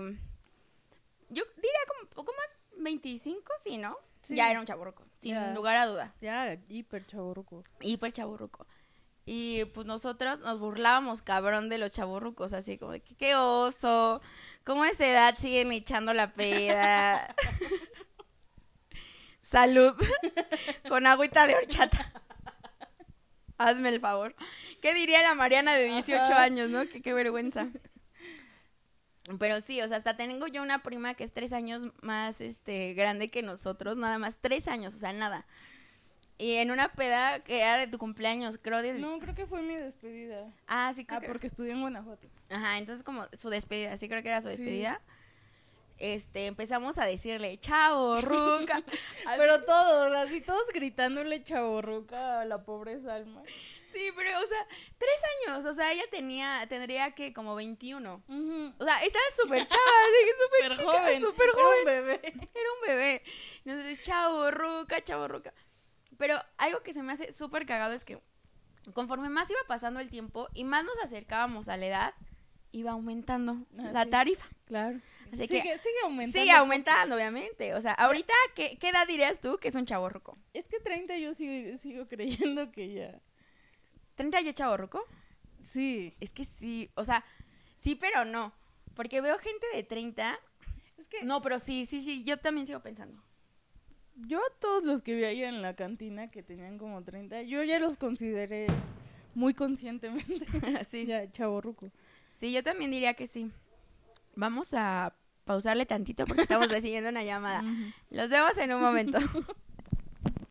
yo 1.29 1.43
diría 1.55 1.79
como 1.87 2.09
poco 2.09 2.33
más, 2.33 2.57
25, 2.77 3.53
sí, 3.63 3.77
¿no? 3.77 3.97
Sí. 4.21 4.35
Ya 4.35 4.49
era 4.49 4.59
un 4.59 4.65
chaburruco, 4.65 5.03
sin 5.19 5.53
lugar 5.53 5.77
a 5.77 5.85
duda. 5.85 6.13
Ya, 6.19 6.57
hiper 6.67 7.05
chaborruco. 7.05 7.63
Hiper 7.81 8.11
chaburruco. 8.11 8.65
Y 9.25 9.65
pues 9.65 9.87
nosotros 9.87 10.39
nos 10.39 10.59
burlábamos 10.59 11.21
cabrón 11.21 11.69
de 11.69 11.79
los 11.79 11.91
chaburrucos, 11.91 12.53
así 12.53 12.77
como 12.77 12.91
de 12.91 13.01
que 13.01 13.15
qué 13.15 13.35
oso, 13.35 14.21
cómo 14.63 14.83
a 14.83 14.89
esa 14.89 15.07
edad 15.07 15.35
siguen 15.37 15.71
echando 15.71 16.13
la 16.13 16.33
peda. 16.33 17.35
Salud. 19.39 19.95
Con 20.89 21.05
agüita 21.05 21.47
de 21.47 21.55
horchata. 21.55 22.11
Hazme 23.57 23.89
el 23.89 23.99
favor. 23.99 24.35
¿Qué 24.81 24.93
diría 24.93 25.21
la 25.23 25.33
Mariana 25.35 25.75
de 25.75 25.85
18 25.85 26.21
Ajá. 26.21 26.41
años, 26.43 26.69
no? 26.69 26.87
Que 26.87 27.01
qué 27.01 27.13
vergüenza. 27.13 27.67
Pero 29.39 29.59
sí, 29.59 29.81
o 29.81 29.87
sea, 29.87 29.97
hasta 29.97 30.15
tengo 30.15 30.45
yo 30.47 30.61
una 30.61 30.83
prima 30.83 31.15
que 31.15 31.23
es 31.23 31.33
tres 31.33 31.51
años 31.51 31.81
más 32.01 32.41
este 32.41 32.93
grande 32.93 33.29
que 33.31 33.41
nosotros, 33.41 33.97
nada 33.97 34.19
más 34.19 34.37
tres 34.39 34.67
años, 34.67 34.93
o 34.93 34.97
sea, 34.99 35.13
nada. 35.13 35.45
Y 36.37 36.55
en 36.55 36.69
una 36.69 36.89
peda 36.91 37.39
que 37.39 37.61
era 37.61 37.77
de 37.77 37.87
tu 37.87 37.97
cumpleaños, 37.97 38.59
creo 38.61 38.81
de... 38.81 38.93
No, 38.95 39.17
creo 39.19 39.33
que 39.33 39.47
fue 39.47 39.61
mi 39.61 39.75
despedida. 39.77 40.51
Ah, 40.67 40.91
sí, 40.93 41.05
creo 41.05 41.17
Ah, 41.17 41.21
que- 41.21 41.27
porque 41.27 41.47
estudié 41.47 41.71
en 41.71 41.81
Guanajuato. 41.81 42.27
Ajá, 42.49 42.77
entonces 42.77 43.03
como 43.03 43.25
su 43.37 43.49
despedida, 43.49 43.95
sí 43.97 44.07
creo 44.09 44.21
que 44.21 44.27
era 44.29 44.41
su 44.41 44.49
Sí. 44.49 44.57
Este, 45.97 46.47
empezamos 46.47 46.97
a 46.97 47.05
decirle, 47.05 47.57
chao, 47.59 48.19
ruca. 48.21 48.81
Pero 49.37 49.63
todos, 49.63 50.13
así 50.15 50.41
todos 50.41 50.65
gritándole 50.73 51.43
chaborruca 51.43 52.41
a 52.41 52.45
la 52.45 52.63
pobre 52.63 53.01
Salma. 53.01 53.41
sí, 53.93 54.11
pero, 54.15 54.29
o 54.37 54.47
sea, 54.47 54.67
tres 54.97 55.15
años, 55.47 55.65
o 55.65 55.73
sea, 55.73 55.93
ella 55.93 56.03
tenía, 56.11 56.65
tendría 56.67 57.11
que 57.15 57.31
como 57.33 57.55
21. 57.55 58.13
O 58.77 58.83
sea, 58.83 59.03
estaba 59.03 59.25
súper 59.37 59.65
chava, 59.67 59.81
así 60.03 60.25
que 60.25 60.43
súper 60.43 60.77
chica, 60.77 60.99
joven. 60.99 61.21
súper 61.21 61.47
Era 61.49 61.53
joven. 61.63 61.79
un 61.79 61.85
bebé. 61.85 62.21
Era 62.53 62.69
un 62.81 62.87
bebé. 62.87 63.23
Entonces, 63.63 63.99
chavo, 64.01 64.51
ruca, 64.51 65.01
chavo, 65.01 65.27
ruca. 65.29 65.53
Pero 66.17 66.37
algo 66.57 66.81
que 66.83 66.91
se 66.93 67.01
me 67.03 67.13
hace 67.13 67.31
súper 67.31 67.65
cagado 67.65 67.93
es 67.93 68.03
que 68.05 68.21
conforme 68.93 69.29
más 69.29 69.49
iba 69.49 69.59
pasando 69.67 69.99
el 70.01 70.09
tiempo 70.09 70.47
y 70.53 70.63
más 70.65 70.83
nos 70.83 70.99
acercábamos 70.99 71.67
a 71.69 71.77
la 71.77 71.85
edad, 71.87 72.13
iba 72.71 72.91
aumentando 72.91 73.57
Ah, 73.79 73.91
la 73.93 74.03
sí. 74.03 74.09
tarifa. 74.09 74.45
Claro. 74.65 74.99
Así 75.43 75.47
sigue, 75.47 75.63
que 75.63 75.77
sigue 75.79 75.99
aumentando. 76.03 76.39
sigue 76.39 76.51
aumentando, 76.51 77.15
obviamente. 77.15 77.73
O 77.75 77.81
sea, 77.81 77.93
ahorita, 77.93 78.33
¿qué, 78.55 78.77
qué 78.77 78.89
edad 78.89 79.07
dirías 79.07 79.39
tú 79.41 79.57
que 79.57 79.67
es 79.67 79.75
un 79.75 79.85
chavo 79.85 80.09
ruco? 80.09 80.35
Es 80.53 80.67
que 80.67 80.79
30 80.79 81.17
yo 81.17 81.33
sigo, 81.33 81.77
sigo 81.77 82.07
creyendo 82.07 82.71
que 82.71 82.93
ya. 82.93 83.21
¿30 84.17 84.41
ya 84.43 84.53
chavo 84.53 84.77
ruco? 84.77 85.03
Sí. 85.67 86.13
Es 86.19 86.31
que 86.31 86.45
sí, 86.45 86.89
o 86.95 87.03
sea, 87.03 87.23
sí, 87.77 87.95
pero 87.95 88.25
no. 88.25 88.53
Porque 88.95 89.21
veo 89.21 89.37
gente 89.37 89.65
de 89.73 89.83
30. 89.83 90.39
Es 90.97 91.07
que 91.07 91.23
No, 91.23 91.41
pero 91.41 91.59
sí, 91.59 91.85
sí, 91.85 92.01
sí, 92.01 92.23
yo 92.23 92.37
también 92.37 92.65
sigo 92.65 92.79
pensando. 92.79 93.21
yo 94.15 94.39
a 94.39 94.59
todos 94.59 94.83
los 94.83 95.01
que 95.01 95.13
vi 95.15 95.25
ahí 95.25 95.43
en 95.43 95.61
la 95.61 95.75
cantina 95.75 96.27
que 96.27 96.41
tenían 96.41 96.77
como 96.77 97.03
30, 97.03 97.41
yo 97.43 97.61
ya 97.63 97.79
los 97.79 97.97
consideré 97.97 98.67
muy 99.33 99.53
conscientemente. 99.53 100.45
sí. 100.89 101.05
ya, 101.05 101.29
chaborruco. 101.29 101.91
Sí, 102.31 102.51
yo 102.53 102.63
también 102.63 102.91
diría 102.91 103.13
que 103.13 103.27
sí. 103.27 103.51
Vamos 104.35 104.73
a 104.73 105.13
pausarle 105.45 105.85
tantito 105.85 106.25
porque 106.25 106.41
estamos 106.41 106.67
recibiendo 106.71 107.09
una 107.09 107.23
llamada. 107.23 107.63
Los 108.09 108.29
vemos 108.29 108.57
en 108.57 108.73
un 108.73 108.81
momento. 108.81 109.17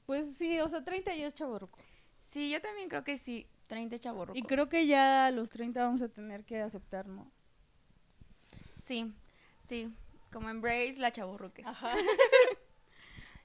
Pues 0.06 0.36
sí, 0.36 0.60
o 0.60 0.68
sea, 0.68 0.84
30 0.84 1.14
ya 1.14 1.26
es 1.26 1.34
chaborruco. 1.34 1.78
Sí, 2.20 2.50
yo 2.50 2.60
también 2.60 2.90
creo 2.90 3.04
que 3.04 3.16
sí. 3.16 3.46
30 3.68 3.98
chaborruco. 3.98 4.38
Y 4.38 4.42
creo 4.42 4.68
que 4.68 4.86
ya 4.86 5.26
a 5.26 5.30
los 5.30 5.48
30 5.48 5.82
vamos 5.82 6.02
a 6.02 6.10
tener 6.10 6.44
que 6.44 6.60
aceptar, 6.60 7.06
¿no? 7.06 7.32
Sí, 8.76 9.14
sí. 9.64 9.90
Como 10.30 10.50
embrace 10.50 10.96
la 10.98 11.10
chaborruques. 11.10 11.66
Ajá. 11.66 11.96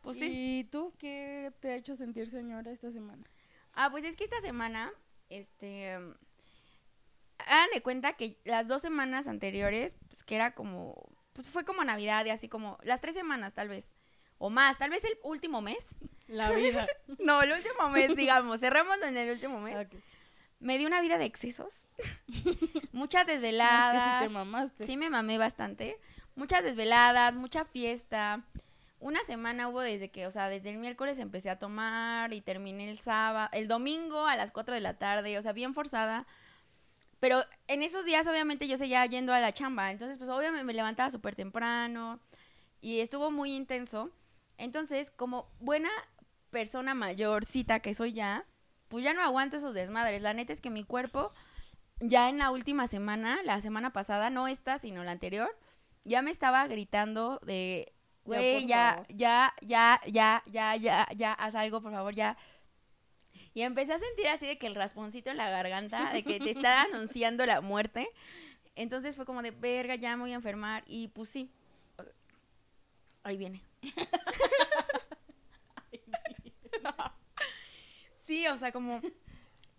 Pues 0.01 0.17
sí. 0.17 0.29
¿Y 0.31 0.63
tú 0.63 0.93
qué 0.97 1.51
te 1.59 1.71
ha 1.71 1.75
hecho 1.75 1.93
sentir 1.93 2.29
señora 2.29 2.71
esta 2.71 2.89
semana? 2.89 3.23
Ah, 3.73 3.89
pues 3.91 4.05
es 4.05 4.15
que 4.15 4.23
esta 4.23 4.39
semana, 4.39 4.91
este, 5.29 5.93
hagan 7.37 7.69
de 7.73 7.81
cuenta 7.81 8.13
que 8.13 8.39
las 8.45 8.69
dos 8.69 8.81
semanas 8.81 9.27
anteriores, 9.27 9.97
pues 10.07 10.23
que 10.23 10.35
era 10.35 10.55
como, 10.55 11.09
pues 11.43 11.53
fue 11.53 11.63
como 11.63 11.85
Navidad 11.85 12.25
y 12.25 12.31
así 12.31 12.49
como, 12.49 12.77
las 12.83 12.99
tres 12.99 13.15
semanas 13.15 13.53
tal 13.53 13.69
vez, 13.69 13.93
o 14.37 14.49
más, 14.49 14.77
tal 14.77 14.89
vez 14.89 15.03
el 15.05 15.17
último 15.23 15.61
mes. 15.61 15.95
La 16.27 16.51
vida. 16.51 16.85
No, 17.19 17.41
el 17.41 17.51
último 17.51 17.89
mes, 17.89 18.15
digamos, 18.15 18.59
cerremos 18.59 19.01
en 19.01 19.15
el 19.15 19.31
último 19.31 19.59
mes. 19.59 19.87
Me 20.59 20.77
dio 20.77 20.87
una 20.87 20.99
vida 20.99 21.17
de 21.17 21.23
excesos, 21.25 21.87
muchas 22.91 23.21
Es 23.21 23.27
que 23.27 23.33
desveladas, 23.35 24.21
sí 24.21 24.27
te 24.27 24.33
mamaste. 24.33 24.85
sí 24.85 24.97
me 24.97 25.09
mamé 25.09 25.37
bastante, 25.37 25.97
muchas 26.35 26.63
desveladas, 26.63 27.33
mucha 27.35 27.63
fiesta. 27.63 28.43
Una 28.99 29.21
semana 29.23 29.69
hubo 29.69 29.79
desde 29.79 30.11
que, 30.11 30.27
o 30.27 30.31
sea, 30.31 30.49
desde 30.49 30.71
el 30.71 30.77
miércoles 30.77 31.19
empecé 31.19 31.49
a 31.49 31.57
tomar 31.57 32.33
y 32.33 32.41
terminé 32.41 32.89
el 32.89 32.97
sábado, 32.97 33.47
el 33.53 33.69
domingo 33.69 34.27
a 34.27 34.35
las 34.35 34.51
4 34.51 34.75
de 34.75 34.81
la 34.81 34.95
tarde, 34.97 35.37
o 35.37 35.41
sea, 35.41 35.53
bien 35.53 35.73
forzada. 35.73 36.27
Pero 37.19 37.41
en 37.67 37.83
esos 37.83 38.05
días, 38.05 38.27
obviamente, 38.27 38.67
yo 38.67 38.77
seguía 38.77 39.05
yendo 39.05 39.33
a 39.33 39.39
la 39.39 39.53
chamba. 39.53 39.91
Entonces, 39.91 40.17
pues, 40.17 40.29
obviamente, 40.29 40.63
me 40.63 40.73
levantaba 40.73 41.09
súper 41.09 41.35
temprano 41.35 42.19
y 42.81 42.99
estuvo 42.99 43.31
muy 43.31 43.55
intenso. 43.55 44.11
Entonces, 44.57 45.11
como 45.11 45.49
buena 45.59 45.89
persona 46.49 46.93
mayorcita 46.93 47.79
que 47.79 47.93
soy 47.93 48.13
ya, 48.13 48.45
pues 48.87 49.03
ya 49.03 49.13
no 49.13 49.21
aguanto 49.21 49.57
esos 49.57 49.73
desmadres. 49.73 50.21
La 50.21 50.33
neta 50.33 50.53
es 50.53 50.61
que 50.61 50.69
mi 50.69 50.83
cuerpo, 50.83 51.31
ya 51.99 52.29
en 52.29 52.37
la 52.39 52.51
última 52.51 52.87
semana, 52.87 53.39
la 53.43 53.61
semana 53.61 53.93
pasada, 53.93 54.29
no 54.29 54.47
esta, 54.47 54.79
sino 54.79 55.03
la 55.03 55.11
anterior, 55.11 55.55
ya 56.05 56.21
me 56.21 56.31
estaba 56.31 56.67
gritando 56.67 57.39
de, 57.45 57.93
Ya, 58.25 58.35
güey, 58.35 58.67
ya, 58.67 59.05
ya, 59.09 59.53
ya, 59.61 60.01
ya, 60.07 60.43
ya, 60.45 60.75
ya, 60.75 61.07
ya, 61.15 61.33
haz 61.33 61.55
algo, 61.55 61.81
por 61.81 61.91
favor, 61.91 62.13
ya. 62.15 62.37
Y 63.53 63.61
empecé 63.61 63.93
a 63.93 63.99
sentir 63.99 64.27
así 64.27 64.47
de 64.47 64.57
que 64.57 64.67
el 64.67 64.75
rasponcito 64.75 65.29
en 65.29 65.37
la 65.37 65.49
garganta, 65.49 66.11
de 66.13 66.23
que 66.23 66.39
te 66.39 66.51
está 66.51 66.83
anunciando 66.83 67.45
la 67.45 67.61
muerte. 67.61 68.09
Entonces 68.75 69.15
fue 69.15 69.25
como 69.25 69.41
de, 69.41 69.51
verga, 69.51 69.95
ya 69.95 70.15
me 70.15 70.23
voy 70.23 70.31
a 70.31 70.35
enfermar. 70.35 70.83
Y 70.87 71.09
pues 71.09 71.29
sí. 71.29 71.49
Ahí 73.23 73.37
viene. 73.37 73.61
sí, 78.13 78.47
o 78.47 78.57
sea, 78.57 78.71
como... 78.71 79.01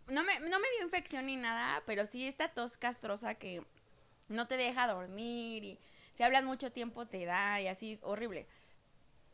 No 0.09 0.25
me, 0.25 0.41
no 0.41 0.59
me 0.59 0.69
dio 0.77 0.83
infección 0.83 1.27
ni 1.27 1.37
nada, 1.37 1.85
pero 1.87 2.05
sí 2.05 2.27
esta 2.27 2.49
tos 2.49 2.77
castrosa 2.77 3.37
que 3.37 3.63
no 4.29 4.49
te 4.49 4.57
deja 4.57 4.89
dormir 4.89 5.63
y 5.65 5.79
si 6.15 6.25
hablas 6.25 6.45
mucho 6.45 6.73
tiempo 6.73 7.07
te 7.07 7.25
da 7.25 7.61
y 7.61 7.69
así 7.69 7.93
es 7.93 8.01
horrible. 8.03 8.47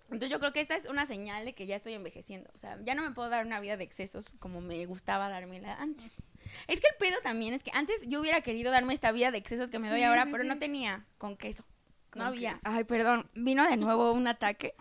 Entonces 0.07 0.31
yo 0.31 0.39
creo 0.39 0.53
que 0.53 0.61
esta 0.61 0.77
es 0.77 0.87
una 0.87 1.05
señal 1.05 1.45
de 1.45 1.53
que 1.53 1.67
ya 1.67 1.77
estoy 1.77 1.95
envejeciendo. 1.95 2.51
O 2.55 2.59
sea, 2.59 2.79
ya 2.83 2.95
no 2.95 3.03
me 3.03 3.11
puedo 3.11 3.29
dar 3.29 3.45
una 3.45 3.61
vida 3.61 3.77
de 3.77 3.85
excesos 3.85 4.37
como 4.39 4.61
me 4.61 4.85
gustaba 4.87 5.29
dármela 5.29 5.75
antes. 5.75 6.13
Es 6.69 6.81
que 6.81 6.87
el 6.89 6.97
pedo 6.99 7.21
también 7.23 7.55
es 7.55 7.63
que 7.63 7.73
antes 7.75 8.07
yo 8.07 8.21
hubiera 8.21 8.41
querido 8.41 8.71
darme 8.71 8.95
esta 8.95 9.11
vida 9.13 9.31
de 9.31 9.39
excesos 9.39 9.69
que 9.71 9.79
me 9.79 9.89
doy 9.89 9.99
Sí, 9.99 10.05
ahora, 10.05 10.25
sí, 10.25 10.31
pero 10.33 10.45
no 10.45 10.59
tenía 10.59 11.05
con 11.19 11.37
queso. 11.37 11.65
No 12.15 12.25
había. 12.25 12.53
queso. 12.53 12.63
Ay, 12.65 12.85
perdón. 12.85 13.29
Vino 13.35 13.69
de 13.69 13.77
nuevo 13.77 14.13
un 14.13 14.27
ataque. 14.29 14.75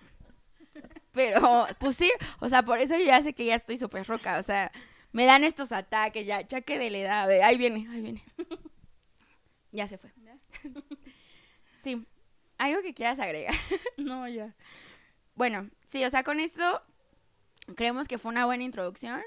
Pero, 1.12 1.66
pues 1.80 1.96
sí, 1.96 2.12
o 2.40 2.50
sea, 2.50 2.64
por 2.64 2.78
eso 2.78 2.98
yo 2.98 3.06
ya 3.06 3.22
sé 3.22 3.34
que 3.34 3.46
ya 3.46 3.56
estoy 3.56 3.78
súper 3.78 4.06
roca. 4.06 4.38
O 4.38 4.44
sea, 4.44 4.72
me 5.12 5.26
dan 5.26 5.44
estos 5.46 5.72
ataques, 5.72 6.26
ya, 6.26 6.46
chaque 6.46 6.78
de 6.78 6.90
la 6.90 6.98
edad. 6.98 7.28
de, 7.28 7.42
ahí 7.42 7.58
viene, 7.58 7.88
ahí 7.90 8.02
viene. 8.02 8.24
Ya 9.72 9.88
se 9.88 9.98
fue. 9.98 10.12
Sí. 11.84 12.06
¿Algo 12.58 12.82
que 12.82 12.94
quieras 12.94 13.20
agregar? 13.20 13.54
No, 13.98 14.28
ya. 14.28 14.56
Bueno, 15.36 15.70
sí, 15.86 16.04
o 16.06 16.10
sea, 16.10 16.24
con 16.24 16.40
esto 16.40 16.82
creemos 17.76 18.08
que 18.08 18.18
fue 18.18 18.32
una 18.32 18.46
buena 18.46 18.64
introducción. 18.64 19.22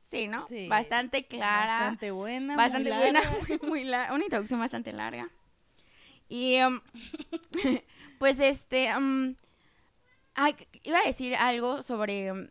Sí, 0.00 0.28
¿no? 0.28 0.46
Sí. 0.46 0.68
Bastante 0.68 1.26
clara. 1.26 1.80
Bastante 1.80 2.10
buena. 2.12 2.54
muy 2.54 2.56
bastante 2.56 2.90
buena, 2.90 3.20
larga. 3.20 3.58
muy 3.66 3.84
larga, 3.84 4.14
una 4.14 4.24
introducción 4.24 4.60
bastante 4.60 4.92
larga. 4.92 5.28
Y 6.28 6.60
um, 6.62 6.80
pues 8.18 8.38
este, 8.40 8.96
um, 8.96 9.34
ay, 10.34 10.56
iba 10.82 10.98
a 10.98 11.06
decir 11.06 11.34
algo 11.36 11.82
sobre 11.82 12.32
um, 12.32 12.48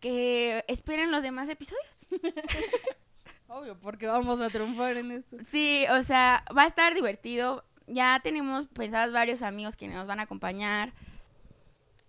que 0.00 0.64
esperen 0.68 1.10
los 1.10 1.22
demás 1.22 1.48
episodios. 1.48 1.96
Obvio, 3.48 3.78
porque 3.78 4.06
vamos 4.06 4.40
a 4.40 4.50
triunfar 4.50 4.96
en 4.98 5.10
esto. 5.10 5.36
Sí, 5.50 5.86
o 5.90 6.02
sea, 6.02 6.44
va 6.56 6.64
a 6.64 6.66
estar 6.66 6.94
divertido. 6.94 7.64
Ya 7.86 8.20
tenemos 8.22 8.66
pensados 8.66 9.12
varios 9.14 9.40
amigos 9.40 9.76
que 9.76 9.88
nos 9.88 10.06
van 10.06 10.20
a 10.20 10.24
acompañar, 10.24 10.92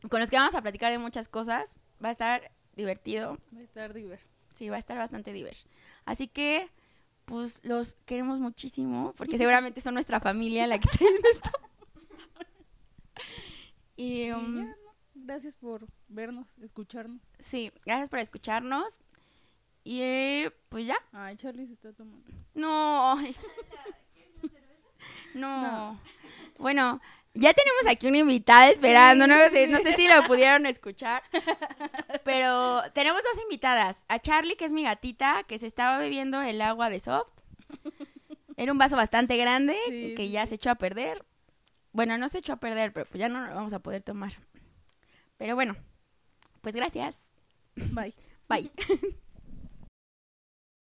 con 0.10 0.20
los 0.20 0.30
que 0.30 0.38
vamos 0.38 0.56
a 0.56 0.62
platicar 0.62 0.92
de 0.92 0.98
muchas 0.98 1.28
cosas. 1.28 1.76
Va 2.04 2.10
a 2.10 2.12
estar 2.12 2.52
divertido. 2.76 3.38
Va 3.54 3.60
a 3.60 3.64
estar 3.64 3.94
diver. 3.94 4.20
Sí, 4.56 4.70
va 4.70 4.78
a 4.78 4.80
estar 4.80 4.98
bastante 4.98 5.34
diverso. 5.34 5.68
Así 6.06 6.28
que, 6.28 6.70
pues, 7.26 7.60
los 7.64 7.96
queremos 8.06 8.40
muchísimo, 8.40 9.14
porque 9.18 9.38
seguramente 9.38 9.82
son 9.82 9.94
nuestra 9.94 10.20
familia 10.20 10.68
la 10.68 10.80
que 10.80 10.90
está 10.90 11.06
esto. 11.34 11.52
Y, 13.96 14.24
Y 14.28 14.32
um, 14.32 14.58
ya, 14.58 14.64
¿no? 14.64 14.76
Gracias 15.16 15.56
por 15.58 15.86
vernos, 16.08 16.58
escucharnos. 16.60 17.22
sí, 17.38 17.72
gracias 17.86 18.10
por 18.10 18.20
escucharnos. 18.20 19.00
Y, 19.84 20.02
eh, 20.02 20.52
pues 20.70 20.88
ya. 20.88 20.98
Ay, 21.12 21.36
Charlie 21.36 21.68
se 21.68 21.74
está 21.74 21.94
tomando. 21.94 22.30
No. 22.54 23.16
No. 25.36 25.62
No. 25.62 26.00
Bueno, 26.58 27.00
ya 27.34 27.54
tenemos 27.54 27.88
aquí 27.88 28.08
una 28.08 28.18
invitada 28.20 28.70
esperando, 28.70 29.28
no 29.28 29.36
sé, 29.50 29.68
no 29.68 29.80
sé 29.80 29.94
si 29.94 30.08
lo 30.08 30.24
pudieron 30.24 30.66
escuchar, 30.66 31.24
pero 32.24 32.82
tenemos 32.94 33.22
dos 33.24 33.42
invitadas, 33.44 34.06
a 34.08 34.20
Charlie, 34.20 34.56
que 34.56 34.66
es 34.66 34.72
mi 34.72 34.84
gatita, 34.84 35.44
que 35.48 35.60
se 35.60 35.68
estaba 35.68 35.98
bebiendo 35.98 36.42
el 36.42 36.62
agua 36.62 36.90
de 36.90 37.00
soft. 37.00 37.32
Era 38.58 38.74
un 38.74 38.78
vaso 38.78 38.98
bastante 38.98 39.38
grande 39.38 39.78
Sí, 39.88 40.14
que 40.18 40.30
ya 40.30 40.46
se 40.46 40.56
echó 40.56 40.70
a 40.70 40.76
perder. 40.76 41.24
Bueno, 41.94 42.18
no 42.18 42.28
se 42.28 42.40
echó 42.40 42.54
a 42.54 42.58
perder, 42.60 42.92
pero 42.92 43.06
pues 43.06 43.20
ya 43.20 43.30
no 43.30 43.46
lo 43.48 43.56
vamos 43.56 43.72
a 43.74 43.80
poder 43.80 44.04
tomar. 44.04 44.34
Pero 45.38 45.56
bueno, 45.56 45.78
pues 46.62 46.76
gracias. 46.76 47.32
Bye. 47.76 48.14
Bye. 48.50 48.72